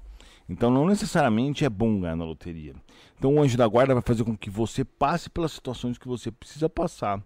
[0.47, 2.74] Então, não necessariamente é bom ganhar na loteria.
[3.16, 6.31] Então, o anjo da guarda vai fazer com que você passe pelas situações que você
[6.31, 7.23] precisa passar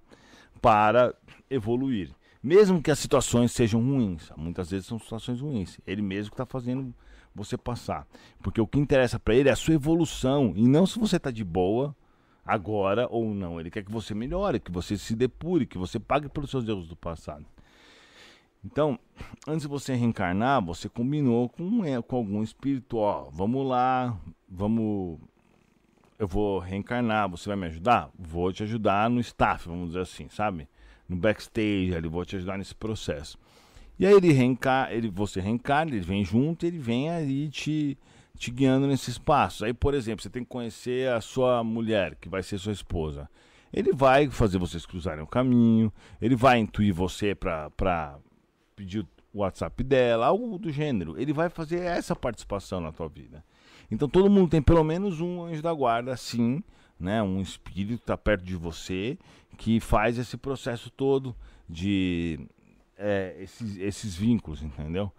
[0.61, 1.15] para
[1.51, 2.11] evoluir.
[2.45, 5.81] Mesmo que as situações sejam ruins, muitas vezes são situações ruins.
[5.87, 6.95] Ele mesmo que está fazendo
[7.35, 8.07] você passar.
[8.43, 11.31] Porque o que interessa para ele é a sua evolução e não se você está
[11.31, 11.97] de boa
[12.45, 13.59] agora ou não.
[13.59, 16.87] Ele quer que você melhore, que você se depure, que você pague pelos seus erros
[16.87, 17.47] do passado.
[18.63, 18.99] Então,
[19.49, 24.15] antes de você reencarnar, você combinou com, é, com algum espírito, ó, vamos lá,
[24.47, 25.19] vamos
[26.19, 28.11] eu vou reencarnar, você vai me ajudar?
[28.19, 30.69] Vou te ajudar no staff, vamos dizer assim, sabe?
[31.09, 33.39] No backstage ali, vou te ajudar nesse processo.
[33.99, 37.97] E aí ele reencarna, ele, você reencarna, ele vem junto, ele vem aí te,
[38.37, 39.63] te guiando nesses passos.
[39.63, 43.29] Aí, por exemplo, você tem que conhecer a sua mulher, que vai ser sua esposa.
[43.73, 48.19] Ele vai fazer vocês cruzarem o caminho, ele vai intuir você para
[48.75, 51.21] pedir o WhatsApp dela, algo do gênero.
[51.21, 53.45] Ele vai fazer essa participação na tua vida.
[53.91, 56.63] Então todo mundo tem pelo menos um anjo da guarda, sim,
[56.99, 57.23] né?
[57.23, 59.19] Um espírito está perto de você
[59.57, 61.35] que faz esse processo todo
[61.69, 62.41] de
[62.97, 65.13] é, esses, esses vínculos, entendeu?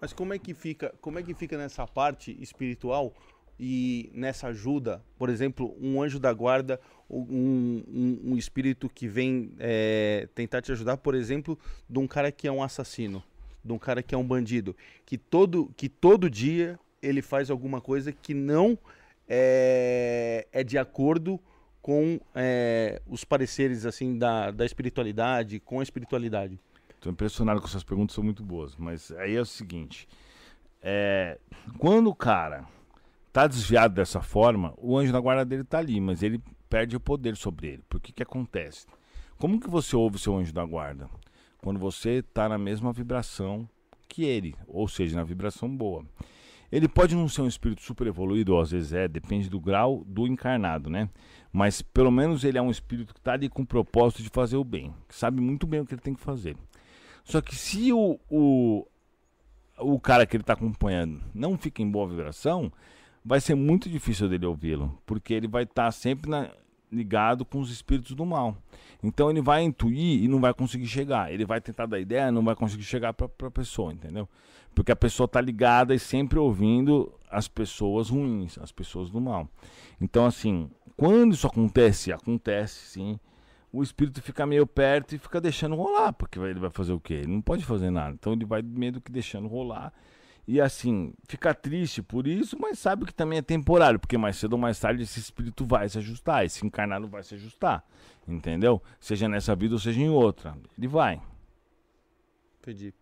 [0.00, 3.14] Mas como é que fica, como é que fica nessa parte espiritual
[3.58, 9.52] e nessa ajuda, por exemplo, um anjo da guarda, um, um, um espírito que vem
[9.58, 13.22] é, tentar te ajudar, por exemplo, de um cara que é um assassino,
[13.64, 14.76] de um cara que é um bandido,
[15.06, 18.78] que todo, que todo dia ele faz alguma coisa que não
[19.28, 21.40] é, é de acordo
[21.80, 26.58] com é, os pareceres assim da, da espiritualidade, com a espiritualidade?
[26.94, 28.76] Estou impressionado com essas perguntas, são muito boas.
[28.76, 30.08] Mas aí é o seguinte:
[30.82, 31.38] é,
[31.78, 32.64] quando o cara
[33.32, 37.00] tá desviado dessa forma, o anjo da guarda dele tá ali, mas ele perde o
[37.00, 37.82] poder sobre ele.
[37.88, 38.86] Por que que acontece?
[39.36, 41.08] Como que você ouve o seu anjo da guarda?
[41.58, 43.68] Quando você está na mesma vibração
[44.08, 46.04] que ele, ou seja, na vibração boa.
[46.74, 50.26] Ele pode não ser um espírito super evoluído, às vezes é, depende do grau do
[50.26, 51.08] encarnado, né?
[51.52, 54.56] Mas pelo menos ele é um espírito que está ali com o propósito de fazer
[54.56, 56.56] o bem, que sabe muito bem o que ele tem que fazer.
[57.22, 58.84] Só que se o, o,
[59.78, 62.72] o cara que ele está acompanhando não fica em boa vibração,
[63.24, 66.50] vai ser muito difícil dele ouvi-lo, porque ele vai estar tá sempre na,
[66.90, 68.56] ligado com os espíritos do mal.
[69.00, 71.32] Então ele vai intuir e não vai conseguir chegar.
[71.32, 74.28] Ele vai tentar dar ideia, não vai conseguir chegar para a pessoa, entendeu?
[74.74, 79.48] Porque a pessoa está ligada e sempre ouvindo as pessoas ruins, as pessoas do mal.
[80.00, 83.18] Então, assim, quando isso acontece, acontece sim
[83.74, 87.14] o espírito fica meio perto e fica deixando rolar, porque ele vai fazer o quê?
[87.14, 88.14] Ele não pode fazer nada.
[88.14, 89.92] Então ele vai meio que deixando rolar.
[90.46, 94.52] E assim, fica triste por isso, mas sabe que também é temporário, porque mais cedo
[94.52, 97.82] ou mais tarde esse espírito vai se ajustar, esse encarnado vai se ajustar,
[98.28, 98.80] entendeu?
[99.00, 100.56] Seja nessa vida ou seja em outra.
[100.78, 101.20] Ele vai.
[102.60, 102.94] Entendi.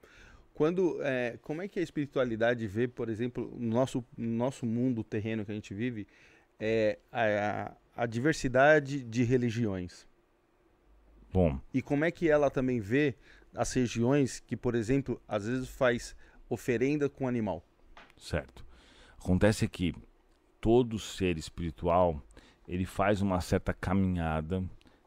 [0.54, 5.02] Quando, é, como é que a espiritualidade vê, por exemplo, no nosso, no nosso mundo
[5.02, 6.06] terreno que a gente vive,
[6.60, 10.06] é, a, a diversidade de religiões?
[11.32, 11.58] Bom.
[11.72, 13.14] E como é que ela também vê
[13.54, 16.14] as regiões que, por exemplo, às vezes faz
[16.48, 17.64] oferenda com animal?
[18.18, 18.64] Certo.
[19.18, 19.94] Acontece que
[20.60, 22.22] todo ser espiritual,
[22.68, 24.62] ele faz uma certa caminhada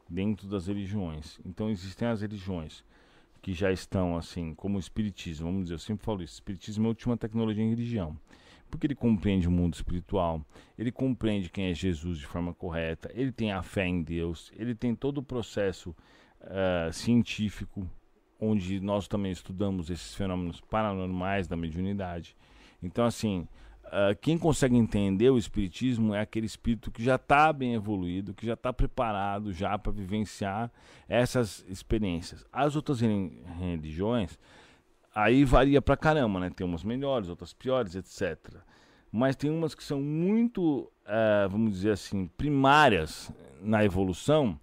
[0.08, 1.38] dentro das religiões.
[1.44, 2.84] Então existem as religiões
[3.46, 6.82] que já estão assim, como o espiritismo, vamos dizer, eu sempre falo isso, o espiritismo
[6.82, 8.18] é a última tecnologia em religião.
[8.68, 10.44] Porque ele compreende o mundo espiritual,
[10.76, 14.74] ele compreende quem é Jesus de forma correta, ele tem a fé em Deus, ele
[14.74, 15.94] tem todo o processo
[16.40, 17.88] uh, científico,
[18.40, 22.36] onde nós também estudamos esses fenômenos paranormais da mediunidade.
[22.82, 23.46] Então, assim,
[23.86, 28.46] uh, quem consegue entender o espiritismo é aquele espírito que já está bem evoluído, que
[28.46, 30.70] já está preparado já para vivenciar
[31.08, 32.44] essas experiências.
[32.52, 34.38] As outras religiões,
[35.14, 36.50] aí varia para caramba, né?
[36.50, 38.56] Tem umas melhores, outras piores, etc.
[39.10, 43.30] Mas tem umas que são muito, uh, vamos dizer assim, primárias
[43.60, 44.58] na evolução,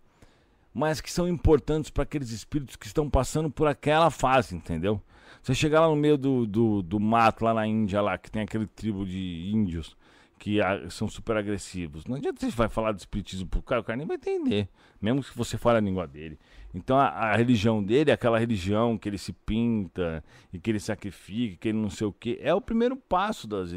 [0.74, 5.02] mas que são importantes para aqueles espíritos que estão passando por aquela fase, entendeu?
[5.42, 8.44] Você chegar lá no meio do, do, do mato, lá na Índia, lá, que tem
[8.44, 9.96] aquele tribo de índios
[10.44, 10.58] que
[10.90, 12.06] são super agressivos.
[12.06, 14.68] Não adianta você vai falar de espiritismo pro cara, o cara nem vai entender,
[15.02, 16.38] mesmo que você fale a língua dele.
[16.74, 20.82] Então a, a, religião dele é aquela religião que ele se pinta e que ele
[20.82, 22.38] sacrifica, que ele não sei o que.
[22.42, 23.74] É o primeiro passo das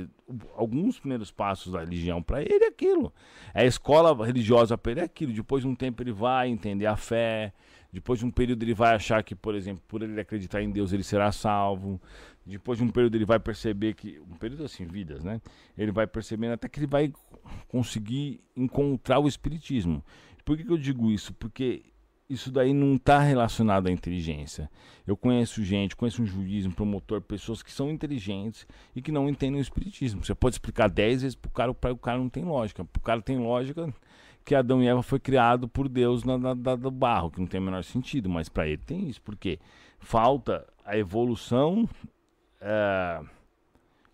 [0.57, 3.13] alguns primeiros passos da religião para ele é aquilo.
[3.55, 5.33] É a escola religiosa para ele é aquilo.
[5.33, 7.53] Depois de um tempo ele vai entender a fé.
[7.97, 10.93] Depois de um período ele vai achar que, por exemplo, por ele acreditar em Deus,
[10.93, 11.99] ele será salvo.
[12.45, 14.21] Depois de um período ele vai perceber que.
[14.21, 15.41] Um período assim, vidas, né?
[15.79, 17.11] Ele vai percebendo até que ele vai
[17.67, 20.05] conseguir encontrar o Espiritismo.
[20.45, 21.33] Por que, que eu digo isso?
[21.33, 21.85] Porque
[22.29, 24.71] isso daí não está relacionado à inteligência.
[25.07, 29.27] Eu conheço gente, conheço um juiz, um promotor, pessoas que são inteligentes e que não
[29.27, 30.23] entendem o espiritismo.
[30.23, 32.85] Você pode explicar dez vezes para o cara, o cara não tem lógica.
[32.85, 33.91] Para o cara tem lógica
[34.47, 37.49] que Adão e Eva foi criado por Deus na, na, na do barro, que não
[37.49, 39.59] tem o menor sentido, mas para ele tem isso, porque
[39.99, 41.89] falta a evolução
[42.61, 43.21] é,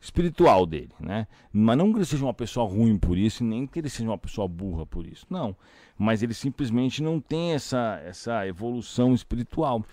[0.01, 1.29] espiritual dele, né?
[1.53, 4.17] Mas não que ele seja uma pessoa ruim por isso, nem que ele seja uma
[4.17, 5.55] pessoa burra por isso, não.
[5.99, 9.85] Mas ele simplesmente não tem essa, essa evolução espiritual.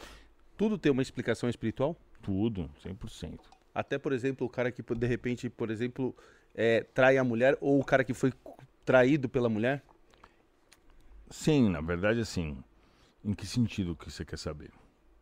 [0.56, 1.98] Tudo tem uma explicação espiritual?
[2.22, 3.40] Tudo, 100%.
[3.76, 6.16] Até, por exemplo, o cara que de repente, por exemplo,
[6.56, 8.32] é, trai a mulher ou o cara que foi
[8.86, 9.84] traído pela mulher?
[11.30, 12.58] Sim, na verdade, assim.
[13.24, 14.72] Em que sentido que você quer saber?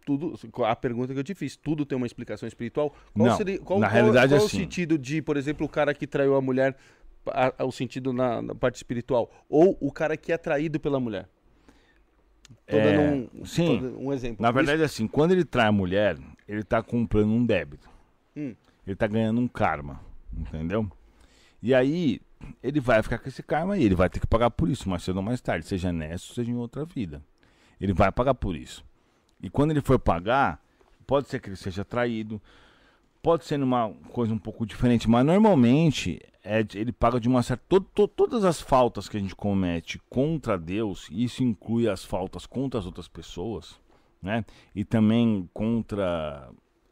[0.07, 2.95] tudo, a pergunta que eu te fiz, tudo tem uma explicação espiritual?
[3.13, 4.59] Qual não, seria, qual, na qual, realidade qual é o assim.
[4.59, 6.77] sentido de, por exemplo, o cara que traiu a mulher,
[7.25, 9.29] a, a, o sentido na, na, parte espiritual?
[9.49, 11.27] Ou o cara que é traído pela mulher?
[12.65, 14.41] Tô é, dando um, sim, um exemplo.
[14.41, 14.85] Na verdade, Isso...
[14.85, 16.17] assim, quando ele trai a mulher,
[16.47, 17.89] ele está comprando um débito.
[18.33, 18.55] Hum.
[18.85, 19.99] Ele está ganhando um karma,
[20.31, 20.89] entendeu?
[21.61, 22.21] E aí,
[22.61, 25.03] ele vai ficar com esse karma e ele vai ter que pagar por isso, mais
[25.03, 27.21] cedo ou mais tarde, seja nessa, seja em outra vida.
[27.79, 28.83] Ele vai pagar por isso.
[29.41, 30.61] E quando ele for pagar,
[31.05, 32.41] pode ser que ele seja traído,
[33.21, 37.63] pode ser numa coisa um pouco diferente, mas normalmente é, ele paga de uma certa.
[37.67, 42.05] To, to, todas as faltas que a gente comete contra Deus, e isso inclui as
[42.05, 43.79] faltas contra as outras pessoas,
[44.21, 44.45] né?
[44.73, 46.49] E também contra.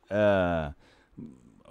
[0.10, 0.74] É,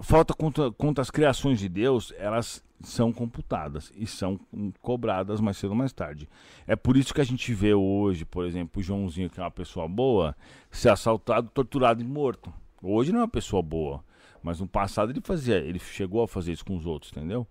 [0.00, 4.38] falta contra, contra as criações de Deus, elas são computadas e são
[4.80, 6.28] cobradas mais cedo ou mais tarde.
[6.66, 9.50] É por isso que a gente vê hoje, por exemplo, o Joãozinho, que é uma
[9.50, 10.36] pessoa boa,
[10.70, 12.52] ser assaltado, torturado e morto.
[12.82, 14.04] Hoje não é uma pessoa boa,
[14.42, 17.46] mas no passado ele fazia, ele chegou a fazer isso com os outros, entendeu?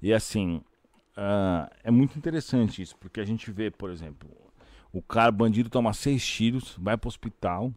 [0.00, 0.62] E assim,
[1.16, 4.30] uh, é muito interessante isso, porque a gente vê, por exemplo,
[4.92, 7.72] o cara, bandido, toma seis tiros, vai para o hospital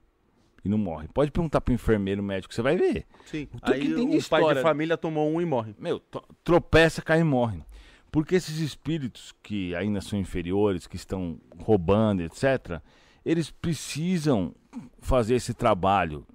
[0.64, 1.08] e não morre.
[1.14, 3.06] Pode perguntar pro enfermeiro médico, você vai ver.
[3.26, 3.48] Sim.
[3.54, 4.56] O Aí que tem de o pai história?
[4.56, 5.76] de família tomou um e morre.
[5.80, 6.02] Meu,
[6.44, 7.64] tropeça, cai e morre.
[8.12, 12.82] Porque esses espíritos que ainda são inferiores, que estão roubando, etc.,
[13.26, 14.54] eles precisam
[15.00, 16.26] fazer esse trabalho.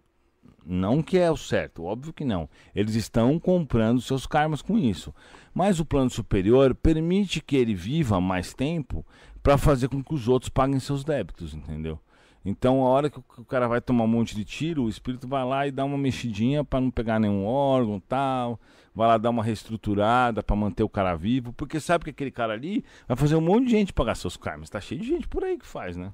[0.65, 2.49] Não que é o certo, óbvio que não.
[2.75, 5.15] Eles estão comprando seus karmas com isso.
[5.55, 9.07] Mas o plano superior permite que ele viva mais tempo
[9.43, 12.01] para fazer com que os outros paguem seus débitos, entendeu?
[12.49, 15.45] Então, a hora que o cara vai tomar um monte de tiro, o espírito vai
[15.45, 18.61] lá e dá uma mexidinha para não pegar nenhum órgão, tal.
[18.95, 22.53] Vai lá dar uma reestruturada para manter o cara vivo, porque sabe que aquele cara
[22.53, 24.71] ali vai fazer um monte de gente pagar seus karmas.
[24.71, 26.13] Tá cheio de gente por aí que faz, né?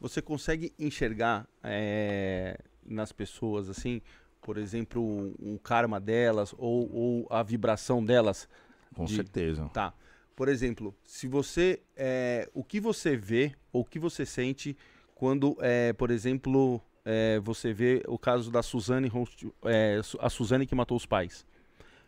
[0.00, 4.00] Você consegue enxergar é, nas pessoas, assim,
[4.40, 8.48] por exemplo, o karma delas ou, ou a vibração delas?
[8.94, 9.68] Com De- certeza.
[9.72, 9.92] Tá.
[10.34, 11.82] Por exemplo, se você.
[11.96, 14.76] é, o que você vê ou o que você sente
[15.22, 19.08] quando, é, por exemplo, é, você vê o caso da Suzane,
[19.64, 21.46] é, a Suzane que matou os pais.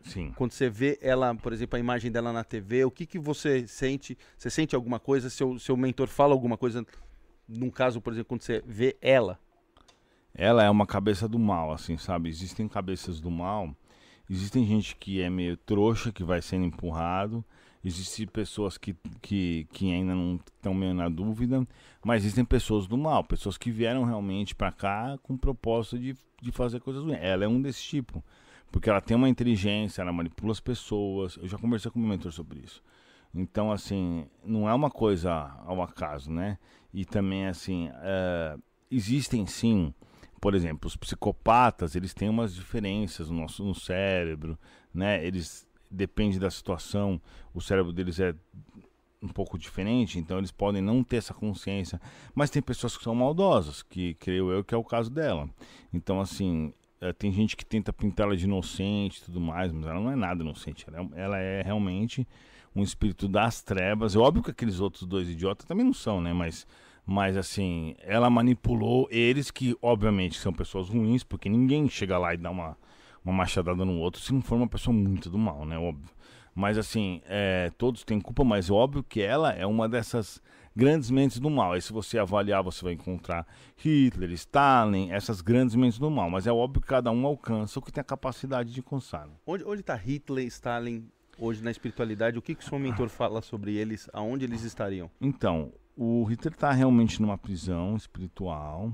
[0.02, 0.32] Sim.
[0.34, 3.68] Quando você vê ela, por exemplo, a imagem dela na TV, o que, que você
[3.68, 4.18] sente?
[4.36, 5.30] Você sente alguma coisa?
[5.30, 6.84] Seu, seu mentor fala alguma coisa?
[7.48, 9.38] Num caso, por exemplo, quando você vê ela.
[10.34, 12.28] Ela é uma cabeça do mal, assim, sabe?
[12.28, 13.72] Existem cabeças do mal.
[14.28, 17.44] Existem gente que é meio trouxa, que vai sendo empurrado.
[17.84, 21.66] Existem pessoas que, que, que ainda não estão meio na dúvida.
[22.04, 26.16] Mas existem pessoas do mal, pessoas que vieram realmente pra cá com o propósito de,
[26.40, 27.18] de fazer coisas ruins.
[27.20, 28.24] Ela é um desse tipo.
[28.72, 31.36] Porque ela tem uma inteligência, ela manipula as pessoas.
[31.36, 32.82] Eu já conversei com meu mentor sobre isso.
[33.34, 35.32] Então, assim, não é uma coisa
[35.66, 36.56] ao acaso, né?
[36.92, 38.56] E também, assim, eh,
[38.90, 39.92] existem sim,
[40.40, 44.56] por exemplo, os psicopatas, eles têm umas diferenças no nosso no cérebro,
[44.92, 45.24] né?
[45.26, 47.20] Eles, depende da situação,
[47.52, 48.34] o cérebro deles é
[49.22, 52.00] um pouco diferente, então eles podem não ter essa consciência.
[52.34, 55.48] Mas tem pessoas que são maldosas, que creio eu que é o caso dela.
[55.92, 60.00] Então, assim, eh, tem gente que tenta pintá-la de inocente e tudo mais, mas ela
[60.00, 60.84] não é nada inocente.
[60.86, 62.26] Ela é, ela é realmente
[62.74, 64.14] um espírito das trevas.
[64.14, 66.32] É óbvio que aqueles outros dois idiotas também não são, né?
[66.32, 66.66] Mas,
[67.06, 72.36] mas assim, ela manipulou eles, que obviamente são pessoas ruins, porque ninguém chega lá e
[72.36, 72.76] dá uma,
[73.24, 75.78] uma machadada no outro se não for uma pessoa muito do mal, né?
[75.78, 76.10] Óbvio.
[76.54, 80.40] Mas assim, é, todos têm culpa, mas é óbvio que ela é uma dessas
[80.76, 81.72] grandes mentes do mal.
[81.72, 83.46] Aí se você avaliar, você vai encontrar
[83.76, 86.30] Hitler, Stalin, essas grandes mentes do mal.
[86.30, 89.26] Mas é óbvio que cada um alcança o que tem a capacidade de alcançar.
[89.26, 89.32] né?
[89.46, 92.38] Onde, onde tá Hitler, Stalin hoje na espiritualidade?
[92.38, 94.08] O que, que o seu mentor fala sobre eles?
[94.12, 95.10] Aonde eles estariam?
[95.20, 98.92] Então, o Hitler está realmente numa prisão espiritual.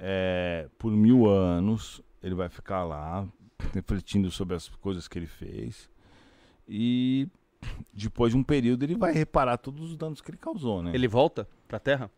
[0.00, 3.26] É, por mil anos ele vai ficar lá
[3.72, 5.90] refletindo sobre as coisas que ele fez.
[6.68, 7.28] E
[7.92, 10.92] depois de um período ele vai reparar todos os danos que ele causou, né?
[10.94, 12.10] Ele volta pra Terra?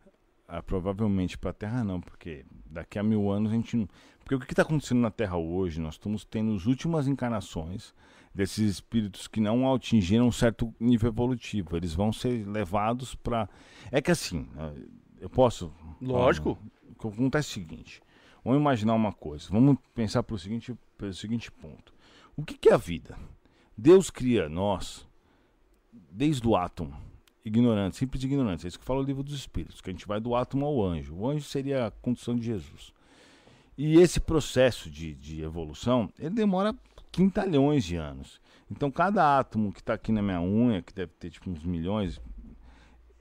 [0.47, 3.89] Ah, provavelmente para a Terra não, porque daqui a mil anos a gente não.
[4.19, 5.81] Porque o que está acontecendo na Terra hoje?
[5.81, 7.95] Nós estamos tendo as últimas encarnações
[8.35, 11.77] desses espíritos que não atingiram um certo nível evolutivo.
[11.77, 13.49] Eles vão ser levados para.
[13.91, 14.73] É que assim, ah,
[15.21, 15.73] eu posso.
[16.01, 16.59] Lógico.
[16.61, 18.03] Ah, o que acontece é o seguinte:
[18.45, 19.49] vamos imaginar uma coisa.
[19.51, 21.93] Vamos pensar pelo seguinte, pelo seguinte ponto:
[22.37, 23.19] o que, que é a vida?
[23.77, 25.07] Deus cria nós
[26.11, 26.97] desde o átomo
[27.45, 28.65] ignorantes, simples ignorantes.
[28.65, 30.83] É isso que fala o livro dos Espíritos, que a gente vai do átomo ao
[30.85, 31.15] anjo.
[31.15, 32.93] O anjo seria a condição de Jesus.
[33.77, 36.75] E esse processo de, de evolução, ele demora
[37.11, 38.41] quintalhões de anos.
[38.71, 42.21] Então, cada átomo que está aqui na minha unha, que deve ter tipo uns milhões,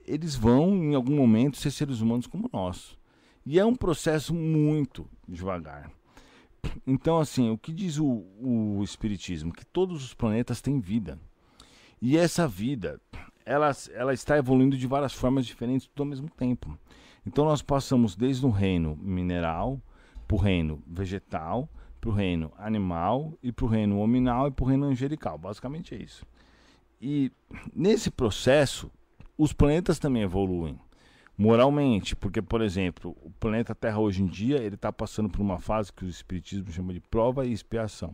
[0.06, 2.96] eles vão, em algum momento, ser seres humanos como nós.
[3.44, 5.90] E é um processo muito devagar.
[6.86, 9.52] Então, assim, o que diz o, o Espiritismo?
[9.52, 11.18] Que todos os planetas têm vida.
[12.00, 13.00] E essa vida,
[13.44, 16.78] ela, ela está evoluindo de várias formas diferentes tudo ao mesmo tempo.
[17.26, 19.80] Então nós passamos desde o reino mineral
[20.26, 21.68] para o reino vegetal,
[22.00, 25.36] para o reino animal e para o reino hominal e para o reino angelical.
[25.36, 26.24] Basicamente é isso.
[27.00, 27.30] E
[27.74, 28.90] nesse processo,
[29.36, 30.78] os planetas também evoluem
[31.40, 35.58] moralmente, porque por exemplo, o planeta Terra hoje em dia ele está passando por uma
[35.58, 38.12] fase que o espiritismo chama de prova e expiação.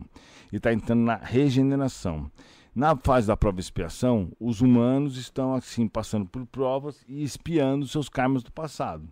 [0.49, 2.31] E está entrando na regeneração.
[2.73, 7.85] Na fase da prova e expiação, os humanos estão assim passando por provas e espiando
[7.85, 9.05] seus karmas do passado.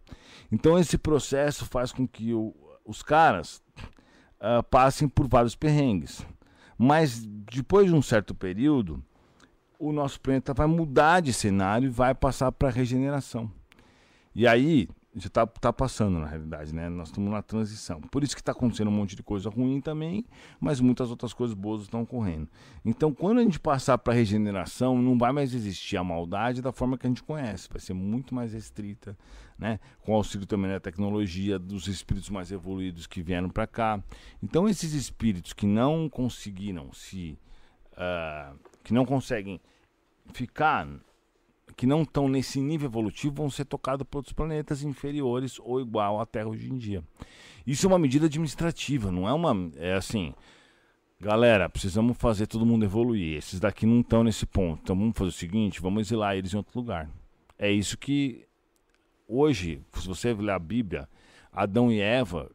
[0.50, 2.56] Então esse processo faz com que o,
[2.86, 3.62] os caras
[4.40, 6.26] ah, passem por vários perrengues.
[6.78, 9.04] Mas depois de um certo período,
[9.78, 13.52] o nosso planeta vai mudar de cenário e vai passar para regeneração.
[14.36, 16.90] E aí, já está tá passando na realidade, né?
[16.90, 18.02] Nós estamos na transição.
[18.02, 20.26] Por isso que está acontecendo um monte de coisa ruim também,
[20.60, 22.50] mas muitas outras coisas boas estão ocorrendo.
[22.84, 26.74] Então, quando a gente passar para a regeneração, não vai mais existir a maldade da
[26.74, 29.18] forma que a gente conhece, vai ser muito mais restrita,
[29.58, 29.80] né?
[30.02, 34.04] Com auxílio também da tecnologia, dos espíritos mais evoluídos que vieram para cá.
[34.44, 37.40] Então, esses espíritos que não conseguiram se,
[37.94, 39.62] uh, que não conseguem
[40.34, 40.86] ficar
[41.76, 46.22] que não estão nesse nível evolutivo vão ser tocados por outros planetas inferiores ou igual
[46.22, 47.04] à Terra hoje em dia.
[47.68, 49.72] Isso é uma medida administrativa, não é uma.
[49.76, 50.34] É assim.
[51.20, 53.38] Galera, precisamos fazer todo mundo evoluir.
[53.38, 54.82] Esses daqui não estão nesse ponto.
[54.84, 57.10] Então vamos fazer o seguinte: vamos exilar eles em outro lugar.
[57.58, 58.46] É isso que
[59.28, 61.10] hoje, se você ler a Bíblia,
[61.52, 62.52] Adão e Eva,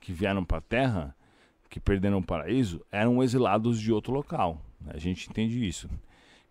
[0.00, 1.16] que vieram para a Terra,
[1.70, 4.60] que perderam o paraíso, eram exilados de outro local.
[4.86, 5.88] A gente entende isso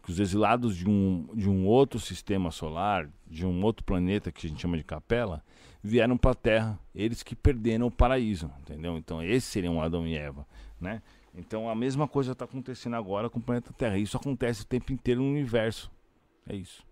[0.04, 4.46] que os exilados de um, de um outro sistema solar, de um outro planeta que
[4.46, 5.44] a gente chama de capela,
[5.84, 8.98] vieram para a Terra, eles que perderam o paraíso, entendeu?
[8.98, 10.46] Então esse seriam Adão e Eva,
[10.80, 11.02] né?
[11.34, 13.98] Então a mesma coisa está acontecendo agora com o planeta Terra.
[13.98, 15.92] Isso acontece o tempo inteiro no universo.
[16.48, 16.86] É isso.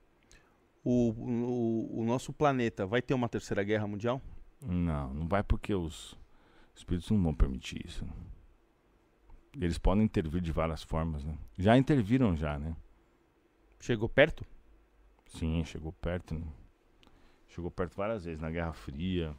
[0.84, 4.22] O, o, o nosso planeta vai ter uma terceira guerra mundial?
[4.61, 6.18] Não, não vai porque os
[6.76, 8.06] espíritos não vão permitir isso.
[9.60, 11.36] Eles podem intervir de várias formas, né?
[11.57, 12.76] Já interviram já, né?
[13.80, 14.46] Chegou perto?
[15.28, 16.34] Sim, chegou perto.
[16.36, 16.46] Né?
[17.48, 19.36] Chegou perto várias vezes, na Guerra Fria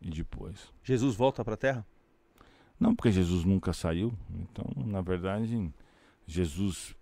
[0.00, 0.72] e depois.
[0.82, 1.86] Jesus volta para a Terra?
[2.78, 4.12] Não, porque Jesus nunca saiu.
[4.30, 5.72] Então, na verdade,
[6.26, 6.94] Jesus.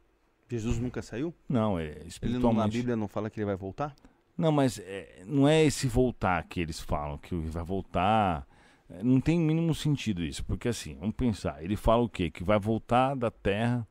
[0.48, 1.34] Jesus nunca saiu?
[1.48, 2.26] Não, é espiritualmente.
[2.26, 3.94] Ele não, na Bíblia não fala que ele vai voltar?
[4.36, 8.46] Não, mas é, não é esse voltar que eles falam, que vai voltar.
[8.88, 12.30] É, não tem mínimo sentido isso, porque assim, vamos pensar, ele fala o quê?
[12.30, 13.86] Que vai voltar da terra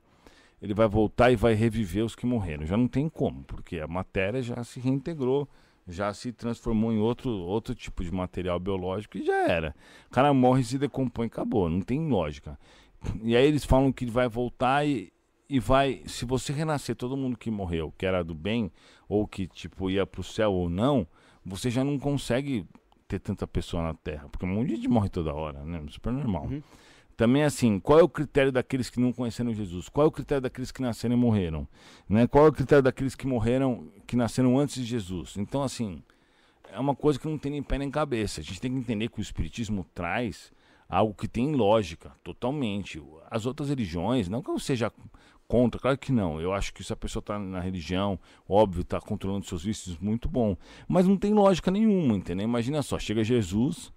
[0.61, 2.65] ele vai voltar e vai reviver os que morreram.
[2.65, 5.49] Já não tem como, porque a matéria já se reintegrou,
[5.87, 9.75] já se transformou em outro, outro tipo de material biológico e já era.
[10.07, 12.59] O cara morre, se decompõe, acabou, não tem lógica.
[13.23, 15.11] E aí eles falam que ele vai voltar e,
[15.49, 18.71] e vai, se você renascer todo mundo que morreu, que era do bem,
[19.09, 21.07] ou que tipo ia pro céu ou não,
[21.43, 22.67] você já não consegue
[23.07, 25.83] ter tanta pessoa na Terra, porque um monte de gente morre toda hora, né?
[25.89, 26.45] Super normal.
[26.45, 26.61] Uhum.
[27.15, 29.89] Também assim, qual é o critério daqueles que não conheceram Jesus?
[29.89, 31.67] Qual é o critério daqueles que nasceram e morreram?
[32.09, 32.25] Né?
[32.27, 35.35] Qual é o critério daqueles que morreram, que nasceram antes de Jesus?
[35.37, 36.01] Então, assim,
[36.71, 38.41] é uma coisa que não tem nem pé nem cabeça.
[38.41, 40.51] A gente tem que entender que o Espiritismo traz
[40.89, 43.01] algo que tem lógica, totalmente.
[43.29, 44.91] As outras religiões, não que eu seja
[45.47, 46.39] contra, claro que não.
[46.39, 50.27] Eu acho que se a pessoa está na religião, óbvio, está controlando seus vícios, muito
[50.27, 50.55] bom.
[50.87, 52.45] Mas não tem lógica nenhuma, entendeu?
[52.45, 53.91] Imagina só, chega Jesus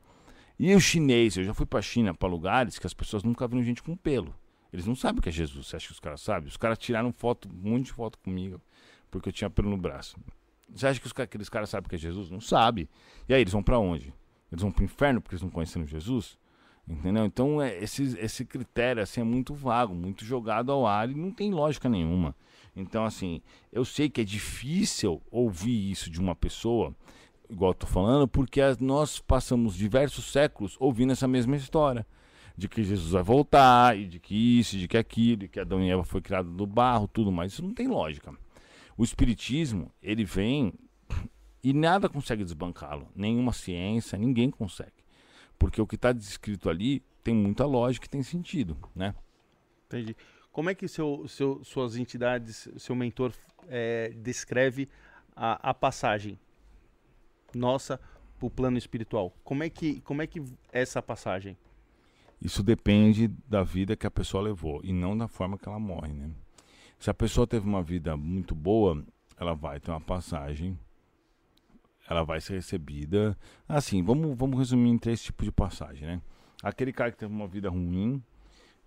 [0.59, 3.47] e o chinês, eu já fui para a China, para lugares que as pessoas nunca
[3.47, 4.35] viram gente com pelo.
[4.73, 5.69] Eles não sabem que é Jesus.
[5.69, 6.49] Você acha que os caras sabem?
[6.49, 8.61] Os caras tiraram foto, um monte de foto comigo,
[9.11, 10.17] porque eu tinha pelo no braço.
[10.69, 12.31] Você acha que os, aqueles caras sabem que é Jesus?
[12.31, 12.89] Não sabe.
[13.29, 14.13] E aí, eles vão para onde?
[14.51, 16.39] Eles vão para o inferno porque eles não conheceram Jesus?
[16.87, 17.25] Entendeu?
[17.25, 21.31] Então, é, esse, esse critério assim, é muito vago, muito jogado ao ar e não
[21.31, 22.35] tem lógica nenhuma.
[22.77, 23.41] Então, assim,
[23.73, 26.95] eu sei que é difícil ouvir isso de uma pessoa
[27.49, 32.07] igual eu tô falando, porque nós passamos diversos séculos ouvindo essa mesma história.
[32.57, 35.83] De que Jesus vai voltar, e de que isso, de que aquilo, e que Adão
[35.83, 37.53] e Eva foi criado do barro, tudo mais.
[37.53, 38.33] Isso não tem lógica.
[38.97, 40.73] O Espiritismo, ele vem
[41.65, 43.09] e nada consegue desbancá-lo.
[43.17, 45.03] Nenhuma ciência, ninguém consegue.
[45.59, 49.15] Porque o que está descrito ali tem muita lógica e tem sentido, né?
[49.87, 50.17] Entendi.
[50.53, 53.33] Como é que seu, seu, suas entidades, seu mentor
[53.67, 54.89] é, descreve
[55.35, 56.39] a, a passagem
[57.57, 58.01] nossa
[58.39, 59.33] para o plano espiritual?
[59.43, 60.41] Como é que como é que
[60.73, 61.57] é essa passagem?
[62.41, 66.13] Isso depende da vida que a pessoa levou e não da forma que ela morre,
[66.13, 66.31] né?
[66.99, 69.03] Se a pessoa teve uma vida muito boa,
[69.39, 70.79] ela vai ter uma passagem,
[72.09, 73.37] ela vai ser recebida.
[73.69, 76.23] Assim, vamos, vamos resumir em três tipos de passagem, né?
[76.63, 78.23] Aquele cara que teve uma vida ruim,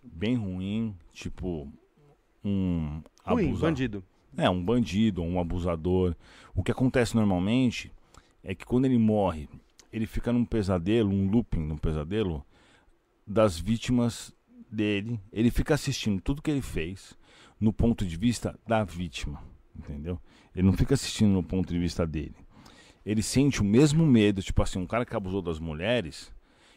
[0.04, 1.72] bem ruim, tipo
[2.44, 4.04] um ruim, bandido.
[4.36, 6.16] É, um bandido, um abusador.
[6.56, 7.92] O que acontece normalmente
[8.48, 9.50] é que quando ele morre,
[9.92, 12.46] ele fica num pesadelo, um looping num pesadelo
[13.28, 14.34] das vítimas
[14.72, 15.20] dele.
[15.34, 17.14] Ele fica assistindo tudo que ele fez
[17.60, 19.44] no ponto de vista da vítima,
[19.76, 20.18] entendeu?
[20.56, 22.36] Ele não fica assistindo no ponto de vista dele.
[23.06, 26.32] Ele sente o mesmo medo, tipo assim, um cara que abusou das mulheres,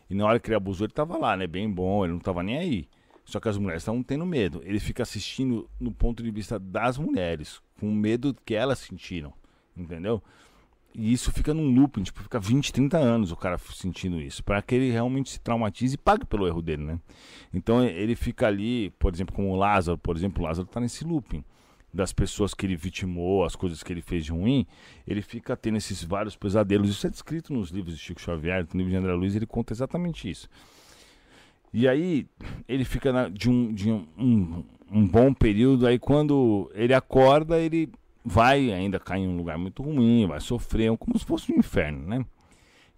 [0.08, 1.46] e na hora que ele abusou, ele tava lá, né?
[1.46, 2.88] Bem bom, ele não tava nem aí.
[3.24, 4.60] Só que as mulheres estavam tendo medo.
[4.64, 9.32] Ele fica assistindo no ponto de vista das mulheres, com o medo que elas sentiram,
[9.76, 10.20] entendeu?
[10.94, 14.60] E isso fica num looping, tipo, fica 20, 30 anos o cara sentindo isso, para
[14.60, 17.00] que ele realmente se traumatize e pague pelo erro dele, né?
[17.54, 21.04] Então ele fica ali, por exemplo, como o Lázaro, por exemplo, o Lázaro tá nesse
[21.04, 21.44] looping
[21.92, 24.66] das pessoas que ele vitimou, as coisas que ele fez de ruim,
[25.06, 26.88] ele fica tendo esses vários pesadelos.
[26.88, 29.72] Isso é descrito nos livros de Chico Xavier, no livro de André Luiz, ele conta
[29.72, 30.48] exatamente isso.
[31.72, 32.26] E aí
[32.68, 37.58] ele fica na, de, um, de um, um, um bom período, aí quando ele acorda,
[37.58, 37.90] ele
[38.24, 42.06] vai ainda cair em um lugar muito ruim, vai sofrer, como se fosse um inferno,
[42.06, 42.24] né?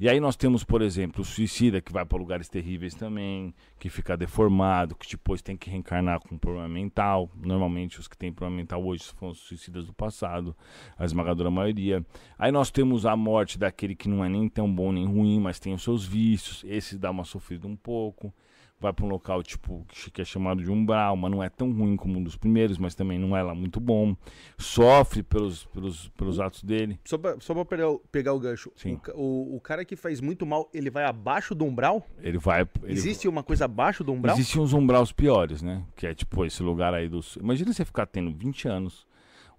[0.00, 3.88] E aí nós temos, por exemplo, o suicida que vai para lugares terríveis também, que
[3.88, 7.30] fica deformado, que depois tem que reencarnar com um problema mental.
[7.36, 10.56] Normalmente os que têm problema mental hoje são os suicidas do passado,
[10.98, 12.04] a esmagadora maioria.
[12.36, 15.60] Aí nós temos a morte daquele que não é nem tão bom nem ruim, mas
[15.60, 16.64] tem os seus vícios.
[16.66, 18.34] Esse dá uma sofrida um pouco
[18.82, 21.96] vai para um local tipo que é chamado de umbral, mas não é tão ruim
[21.96, 24.14] como um dos primeiros, mas também não é lá muito bom.
[24.58, 26.98] Sofre pelos, pelos, pelos atos dele.
[27.04, 28.70] Só pra pegar, o- pegar o gancho.
[28.76, 29.00] Sim.
[29.14, 32.04] O, o, o cara que faz muito mal, ele vai abaixo do umbral?
[32.18, 32.62] Ele vai.
[32.82, 34.34] Ele Existe uma coisa abaixo do umbral?
[34.36, 35.84] Existem uns umbraus piores, né?
[35.96, 37.36] Que é tipo esse lugar aí dos.
[37.36, 39.06] Imagina você ficar tendo 20 anos,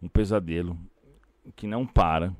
[0.01, 0.77] um pesadelo
[1.55, 2.33] que não para,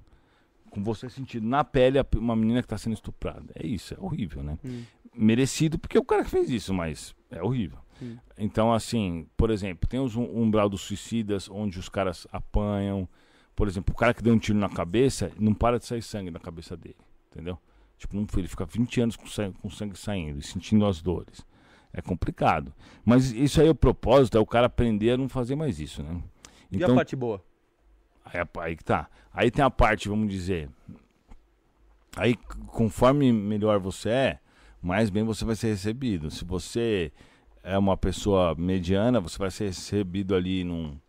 [0.69, 3.45] com você sentindo na pele uma menina que está sendo estuprada.
[3.55, 4.57] É isso, é horrível, né?
[4.65, 4.83] Hum.
[5.15, 7.77] Merecido porque é o cara que fez isso, mas é horrível.
[8.01, 8.17] Hum.
[8.37, 13.07] Então, assim, por exemplo, tem os um- umbral dos suicidas, onde os caras apanham.
[13.55, 16.31] Por exemplo, o cara que deu um tiro na cabeça, não para de sair sangue
[16.31, 16.97] na cabeça dele,
[17.31, 17.59] entendeu?
[17.97, 21.45] Tipo, não, ele fica 20 anos com sangue, com sangue saindo e sentindo as dores.
[21.93, 22.73] É complicado.
[23.05, 26.19] Mas isso aí, o propósito é o cara aprender a não fazer mais isso, né?
[26.71, 27.43] E a parte boa?
[28.25, 29.07] Aí, aí que tá.
[29.31, 30.69] Aí tem a parte, vamos dizer.
[32.15, 32.35] Aí,
[32.67, 34.39] conforme melhor você é,
[34.83, 36.29] mais bem você vai ser recebido.
[36.29, 37.09] Se você
[37.63, 40.99] é uma pessoa mediana, você vai ser recebido ali num,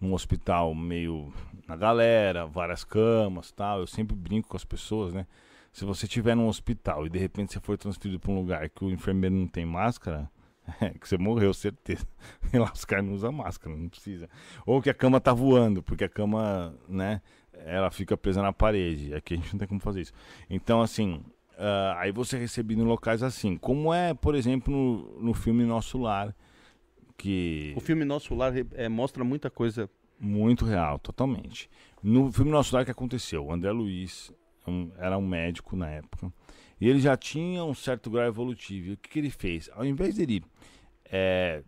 [0.00, 1.32] num hospital meio
[1.66, 3.80] na galera, várias camas tal.
[3.80, 5.26] Eu sempre brinco com as pessoas, né?
[5.72, 8.84] Se você estiver num hospital e de repente você for transferido para um lugar que
[8.84, 10.30] o enfermeiro não tem máscara,
[10.80, 12.06] é que você morreu, certeza.
[12.52, 14.30] E lá os caras não usam máscara, não precisa.
[14.64, 17.20] Ou que a cama tá voando, porque a cama, né,
[17.52, 19.12] ela fica presa na parede.
[19.12, 20.12] Aqui a gente não tem como fazer isso.
[20.48, 21.20] Então, assim,
[21.58, 25.64] ah, aí você é recebido em locais assim, como é, por exemplo, no, no filme
[25.64, 26.34] Nosso Lar,
[27.16, 29.88] que O filme Nosso Lar é, mostra muita coisa.
[30.18, 31.70] muito real, totalmente.
[32.02, 33.46] No filme Nosso Lar, o que aconteceu?
[33.46, 34.32] O André Luiz
[34.66, 36.32] um- era um médico na época.
[36.80, 38.88] E ele já tinha um certo grau evolutivo.
[38.88, 39.70] E o que, que ele fez?
[39.74, 40.42] Ao invés dele
[41.10, 41.62] é,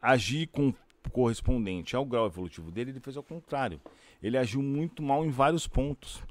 [0.00, 0.72] agir com
[1.10, 3.80] correspondente ao grau evolutivo dele, ele fez ao contrário.
[4.22, 6.22] Ele agiu muito mal em vários pontos.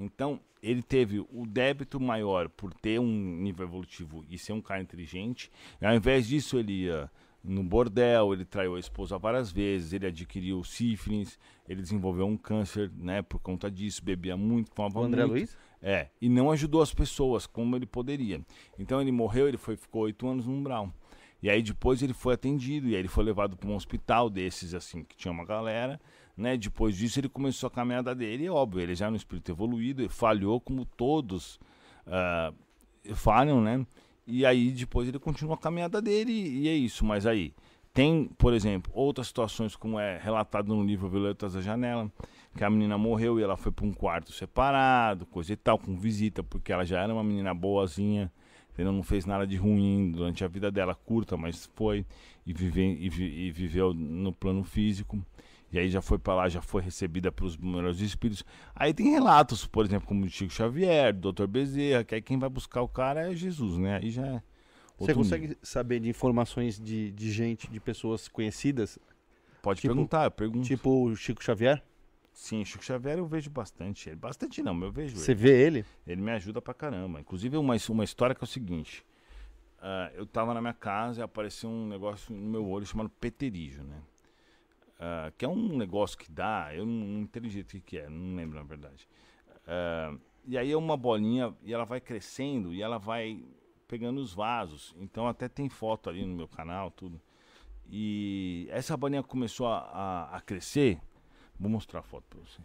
[0.00, 4.82] Então, ele teve o débito maior por ter um nível evolutivo e ser um cara
[4.82, 5.50] inteligente.
[5.80, 7.10] Ao invés disso, ele ia
[7.42, 12.90] no bordel, ele traiu a esposa várias vezes, ele adquiriu sífilis, ele desenvolveu um câncer,
[12.94, 15.32] né, por conta disso, bebia muito, fumava O André muito.
[15.32, 15.56] Luiz?
[15.82, 18.42] É, e não ajudou as pessoas como ele poderia.
[18.78, 20.92] Então ele morreu, ele foi, ficou oito anos no umbral.
[21.42, 24.74] E aí depois ele foi atendido, e aí ele foi levado para um hospital desses,
[24.74, 25.98] assim, que tinha uma galera,
[26.40, 26.56] né?
[26.56, 30.60] Depois disso ele começou a caminhada dele, e óbvio, ele já no espírito evoluído, falhou
[30.60, 31.58] como todos
[32.06, 32.52] ah,
[33.14, 33.86] falham, né?
[34.26, 37.04] E aí depois ele continua a caminhada dele, e é isso.
[37.04, 37.52] Mas aí,
[37.92, 42.10] tem, por exemplo, outras situações, como é relatado no livro Violetas da Janela,
[42.56, 45.96] que a menina morreu e ela foi para um quarto separado, coisa e tal, com
[45.96, 48.30] visita, porque ela já era uma menina boazinha,
[48.72, 48.92] entendeu?
[48.92, 52.04] não fez nada de ruim durante a vida dela, curta, mas foi,
[52.46, 55.18] e, vive, e, vi- e viveu no plano físico.
[55.72, 58.44] E aí já foi para lá, já foi recebida pelos melhores espíritos.
[58.74, 61.46] Aí tem relatos, por exemplo, como o Chico Xavier, do Dr.
[61.46, 63.96] Bezerra, que aí quem vai buscar o cara é Jesus, né?
[64.02, 64.42] Aí já é
[64.98, 65.58] Você consegue nível.
[65.62, 68.98] saber de informações de, de gente, de pessoas conhecidas?
[69.62, 70.66] Pode tipo- perguntar, eu pergunto.
[70.66, 71.82] Tipo o Chico Xavier?
[72.32, 74.08] Sim, Chico Xavier eu vejo bastante.
[74.08, 74.16] ele.
[74.16, 75.40] Bastante não, mas eu vejo Você ele.
[75.40, 75.84] vê ele?
[76.06, 77.20] Ele me ajuda pra caramba.
[77.20, 79.04] Inclusive, uma, uma história que é o seguinte.
[79.80, 83.84] ah, eu tava na minha casa e apareceu um negócio no meu olho chamado peterígio,
[83.84, 83.96] né?
[85.02, 88.36] Ah, que é um negócio que dá, eu não, não entendi o que, é, não
[88.36, 89.08] lembro na verdade.
[89.66, 90.14] Ah,
[90.46, 93.42] e aí é uma bolinha e ela vai crescendo e ela vai
[93.88, 94.94] pegando os vasos.
[94.98, 97.18] Então até tem foto ali no meu canal, tudo.
[97.88, 101.00] E essa bolinha começou a, a, a crescer.
[101.58, 102.60] Vou mostrar a foto pra você.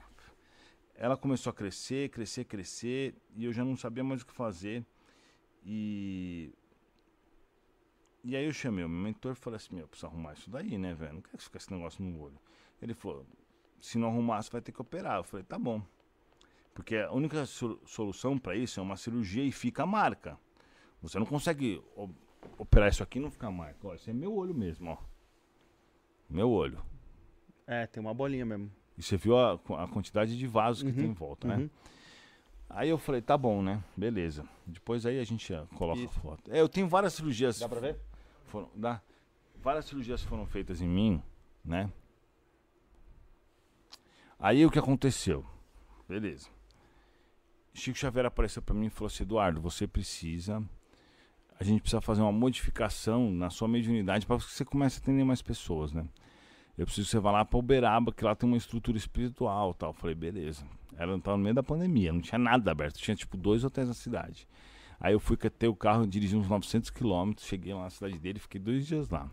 [0.97, 4.85] Ela começou a crescer, crescer, crescer, e eu já não sabia mais o que fazer.
[5.65, 6.53] E.
[8.27, 10.77] E aí eu chamei o meu mentor e falei assim: Meu, precisa arrumar isso daí,
[10.79, 11.13] né, velho?
[11.13, 12.37] Não quero ficar esse negócio no olho.
[12.81, 13.23] Ele falou:
[13.79, 15.17] Se não arrumar, você vai ter que operar.
[15.17, 15.81] Eu falei: Tá bom.
[16.73, 20.37] Porque a única so- solução para isso é uma cirurgia e fica a marca.
[21.01, 21.81] Você não consegue
[22.57, 23.87] operar isso aqui e não ficar a marca.
[23.87, 24.97] Ó, esse é meu olho mesmo, ó.
[26.29, 26.81] Meu olho.
[27.67, 28.71] É, tem uma bolinha mesmo.
[28.97, 31.57] E você viu a, a quantidade de vasos que Uhum, tem em volta, né?
[31.57, 31.69] uhum.
[32.69, 33.83] Aí eu falei, tá bom, né?
[33.95, 34.43] Beleza.
[34.65, 36.17] Depois aí a gente coloca Isso.
[36.17, 36.51] a foto.
[36.51, 37.59] É, eu tenho várias cirurgias.
[37.59, 37.97] Dá pra ver?
[38.55, 39.01] Foram, dá.
[39.61, 41.21] Várias cirurgias foram feitas em mim,
[41.63, 41.91] né?
[44.39, 45.45] Aí o que aconteceu?
[46.07, 46.47] Beleza.
[47.73, 50.63] Chico Xavier apareceu pra mim e falou assim: Eduardo, você precisa.
[51.59, 55.25] A gente precisa fazer uma modificação na sua mediunidade para que você comece a atender
[55.25, 56.07] mais pessoas, né?
[56.77, 59.89] Eu preciso que você vá lá para Uberaba, que lá tem uma estrutura espiritual tal.
[59.89, 60.65] Eu falei, beleza.
[60.97, 62.95] Era no meio da pandemia, não tinha nada aberto.
[62.99, 64.47] Tinha tipo dois hotéis na cidade.
[64.99, 68.39] Aí eu fui ter o carro, dirigi uns 900 quilômetros, cheguei lá na cidade dele,
[68.39, 69.29] fiquei dois dias lá.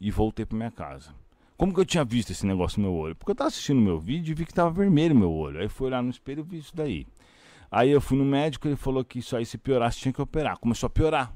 [0.00, 1.14] E voltei para minha casa.
[1.56, 3.14] Como que eu tinha visto esse negócio no meu olho?
[3.14, 5.60] Porque eu tava assistindo meu vídeo e vi que tava vermelho meu olho.
[5.60, 7.06] Aí fui olhar no espelho e vi isso daí.
[7.70, 10.58] Aí eu fui no médico, ele falou que isso aí se piorasse tinha que operar.
[10.58, 11.32] Começou a piorar.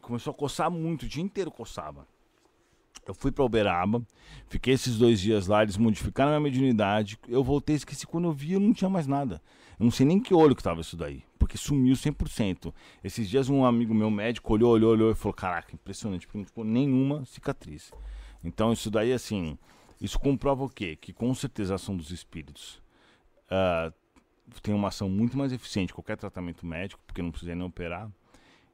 [0.00, 2.06] Começou a coçar muito, o dia inteiro coçava.
[3.06, 4.02] Eu fui para Uberaba,
[4.48, 7.18] fiquei esses dois dias lá, eles modificaram a minha mediunidade.
[7.28, 9.42] Eu voltei, esqueci quando eu vi, eu não tinha mais nada.
[9.84, 12.72] Eu não sei nem que olho que tava isso daí, porque sumiu 100%.
[13.04, 16.46] Esses dias um amigo meu médico olhou, olhou, olhou e falou: Caraca, impressionante, porque não
[16.46, 17.92] ficou nenhuma cicatriz.
[18.42, 19.58] Então isso daí, assim,
[20.00, 20.96] isso comprova o quê?
[20.96, 22.82] Que com certeza a ação dos espíritos
[23.50, 23.92] ah,
[24.62, 28.10] tem uma ação muito mais eficiente que qualquer tratamento médico, porque não precisa nem operar.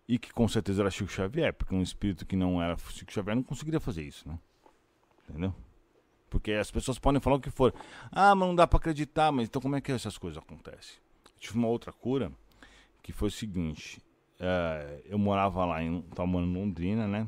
[0.07, 3.35] E que com certeza era Chico Xavier, porque um espírito que não era Chico Xavier
[3.35, 4.39] não conseguiria fazer isso, né?
[5.29, 5.53] Entendeu?
[6.31, 7.75] Porque as pessoas podem falar o que for.
[8.11, 10.97] Ah, mas não dá pra acreditar, mas então como é que essas coisas acontecem?
[11.25, 12.33] Eu tive uma outra cura
[13.03, 14.01] que foi o seguinte:
[14.39, 16.01] eh, eu morava lá em.
[16.03, 17.27] Tava morando em Londrina, né?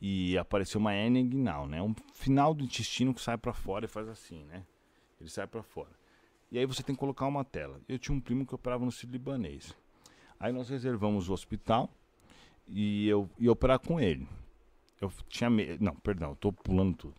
[0.00, 1.82] E apareceu uma hernia inguinal, né?
[1.82, 4.62] Um final do intestino que sai pra fora e faz assim, né?
[5.20, 5.90] Ele sai pra fora.
[6.52, 7.80] E aí você tem que colocar uma tela.
[7.88, 9.74] Eu tinha um primo que operava no Sírio-Libanês.
[10.38, 11.90] Aí nós reservamos o hospital
[12.68, 14.28] e eu ia operar com ele.
[15.00, 15.82] Eu tinha medo.
[15.82, 17.14] Não, perdão, eu tô pulando tudo.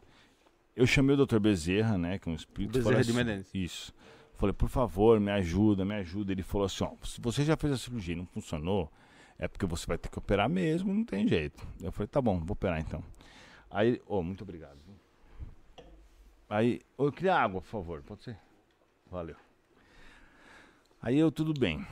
[0.80, 1.40] Eu chamei o Dr.
[1.40, 2.18] Bezerra, né?
[2.18, 2.72] Que é um espírito.
[2.72, 3.52] Bezerra de assim, Menezes.
[3.54, 3.94] Isso.
[4.36, 6.32] Falei, por favor, me ajuda, me ajuda.
[6.32, 8.90] Ele falou assim: ó, se você já fez a cirurgia e não funcionou,
[9.38, 11.68] é porque você vai ter que operar mesmo, não tem jeito.
[11.82, 13.04] Eu falei, tá bom, vou operar então.
[13.70, 14.80] Aí, ô, muito obrigado.
[16.50, 18.38] Aí, eu queria água, por favor, pode ser?
[19.12, 19.36] Valeu.
[21.02, 21.86] Aí eu, tudo bem.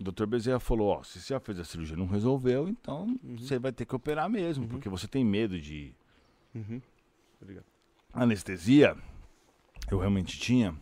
[0.00, 0.26] O Dr.
[0.26, 3.70] Bezerra falou, ó, se você já fez a cirurgia e não resolveu, então você vai
[3.70, 5.94] ter que operar mesmo, porque você tem medo de
[6.52, 6.80] Uhum.
[7.40, 7.73] Obrigado.
[8.14, 8.96] Anestesia.
[9.90, 10.74] Eu realmente tinha.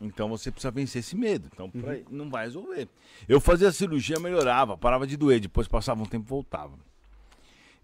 [0.00, 1.48] Então você precisa vencer esse medo.
[1.52, 2.88] Então pra- não vai resolver.
[3.28, 6.78] Eu fazia a cirurgia, melhorava, parava de doer, depois passava um tempo voltava.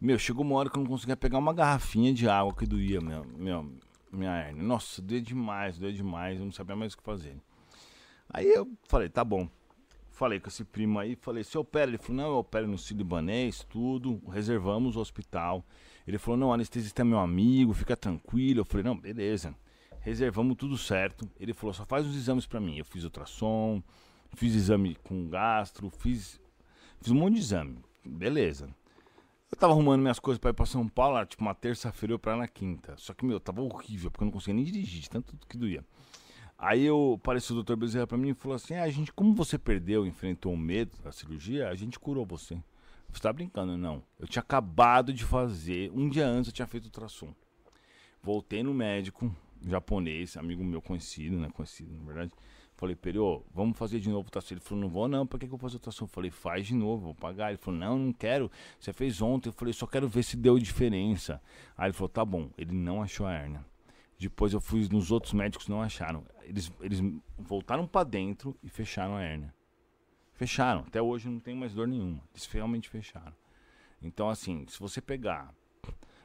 [0.01, 3.01] Meu, chegou uma hora que eu não conseguia pegar uma garrafinha de água que doía
[3.01, 3.73] meu, meu,
[4.11, 4.63] minha hernia.
[4.63, 7.37] Nossa, doía demais, doía demais, eu não sabia mais o que fazer.
[8.29, 9.49] Aí eu falei, tá bom.
[10.11, 11.89] Falei com esse primo aí, falei, você opera?
[11.91, 15.65] Ele falou, não, eu opero no Círio Libanês, tudo, reservamos o hospital.
[16.07, 18.61] Ele falou, não, o anestesista é meu amigo, fica tranquilo.
[18.61, 19.55] Eu falei, não, beleza.
[20.01, 21.29] Reservamos tudo certo.
[21.39, 22.79] Ele falou, só faz os exames pra mim.
[22.79, 23.83] Eu fiz ultrassom,
[24.35, 26.41] fiz exame com gastro, fiz,
[27.01, 27.79] fiz um monte de exame.
[28.05, 28.69] Beleza.
[29.51, 32.19] Eu tava arrumando minhas coisas pra ir pra São Paulo, era tipo uma terça-feira eu
[32.19, 32.95] pra na quinta.
[32.97, 35.85] Só que, meu, tava horrível, porque eu não conseguia nem dirigir, tanto que doía.
[36.59, 37.77] Aí eu apareceu o Dr.
[37.77, 41.13] Bezerra pra mim e falou assim: ah, gente, como você perdeu, enfrentou o medo da
[41.13, 42.57] cirurgia, a gente curou você.
[43.13, 43.77] Você tá brincando?
[43.77, 44.03] Não.
[44.19, 47.35] Eu tinha acabado de fazer, um dia antes eu tinha feito ultrassom.
[48.23, 49.35] Voltei no médico,
[49.67, 51.49] japonês, amigo meu conhecido, né?
[51.53, 52.33] Conhecido, na verdade.
[52.75, 54.55] Falei, Perio, vamos fazer de novo o ultrassom.
[54.55, 56.05] Ele falou, não vou não, pra que, que eu vou fazer ultrassom?
[56.05, 57.51] Eu falei, faz de novo, vou pagar.
[57.51, 58.51] Ele falou, não, não quero.
[58.81, 59.51] Você fez ontem.
[59.51, 61.41] Eu falei, só quero ver se deu diferença.
[61.77, 62.51] Aí ele falou, tá bom.
[62.57, 63.65] Ele não achou a hernia.
[64.19, 66.25] Depois eu fui nos outros médicos, não acharam.
[66.43, 67.01] Eles, eles
[67.37, 69.53] voltaram pra dentro e fecharam a hérnia.
[70.43, 70.81] Fecharam.
[70.81, 72.21] Até hoje não tem mais dor nenhuma.
[72.33, 73.33] Eles realmente fecharam.
[74.03, 75.55] Então, assim, se você pegar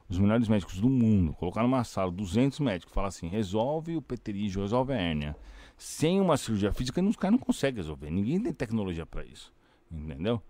[0.10, 4.64] os melhores médicos do mundo, colocar numa sala 200 médicos, falar assim, resolve o peterígio,
[4.64, 5.38] resolve a hérnia,
[5.77, 8.10] sem uma cirurgia física, os caras não conseguem resolver.
[8.10, 9.53] Ninguém tem tecnologia para isso.
[9.91, 10.41] Entendeu?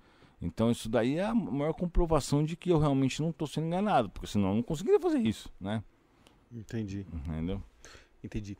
[0.41, 4.09] Então, isso daí é a maior comprovação de que eu realmente não estou sendo enganado,
[4.09, 5.83] porque senão eu não conseguiria fazer isso, né?
[6.49, 7.05] Entendi.
[7.11, 7.61] Entendeu?
[8.23, 8.57] Entendi.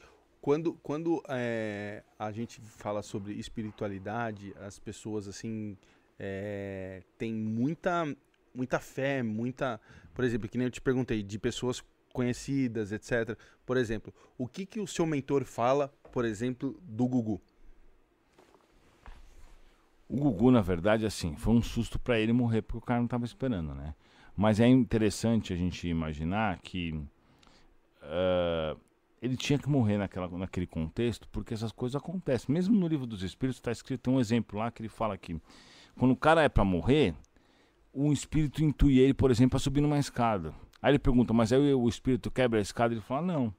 [0.48, 5.76] Quando, quando é, a gente fala sobre espiritualidade, as pessoas assim
[6.18, 8.16] é, têm muita,
[8.56, 9.78] muita fé, muita.
[10.14, 11.84] Por exemplo, que nem eu te perguntei, de pessoas
[12.14, 13.38] conhecidas, etc.
[13.66, 17.42] Por exemplo, o que, que o seu mentor fala, por exemplo, do Gugu?
[20.08, 23.06] O Gugu, na verdade, assim, foi um susto para ele morrer porque o cara não
[23.08, 23.94] estava esperando, né?
[24.34, 26.98] Mas é interessante a gente imaginar que
[28.02, 28.78] ah,
[29.22, 32.54] ele tinha que morrer naquela, naquele contexto porque essas coisas acontecem.
[32.54, 35.40] Mesmo no livro dos Espíritos está escrito, tem um exemplo lá que ele fala que
[35.98, 37.16] quando o cara é para morrer,
[37.94, 40.54] um espírito intui ele, por exemplo, a subir numa escada.
[40.82, 42.94] Aí ele pergunta, mas aí o espírito quebra a escada?
[42.94, 43.54] Ele fala, não.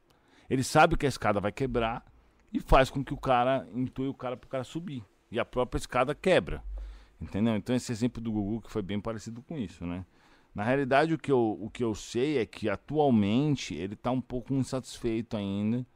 [0.49, 2.05] Ele sabe que a escada vai quebrar
[2.53, 5.05] e faz com que o cara intui o cara para o cara subir.
[5.31, 6.63] e a própria escada quebra.
[7.21, 7.57] Entendeu?
[7.57, 10.07] Então esse exemplo do Gugu que foi bem parecido com isso, né?
[10.59, 14.21] Na realidade, o que eu, o que eu sei é que atualmente ele está um
[14.21, 15.87] pouco insatisfeito ainda,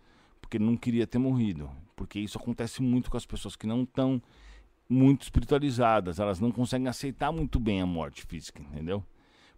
[0.40, 1.68] porque ele não queria ter morrido.
[1.96, 4.22] Porque isso acontece muito com as pessoas que não estão
[4.88, 9.04] muito espiritualizadas, elas não conseguem aceitar muito bem a morte física, entendeu?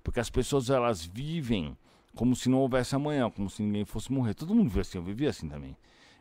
[0.03, 1.77] Porque as pessoas elas vivem
[2.17, 4.33] como se não houvesse amanhã, como se ninguém fosse morrer.
[4.33, 5.77] Todo mundo vive assim, eu vivia assim também.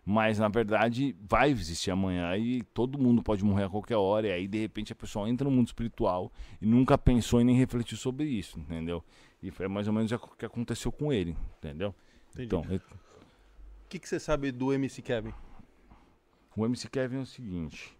[0.06, 4.28] Mas na verdade vai existir amanhã e todo mundo pode morrer a qualquer hora.
[4.28, 6.32] E aí de repente a pessoa entra no mundo espiritual
[6.62, 9.04] e nunca pensou e nem refletiu sobre isso, entendeu?
[9.42, 11.96] E foi mais ou menos o que aconteceu com ele, entendeu?
[12.34, 12.46] Entendi.
[12.46, 15.34] Então, o que, que você sabe do MC Kevin?
[16.56, 17.98] O MC Kevin é o seguinte.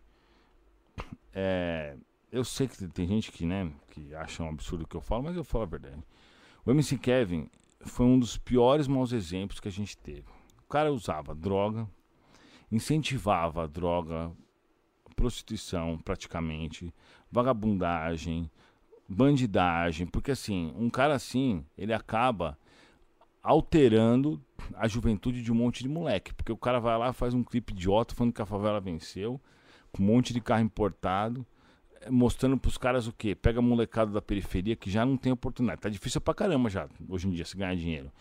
[1.34, 1.96] É,
[2.32, 5.24] eu sei que tem gente que, né, que acha um absurdo o que eu falo,
[5.24, 6.04] mas eu falo a verdade.
[6.66, 7.50] O MC Kevin
[7.82, 10.26] foi um dos piores maus exemplos que a gente teve.
[10.74, 11.88] Cara usava droga,
[12.72, 14.32] incentivava a droga,
[15.16, 16.92] prostituição praticamente,
[17.32, 18.50] vagabundagem,
[19.08, 22.58] bandidagem, porque assim, um cara assim, ele acaba
[23.44, 24.42] alterando
[24.74, 27.72] a juventude de um monte de moleque, porque o cara vai lá faz um clipe
[27.72, 29.40] idiota falando que a favela venceu,
[29.92, 31.46] com um monte de carro importado,
[32.10, 33.36] mostrando pros caras o quê?
[33.36, 35.82] Pega molecada da periferia que já não tem oportunidade.
[35.82, 38.12] Tá difícil pra caramba já, hoje em dia, se ganhar dinheiro.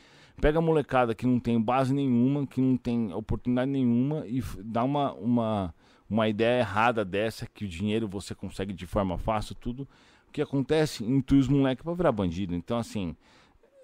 [0.43, 4.83] Pega a molecada que não tem base nenhuma, que não tem oportunidade nenhuma e dá
[4.83, 5.75] uma, uma,
[6.11, 9.87] uma ideia errada dessa, que o dinheiro você consegue de forma fácil, tudo.
[10.27, 11.05] O que acontece?
[11.05, 12.57] Intui os moleques pra virar bandido.
[12.57, 13.15] Então, assim,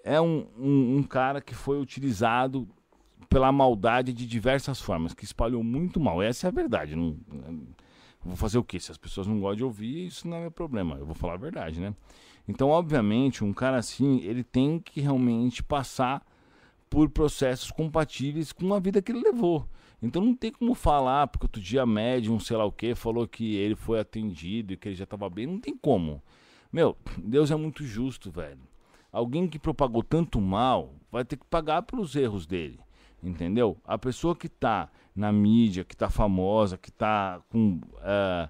[0.03, 2.69] é um, um, um cara que foi utilizado
[3.29, 6.21] pela maldade de diversas formas, que espalhou muito mal.
[6.21, 6.97] Essa é a verdade.
[6.97, 7.17] Não,
[8.25, 8.81] Vou fazer o quê?
[8.81, 10.97] Se as pessoas não gostam de ouvir, isso não é meu problema.
[10.97, 11.95] Eu vou falar a verdade, né?
[12.49, 16.27] Então, obviamente, um cara assim, ele tem que realmente passar
[16.89, 19.69] por processos compatíveis com a vida que ele levou.
[20.01, 23.57] Então não tem como falar, porque outro dia médium, sei lá o que, falou que
[23.57, 25.47] ele foi atendido e que ele já estava bem.
[25.47, 26.23] Não tem como.
[26.73, 28.61] Meu, Deus é muito justo, velho.
[29.11, 32.79] Alguém que propagou tanto mal vai ter que pagar pelos erros dele.
[33.23, 33.77] Entendeu?
[33.85, 37.81] A pessoa que está na mídia, que está famosa, que está com.
[37.97, 38.49] Uh,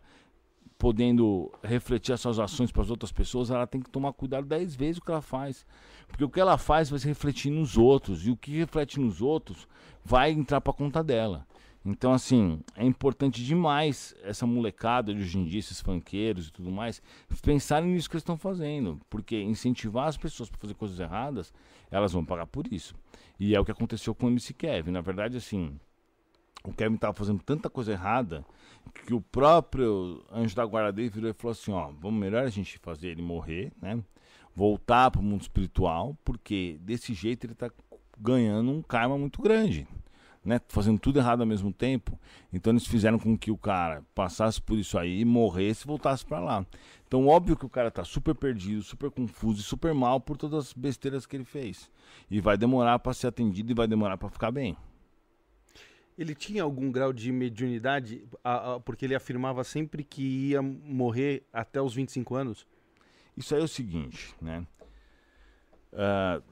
[0.78, 4.76] podendo refletir as suas ações para as outras pessoas, ela tem que tomar cuidado dez
[4.76, 5.66] vezes o que ela faz.
[6.08, 9.22] Porque o que ela faz vai se refletir nos outros, e o que reflete nos
[9.22, 9.68] outros
[10.04, 11.46] vai entrar para conta dela.
[11.84, 16.70] Então, assim, é importante demais essa molecada de hoje em dia, esses funkeiros e tudo
[16.70, 17.00] mais,
[17.42, 19.00] pensarem nisso que eles estão fazendo.
[19.08, 21.52] Porque incentivar as pessoas para fazer coisas erradas,
[21.90, 22.94] elas vão pagar por isso.
[23.38, 24.90] E é o que aconteceu com o MC Kevin.
[24.90, 25.78] Na verdade, assim,
[26.64, 28.44] o Kevin estava fazendo tanta coisa errada
[29.06, 32.50] que o próprio anjo da guarda dele virou e falou assim: ó, vamos melhor a
[32.50, 34.02] gente fazer ele morrer, né?
[34.58, 37.70] Voltar para o mundo espiritual, porque desse jeito ele está
[38.18, 39.86] ganhando um karma muito grande.
[40.44, 42.18] Né, fazendo tudo errado ao mesmo tempo.
[42.50, 46.40] Então eles fizeram com que o cara passasse por isso aí, morresse e voltasse para
[46.40, 46.66] lá.
[47.06, 50.68] Então, óbvio que o cara tá super perdido, super confuso e super mal por todas
[50.68, 51.90] as besteiras que ele fez.
[52.30, 54.74] E vai demorar para ser atendido e vai demorar para ficar bem.
[56.16, 58.24] Ele tinha algum grau de mediunidade,
[58.86, 62.66] porque ele afirmava sempre que ia morrer até os 25 anos?
[63.38, 64.66] Isso aí é o seguinte, né?
[65.92, 66.42] Uh,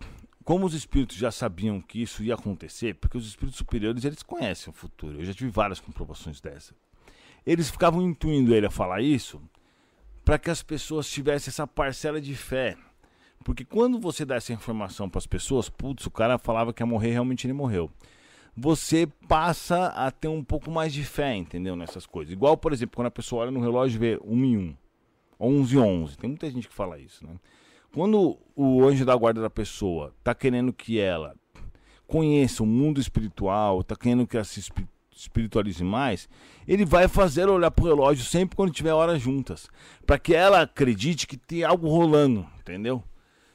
[0.45, 4.71] como os espíritos já sabiam que isso ia acontecer, porque os espíritos superiores eles conhecem
[4.71, 6.73] o futuro, eu já tive várias comprovações dessa.
[7.45, 9.43] Eles ficavam intuindo ele a falar isso
[10.25, 12.77] para que as pessoas tivessem essa parcela de fé.
[13.45, 16.87] Porque quando você dá essa informação para as pessoas, putz, o cara falava que ia
[16.87, 17.91] morrer, realmente ele morreu.
[18.57, 21.75] Você passa a ter um pouco mais de fé, entendeu?
[21.75, 22.33] Nessas coisas.
[22.33, 24.77] Igual, por exemplo, quando a pessoa olha no relógio e vê 1 em 1,
[25.41, 26.19] 11 e 11.
[26.19, 27.35] Tem muita gente que fala isso, né?
[27.93, 31.35] Quando o anjo da guarda da pessoa está querendo que ela
[32.07, 34.63] conheça o mundo espiritual, está querendo que ela se
[35.11, 36.29] espiritualize mais,
[36.69, 39.69] ele vai fazer olhar pro relógio sempre quando tiver horas juntas,
[40.05, 43.03] para que ela acredite que tem algo rolando, entendeu?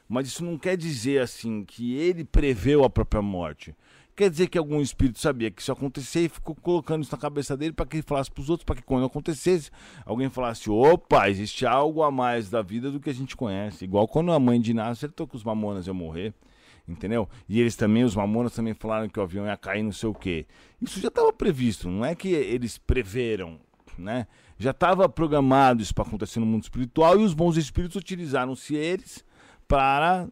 [0.08, 3.74] Mas isso não quer dizer assim que ele preveu a própria morte.
[4.14, 7.18] Quer dizer que algum espírito sabia que isso ia acontecer e ficou colocando isso na
[7.18, 9.70] cabeça dele para que ele falasse para os outros, para que quando acontecesse,
[10.04, 13.84] alguém falasse: opa, existe algo a mais da vida do que a gente conhece.
[13.84, 16.34] Igual quando a mãe de Inácio acertou que os mamonas iam morrer,
[16.86, 17.26] entendeu?
[17.48, 20.14] E eles também, os mamonas também falaram que o avião ia cair, não sei o
[20.14, 20.46] quê.
[20.80, 23.58] Isso já estava previsto, não é que eles preveram,
[23.96, 24.26] né?
[24.58, 29.24] Já estava programado isso para acontecer no mundo espiritual e os bons espíritos utilizaram-se eles
[29.66, 30.28] para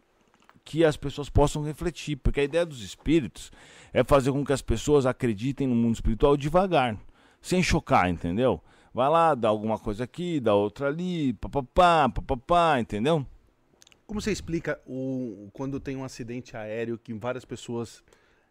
[0.71, 3.51] que as pessoas possam refletir, porque a ideia dos espíritos
[3.91, 6.97] é fazer com que as pessoas acreditem no mundo espiritual devagar,
[7.41, 8.61] sem chocar, entendeu?
[8.93, 13.27] Vai lá, dá alguma coisa aqui, dá outra ali, papapá, papapá, entendeu?
[14.07, 18.01] Como você explica o, quando tem um acidente aéreo que várias pessoas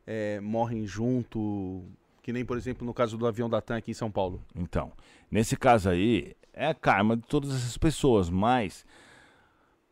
[0.06, 1.82] é, morrem junto?
[2.22, 4.44] Que nem, por exemplo, no caso do avião da TAM aqui em São Paulo.
[4.54, 4.92] Então,
[5.30, 8.84] nesse caso aí, é a karma de todas essas pessoas, mas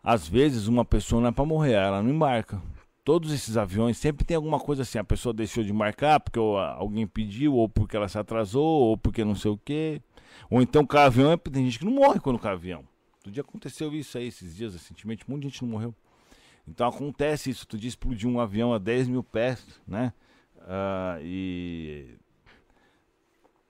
[0.09, 2.63] às vezes uma pessoa não é para morrer, ela não embarca.
[3.05, 7.07] Todos esses aviões sempre tem alguma coisa assim, a pessoa deixou de marcar porque alguém
[7.07, 10.01] pediu, ou porque ela se atrasou, ou porque não sei o quê.
[10.49, 12.85] Ou então o avião, é, tem gente que não morre quando cai avião.
[13.17, 15.95] Outro dia aconteceu isso aí, esses dias, recentemente, um monte de gente não morreu.
[16.67, 20.15] Então acontece isso, outro dia explodiu um avião a 10 mil pés, né?
[20.57, 22.15] Uh, e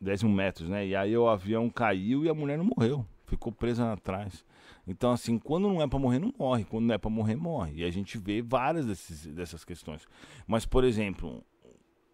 [0.00, 0.86] 10 mil metros, né?
[0.86, 4.46] E aí o avião caiu e a mulher não morreu, ficou presa atrás.
[4.88, 6.64] Então, assim, quando não é para morrer, não morre.
[6.64, 7.82] Quando não é para morrer, morre.
[7.82, 10.08] E a gente vê várias desses, dessas questões.
[10.46, 11.44] Mas, por exemplo,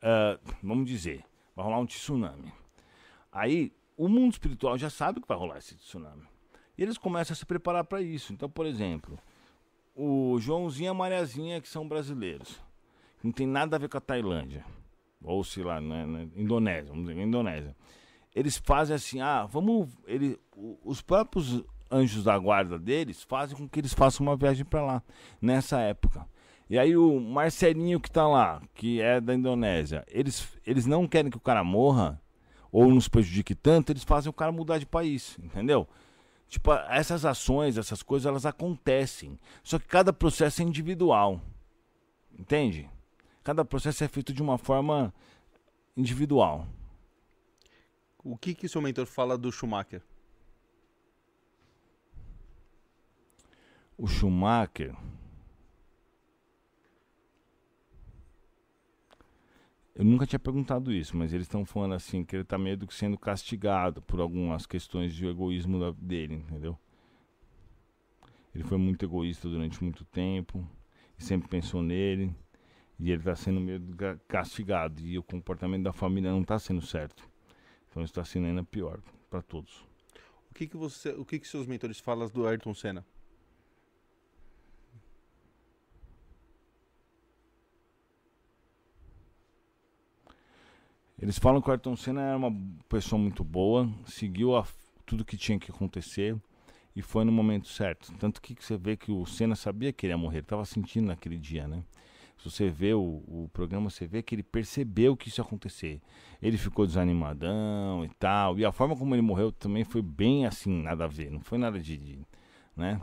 [0.02, 1.24] uh, vamos dizer,
[1.54, 2.52] vai rolar um tsunami.
[3.30, 6.24] Aí, o mundo espiritual já sabe que vai rolar esse tsunami.
[6.76, 8.32] E eles começam a se preparar para isso.
[8.32, 9.16] Então, por exemplo,
[9.94, 12.60] o Joãozinho e a Mariazinha, que são brasileiros,
[13.22, 14.64] não tem nada a ver com a Tailândia,
[15.22, 17.76] ou sei lá, na, na Indonésia, vamos dizer, Indonésia.
[18.34, 19.88] Eles fazem assim, ah, vamos.
[20.06, 20.36] Ele,
[20.84, 21.64] os próprios
[21.94, 25.02] anjos da guarda deles fazem com que eles façam uma viagem para lá,
[25.40, 26.26] nessa época.
[26.68, 31.30] E aí o Marcelinho que tá lá, que é da Indonésia, eles, eles não querem
[31.30, 32.20] que o cara morra
[32.72, 35.86] ou nos prejudique tanto, eles fazem o cara mudar de país, entendeu?
[36.48, 39.38] Tipo, essas ações, essas coisas, elas acontecem.
[39.62, 41.40] Só que cada processo é individual.
[42.38, 42.88] Entende?
[43.42, 45.12] Cada processo é feito de uma forma
[45.96, 46.66] individual.
[48.22, 50.02] O que que seu mentor fala do Schumacher?
[53.96, 54.96] O Schumacher
[59.94, 62.92] Eu nunca tinha perguntado isso, mas eles estão falando assim que ele está meio que
[62.92, 66.76] sendo castigado por algumas questões de egoísmo da, dele, entendeu?
[68.52, 70.68] Ele foi muito egoísta durante muito tempo
[71.16, 72.34] e sempre pensou nele
[72.98, 73.80] e ele está sendo meio
[74.26, 77.28] castigado e o comportamento da família não está sendo certo.
[77.88, 79.00] Então está sendo ainda pior
[79.30, 79.86] para todos.
[80.50, 83.06] O que que você, o que que seus mentores falam do Ayrton Senna?
[91.24, 92.54] Eles falam que o Ayrton Senna era uma
[92.86, 94.66] pessoa muito boa, seguiu a,
[95.06, 96.36] tudo que tinha que acontecer
[96.94, 98.12] e foi no momento certo.
[98.18, 101.38] Tanto que você vê que o Senna sabia que ele ia morrer, estava sentindo naquele
[101.38, 101.82] dia, né?
[102.36, 105.98] Se você vê o, o programa, você vê que ele percebeu que isso ia acontecer.
[106.42, 108.58] Ele ficou desanimadão e tal.
[108.58, 111.30] E a forma como ele morreu também foi bem assim, nada a ver.
[111.30, 111.96] Não foi nada de.
[111.96, 112.18] de
[112.76, 113.00] né?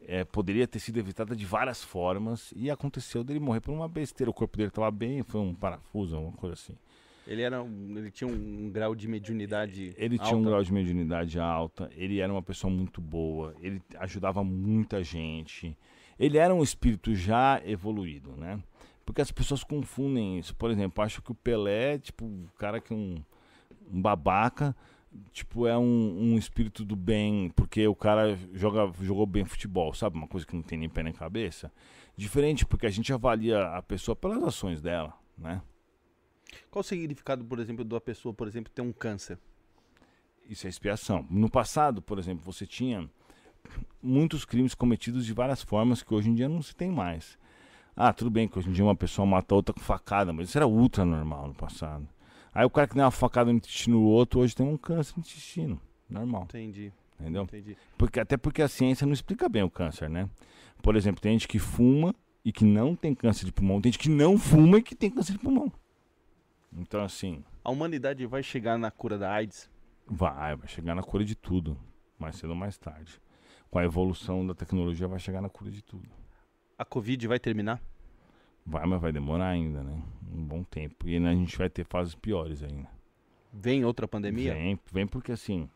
[0.00, 2.52] É, poderia ter sido evitada de várias formas.
[2.56, 4.28] E aconteceu dele morrer por uma besteira.
[4.28, 6.76] O corpo dele estava bem, foi um parafuso, uma coisa assim.
[7.26, 10.26] Ele, era um, ele tinha um, grau de mediunidade Ele alta.
[10.26, 15.02] tinha um grau de mediunidade alta, ele era uma pessoa muito boa, ele ajudava muita
[15.04, 15.76] gente.
[16.18, 18.60] Ele era um espírito já evoluído, né?
[19.04, 20.54] Porque as pessoas confundem isso.
[20.54, 23.22] Por exemplo, acho que o Pelé, tipo, o cara que é um,
[23.90, 24.74] um babaca,
[25.32, 30.16] tipo, é um, um, espírito do bem, porque o cara joga, jogou bem futebol, sabe?
[30.16, 31.72] Uma coisa que não tem nem pé nem cabeça.
[32.16, 35.60] Diferente, porque a gente avalia a pessoa pelas ações dela, né?
[36.70, 39.38] Qual o significado, por exemplo, da pessoa, por exemplo, ter um câncer?
[40.48, 41.26] Isso é expiação.
[41.30, 43.08] No passado, por exemplo, você tinha
[44.02, 47.38] muitos crimes cometidos de várias formas que hoje em dia não se tem mais.
[47.94, 50.58] Ah, tudo bem que hoje em dia uma pessoa mata outra com facada, mas isso
[50.58, 52.08] era ultra normal no passado.
[52.54, 55.14] Aí o cara que deu uma facada no intestino do outro hoje tem um câncer
[55.16, 55.80] no intestino.
[56.08, 56.44] Normal.
[56.44, 56.92] Entendi.
[57.18, 57.44] Entendeu?
[57.44, 57.76] Entendi.
[57.96, 60.28] Porque, até porque a ciência não explica bem o câncer, né?
[60.82, 62.14] Por exemplo, tem gente que fuma
[62.44, 65.10] e que não tem câncer de pulmão, tem gente que não fuma e que tem
[65.10, 65.72] câncer de pulmão.
[66.76, 67.44] Então, assim.
[67.64, 69.70] A humanidade vai chegar na cura da AIDS?
[70.06, 71.78] Vai, vai chegar na cura de tudo.
[72.18, 73.20] Mais cedo ou mais tarde.
[73.70, 76.08] Com a evolução da tecnologia, vai chegar na cura de tudo.
[76.78, 77.80] A Covid vai terminar?
[78.64, 80.02] Vai, mas vai demorar ainda, né?
[80.32, 81.08] Um bom tempo.
[81.08, 82.88] E a gente vai ter fases piores ainda.
[83.52, 84.54] Vem outra pandemia?
[84.54, 85.68] Vem, vem porque assim.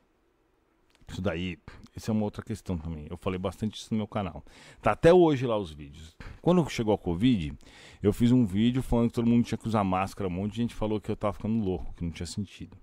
[1.08, 1.58] Isso daí,
[1.94, 3.06] essa é uma outra questão também.
[3.08, 4.44] Eu falei bastante isso no meu canal.
[4.82, 6.16] Tá até hoje lá os vídeos.
[6.42, 7.54] Quando chegou a Covid,
[8.02, 10.28] eu fiz um vídeo falando que todo mundo tinha que usar máscara.
[10.28, 12.76] Um monte de gente falou que eu tava ficando louco, que não tinha sentido.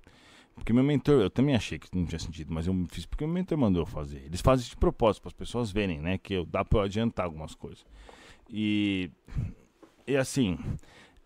[0.56, 3.34] Porque meu mentor, eu também achei que não tinha sentido, mas eu fiz porque meu
[3.34, 4.24] mentor mandou eu fazer.
[4.26, 6.18] Eles fazem de propósito para as pessoas verem, né?
[6.18, 7.86] Que eu, dá para eu adiantar algumas coisas.
[8.50, 9.10] E,
[10.06, 10.58] e assim,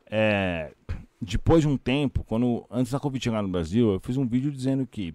[0.05, 0.73] é,
[1.21, 4.51] depois de um tempo, quando antes da Covid chegar no Brasil, eu fiz um vídeo
[4.51, 5.13] dizendo que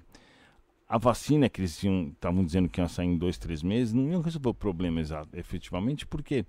[0.93, 4.21] a vacina que eles estavam dizendo que ia sair em dois, três meses, não ia
[4.21, 6.45] resolver o problema exato, efetivamente, porque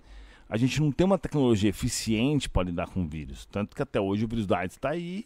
[0.49, 3.45] a gente não tem uma tecnologia eficiente para lidar com o vírus.
[3.45, 5.25] Tanto que até hoje o vírus da AIDS está aí,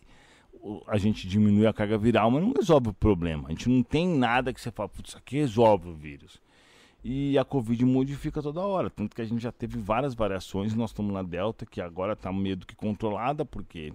[0.85, 3.47] a gente diminui a carga viral, mas não resolve o problema.
[3.47, 6.39] A gente não tem nada que você fala, putz, isso aqui resolve o vírus.
[7.03, 8.87] E a Covid modifica toda hora.
[8.87, 10.75] Tanto que a gente já teve várias variações.
[10.75, 13.91] Nós estamos na Delta, que agora está meio do que controlada, porque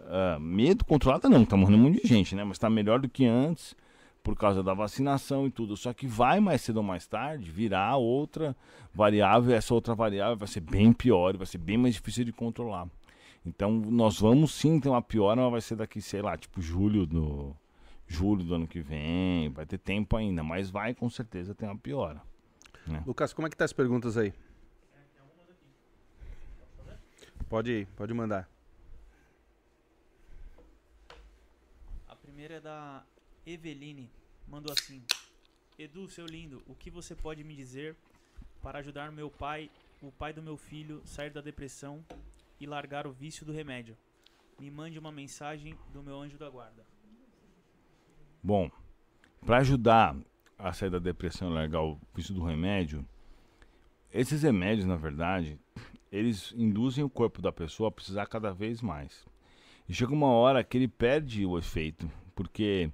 [0.00, 2.44] Uh, medo controlada não, tá morrendo um monte de gente, né?
[2.44, 3.74] Mas tá melhor do que antes
[4.22, 5.76] por causa da vacinação e tudo.
[5.76, 8.56] Só que vai mais cedo ou mais tarde virar outra
[8.94, 12.88] variável, essa outra variável vai ser bem pior, vai ser bem mais difícil de controlar.
[13.44, 17.06] Então nós vamos sim ter uma piora, mas vai ser daqui, sei lá, tipo julho
[17.06, 17.54] do
[18.06, 21.76] julho do ano que vem, vai ter tempo ainda, mas vai com certeza ter uma
[21.76, 22.20] piora.
[22.86, 23.02] Né?
[23.06, 24.32] Lucas, como é que tá as perguntas aí?
[27.48, 28.48] Pode ir, pode mandar.
[32.06, 33.02] A primeira é da
[33.48, 34.10] Eveline.
[34.46, 35.02] Mandou assim:
[35.78, 37.96] Edu, seu lindo, o que você pode me dizer
[38.62, 39.70] para ajudar meu pai,
[40.02, 42.04] o pai do meu filho, sair da depressão
[42.60, 43.96] e largar o vício do remédio?
[44.60, 46.84] Me mande uma mensagem do meu anjo da guarda.
[48.42, 48.70] Bom,
[49.46, 50.16] para ajudar
[50.58, 53.06] a sair da depressão e largar o vício do remédio,
[54.12, 55.58] esses remédios, na verdade,
[56.12, 59.24] eles induzem o corpo da pessoa a precisar cada vez mais.
[59.88, 62.90] E chega uma hora que ele perde o efeito, porque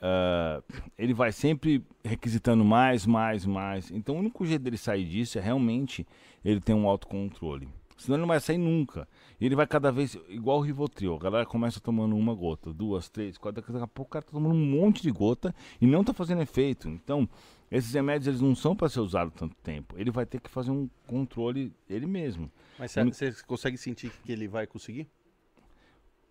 [0.00, 0.62] uh,
[0.96, 3.90] ele vai sempre requisitando mais, mais, mais.
[3.90, 6.06] Então o único jeito dele sair disso é realmente
[6.44, 7.68] ele ter um autocontrole.
[7.96, 9.08] Senão ele não vai sair nunca.
[9.40, 11.16] E ele vai cada vez, igual o Rivotril.
[11.16, 13.60] A galera começa tomando uma gota, duas, três, quatro.
[13.60, 16.40] Daqui a pouco o cara tá tomando um monte de gota e não tá fazendo
[16.40, 16.88] efeito.
[16.88, 17.28] Então,
[17.70, 19.96] esses remédios eles não são para ser usados tanto tempo.
[19.98, 22.50] Ele vai ter que fazer um controle ele mesmo.
[22.78, 25.08] Mas você consegue sentir que ele vai conseguir?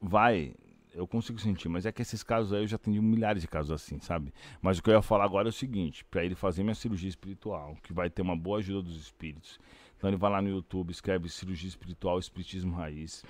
[0.02, 0.54] Vai
[0.98, 3.72] eu consigo sentir, mas é que esses casos aí eu já atendi milhares de casos
[3.72, 4.34] assim, sabe?
[4.60, 7.08] Mas o que eu ia falar agora é o seguinte: para ele fazer minha cirurgia
[7.08, 9.60] espiritual, que vai ter uma boa ajuda dos espíritos.
[9.96, 13.24] Então ele vai lá no YouTube, escreve cirurgia espiritual, espiritismo raiz,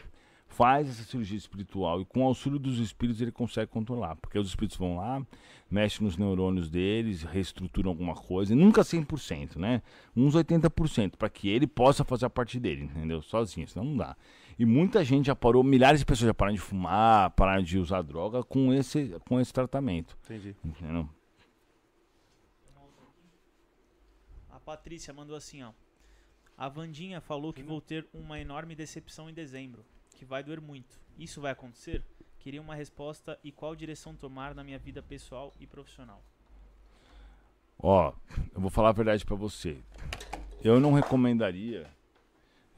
[0.47, 4.47] faz essa cirurgia espiritual e com o auxílio dos espíritos ele consegue controlar, porque os
[4.47, 5.21] espíritos vão lá,
[5.69, 9.81] mexem nos neurônios deles, reestruturam alguma coisa, nunca 100%, né?
[10.15, 13.21] Uns 80%, para que ele possa fazer a parte dele, entendeu?
[13.21, 14.15] Sozinho, senão não dá.
[14.59, 18.01] E muita gente já parou, milhares de pessoas já pararam de fumar, pararam de usar
[18.01, 20.17] droga com esse, com esse tratamento.
[20.23, 20.55] Entendi.
[20.65, 21.07] Entendeu?
[24.49, 25.71] A Patrícia mandou assim, ó.
[26.57, 29.85] A Vandinha falou que vou ter uma enorme decepção em dezembro,
[30.15, 30.99] que vai doer muito.
[31.19, 32.03] Isso vai acontecer?
[32.39, 36.23] Queria uma resposta e qual direção tomar na minha vida pessoal e profissional.
[37.77, 38.11] Ó,
[38.55, 39.77] eu vou falar a verdade para você.
[40.63, 41.87] Eu não recomendaria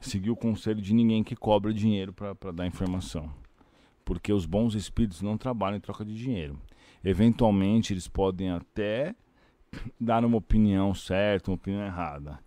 [0.00, 3.30] seguir o conselho de ninguém que cobra dinheiro para dar informação.
[4.04, 6.58] Porque os bons espíritos não trabalham em troca de dinheiro.
[7.04, 9.14] Eventualmente, eles podem até
[10.00, 12.38] dar uma opinião certa, uma opinião errada.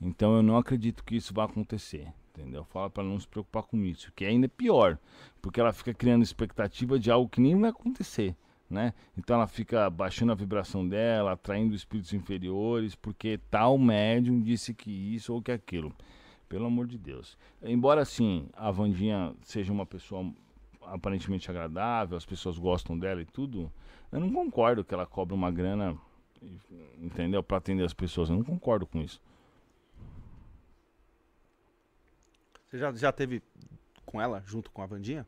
[0.00, 2.12] Então, eu não acredito que isso vá acontecer.
[2.36, 2.64] Entendeu?
[2.64, 4.98] Fala para não se preocupar com isso, que ainda é pior,
[5.40, 8.36] porque ela fica criando expectativa de algo que nem vai acontecer.
[8.68, 8.92] Né?
[9.16, 14.90] Então ela fica baixando a vibração dela, atraindo espíritos inferiores, porque tal médium disse que
[14.90, 15.94] isso ou que aquilo.
[16.48, 17.36] Pelo amor de Deus.
[17.62, 20.32] Embora assim, a Vandinha seja uma pessoa
[20.82, 23.72] aparentemente agradável, as pessoas gostam dela e tudo,
[24.12, 25.98] eu não concordo que ela cobre uma grana,
[26.98, 27.42] entendeu?
[27.42, 28.30] Para atender as pessoas.
[28.30, 29.20] Eu não concordo com isso.
[32.66, 33.42] Você já, já teve
[34.04, 35.26] com ela, junto com a Vandinha?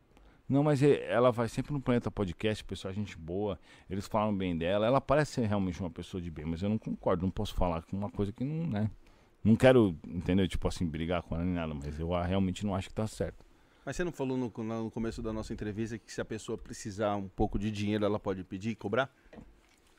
[0.48, 3.58] Não, mas ela vai sempre no Planeta Podcast, pessoal, gente boa,
[3.90, 4.86] eles falam bem dela.
[4.86, 7.82] Ela parece ser realmente uma pessoa de bem, mas eu não concordo, não posso falar
[7.82, 8.90] com uma coisa que não, né?
[9.48, 10.46] Não quero, entendeu?
[10.46, 13.42] Tipo assim, brigar com ela nem nada, mas eu realmente não acho que tá certo.
[13.82, 17.16] Mas você não falou no, no começo da nossa entrevista que se a pessoa precisar
[17.16, 19.10] um pouco de dinheiro, ela pode pedir e cobrar?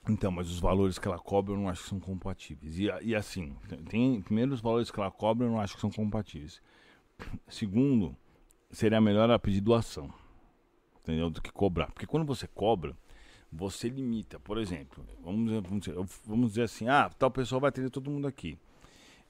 [0.08, 2.78] Então, mas os valores que ela cobra eu não acho que são compatíveis.
[2.78, 3.56] E, e assim,
[3.90, 6.62] tem primeiro os valores que ela cobra eu não acho que são compatíveis.
[7.48, 8.16] Segundo,
[8.70, 10.14] seria melhor ela pedir doação,
[11.02, 11.32] entendeu?
[11.32, 11.88] Do que cobrar.
[11.88, 12.96] Porque quando você cobra,
[13.52, 14.40] você limita.
[14.40, 18.12] Por exemplo, vamos dizer, vamos dizer, vamos dizer assim, ah, tal pessoa vai atender todo
[18.12, 18.56] mundo aqui.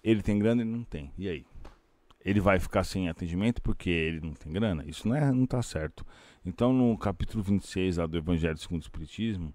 [0.04, 1.12] Ele tem grana, ele não tem.
[1.18, 1.46] E aí?
[2.24, 4.84] Ele vai ficar sem atendimento porque ele não tem grana?
[4.86, 6.06] Isso não, é, não tá certo.
[6.46, 9.54] Então, no capítulo 26 lá do Evangelho segundo o Espiritismo,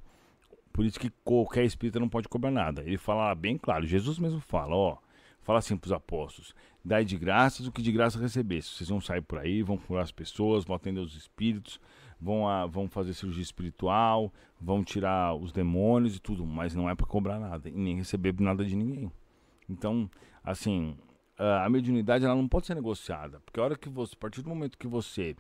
[0.73, 2.83] por isso que qualquer espírita não pode cobrar nada.
[2.83, 4.99] Ele fala bem claro, Jesus mesmo fala, ó,
[5.41, 6.55] fala assim para os apóstolos:
[6.85, 8.71] dai de graças o que de graça recebesse.
[8.71, 11.81] Vocês vão sair por aí, vão curar as pessoas, vão atender os espíritos,
[12.21, 16.95] vão, a, vão fazer cirurgia espiritual, vão tirar os demônios e tudo, mas não é
[16.95, 19.13] para cobrar nada e nem receber nada de ninguém.
[19.69, 20.11] Então,
[20.45, 20.97] assim,
[21.37, 24.49] a mediunidade ela não pode ser negociada, porque a hora que você, a partir do
[24.49, 25.35] momento que você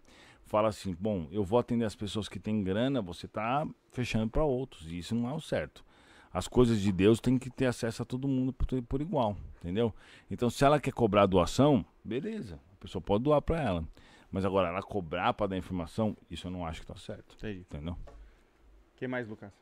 [0.45, 4.45] fala assim, bom, eu vou atender as pessoas que têm grana, você está fechando para
[4.45, 5.85] outros, e isso não é o certo.
[6.33, 9.95] As coisas de Deus têm que ter acesso a todo mundo por, por igual, entendeu?
[10.29, 13.85] Então, se ela quer cobrar doação, beleza, a pessoa pode doar para ela.
[14.33, 17.37] Mas agora, ela cobrar para dar informação, isso eu não acho que está certo.
[17.37, 17.61] Entendi.
[17.61, 17.93] Entendeu?
[17.93, 19.53] O que mais, Lucas?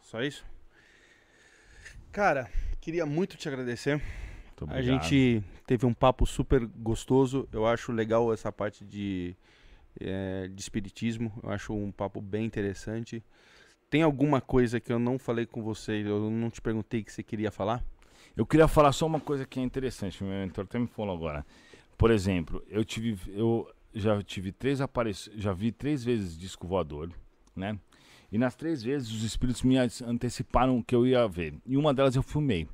[0.00, 0.46] Só isso?
[2.12, 2.48] Cara,
[2.86, 4.00] queria muito te agradecer.
[4.68, 7.48] A gente teve um papo super gostoso.
[7.50, 9.34] Eu acho legal essa parte de,
[10.00, 11.32] é, de espiritismo.
[11.42, 13.24] Eu acho um papo bem interessante.
[13.90, 17.24] Tem alguma coisa que eu não falei com você, eu não te perguntei que você
[17.24, 17.82] queria falar?
[18.36, 21.44] Eu queria falar só uma coisa que é interessante, meu mentor até me falou agora.
[21.98, 27.10] Por exemplo, eu tive, eu já tive três aparições, já vi três vezes disco voador,
[27.54, 27.76] né?
[28.30, 31.54] E nas três vezes os espíritos me anteciparam que eu ia ver.
[31.64, 32.68] E uma delas eu filmei.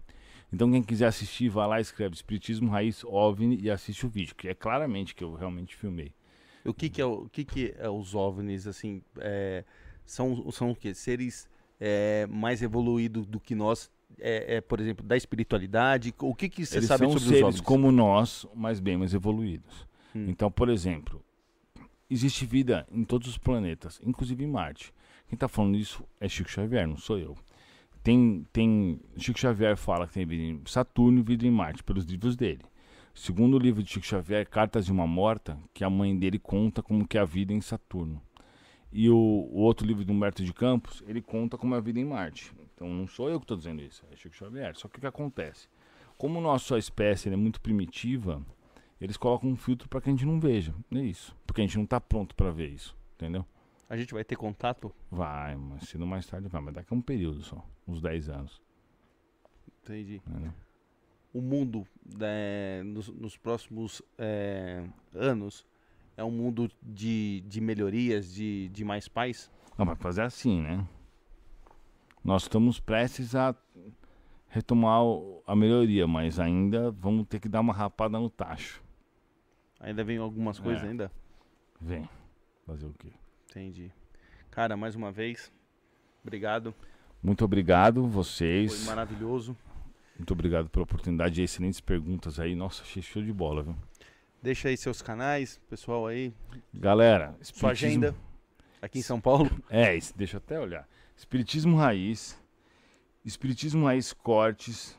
[0.52, 4.48] Então quem quiser assistir, vá lá, escreve Espiritismo Raiz OVNI e assiste o vídeo, que
[4.48, 6.12] é claramente que eu realmente filmei.
[6.64, 9.02] O que, que é o que, que é os OVNIs assim?
[9.18, 9.64] É,
[10.04, 10.94] são são o quê?
[10.94, 11.48] Seres
[11.80, 13.90] é, mais evoluídos do que nós?
[14.18, 16.14] É, é, por exemplo, da espiritualidade?
[16.20, 17.60] O que, que você Eles sabe são sobre seres os OVNIs?
[17.62, 19.88] como nós, mas bem mais evoluídos.
[20.14, 20.26] Hum.
[20.28, 21.24] Então, por exemplo,
[22.10, 24.92] existe vida em todos os planetas, inclusive em Marte.
[25.26, 27.36] Quem está falando isso é Chico Xavier, não sou eu.
[28.02, 32.04] Tem, tem Chico Xavier fala que tem vida em Saturno e vida em Marte pelos
[32.04, 32.62] livros dele.
[33.14, 36.82] Segundo o livro de Chico Xavier, Cartas de uma Morta, que a mãe dele conta
[36.82, 38.20] como que é a vida em Saturno.
[38.90, 42.00] E o, o outro livro do Humberto de Campos, ele conta como é a vida
[42.00, 42.52] em Marte.
[42.74, 44.76] Então não sou eu que estou dizendo isso, é Chico Xavier.
[44.76, 45.68] Só que o que acontece?
[46.18, 48.44] Como nossa espécie é muito primitiva,
[49.00, 50.74] eles colocam um filtro para que a gente não veja.
[50.92, 51.36] É isso.
[51.46, 52.96] Porque a gente não está pronto para ver isso.
[53.14, 53.46] Entendeu?
[53.92, 54.90] A gente vai ter contato?
[55.10, 56.62] Vai, mas cedo ou mais tarde vai.
[56.62, 57.62] Mas daqui a um período só.
[57.86, 58.62] Uns 10 anos.
[59.82, 60.22] Entendi.
[60.26, 60.50] Entendeu?
[61.30, 61.86] O mundo
[62.18, 64.82] né, nos, nos próximos é,
[65.12, 65.66] anos
[66.16, 69.52] é um mundo de, de melhorias, de, de mais paz?
[69.76, 70.88] Não, vai fazer assim, né?
[72.24, 73.54] Nós estamos prestes a
[74.48, 75.02] retomar
[75.46, 78.82] a melhoria, mas ainda vamos ter que dar uma rapada no tacho.
[79.78, 80.62] Ainda vem algumas É.
[80.62, 81.12] coisas ainda?
[81.78, 82.08] Vem.
[82.64, 83.12] Fazer o quê?
[83.52, 83.92] Entendi.
[84.50, 85.52] Cara, mais uma vez,
[86.22, 86.74] obrigado.
[87.22, 88.84] Muito obrigado, Foi vocês.
[88.86, 89.56] maravilhoso.
[90.18, 92.54] Muito obrigado pela oportunidade e excelentes perguntas aí.
[92.54, 93.76] Nossa, achei show de bola, viu?
[94.42, 96.34] Deixa aí seus canais, pessoal aí,
[96.74, 98.16] Galera, sua espiritismo- agenda
[98.80, 99.50] aqui em São Paulo.
[99.70, 100.88] É, deixa eu até olhar.
[101.16, 102.40] Espiritismo Raiz.
[103.24, 104.98] Espiritismo Raiz Cortes.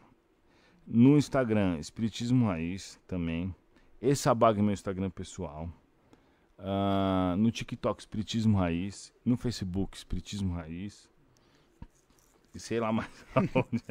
[0.88, 3.54] No Instagram, Espiritismo Raiz também.
[4.02, 5.70] Esse abag é meu Instagram pessoal.
[6.66, 9.14] Ah, no TikTok, Espiritismo Raiz.
[9.26, 11.12] No Facebook, Espiritismo Raiz.
[12.56, 13.84] E sei lá mais aonde.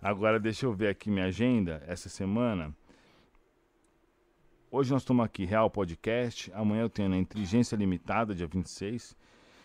[0.00, 2.74] Agora deixa eu ver aqui minha agenda essa semana.
[4.70, 6.50] Hoje nós estamos aqui, Real Podcast.
[6.54, 9.14] Amanhã eu tenho na Inteligência Limitada, dia 26.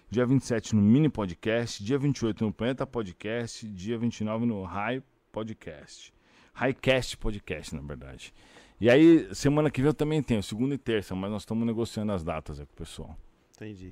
[0.10, 1.82] Dia 27 no Mini Podcast.
[1.82, 3.66] Dia 28 no Planeta Podcast.
[3.70, 5.02] Dia 29 no High
[5.32, 6.14] Podcast.
[6.54, 8.34] Highcast Podcast, na verdade.
[8.80, 12.12] E aí, semana que vem eu também tenho, segunda e terça, mas nós estamos negociando
[12.12, 13.18] as datas aí com o pessoal.
[13.56, 13.92] Entendi.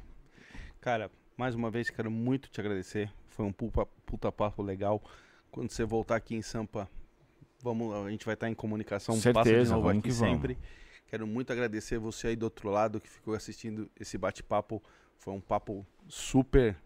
[0.79, 3.11] Cara, mais uma vez quero muito te agradecer.
[3.29, 5.01] Foi um puta, puta papo legal.
[5.49, 6.87] Quando você voltar aqui em Sampa,
[7.63, 9.15] vamos, a gente vai estar em comunicação.
[9.15, 10.35] Passa de Certeza, novo vamos aqui que vamos.
[10.35, 10.57] sempre.
[11.07, 14.83] Quero muito agradecer você aí do outro lado que ficou assistindo esse bate-papo.
[15.17, 16.77] Foi um papo super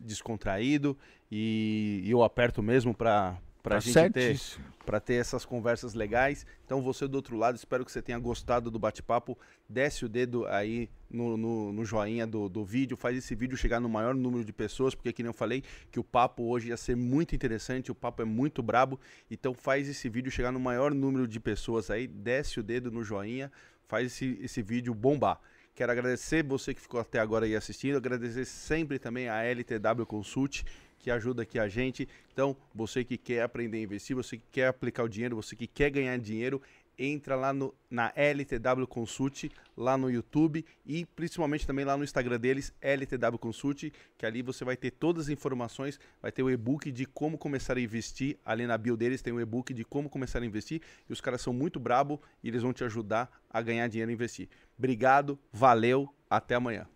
[0.00, 0.96] descontraído
[1.30, 3.38] e, e eu aperto mesmo para
[3.68, 4.64] pra Tá gente ter certíssimo.
[4.84, 6.46] para ter essas conversas legais.
[6.64, 9.38] Então você do outro lado, espero que você tenha gostado do bate-papo.
[9.68, 13.80] Desce o dedo aí no, no, no joinha do, do vídeo, faz esse vídeo chegar
[13.80, 16.76] no maior número de pessoas, porque que nem eu falei, que o papo hoje ia
[16.76, 18.98] ser muito interessante, o papo é muito brabo.
[19.30, 23.04] Então faz esse vídeo chegar no maior número de pessoas aí, desce o dedo no
[23.04, 23.50] joinha,
[23.86, 25.40] faz esse, esse vídeo bombar.
[25.74, 30.64] Quero agradecer você que ficou até agora aí assistindo, agradecer sempre também a LTW Consult,
[31.08, 32.06] que ajuda aqui a gente.
[32.32, 35.66] Então, você que quer aprender a investir, você que quer aplicar o dinheiro, você que
[35.66, 36.60] quer ganhar dinheiro,
[36.98, 42.38] entra lá no, na LTW Consult, lá no YouTube e principalmente também lá no Instagram
[42.38, 46.92] deles, LTW Consult, que ali você vai ter todas as informações, vai ter o e-book
[46.92, 50.42] de como começar a investir, ali na bio deles tem o e-book de como começar
[50.42, 53.88] a investir, e os caras são muito brabo e eles vão te ajudar a ganhar
[53.88, 54.48] dinheiro e investir.
[54.76, 56.86] Obrigado, valeu, até amanhã.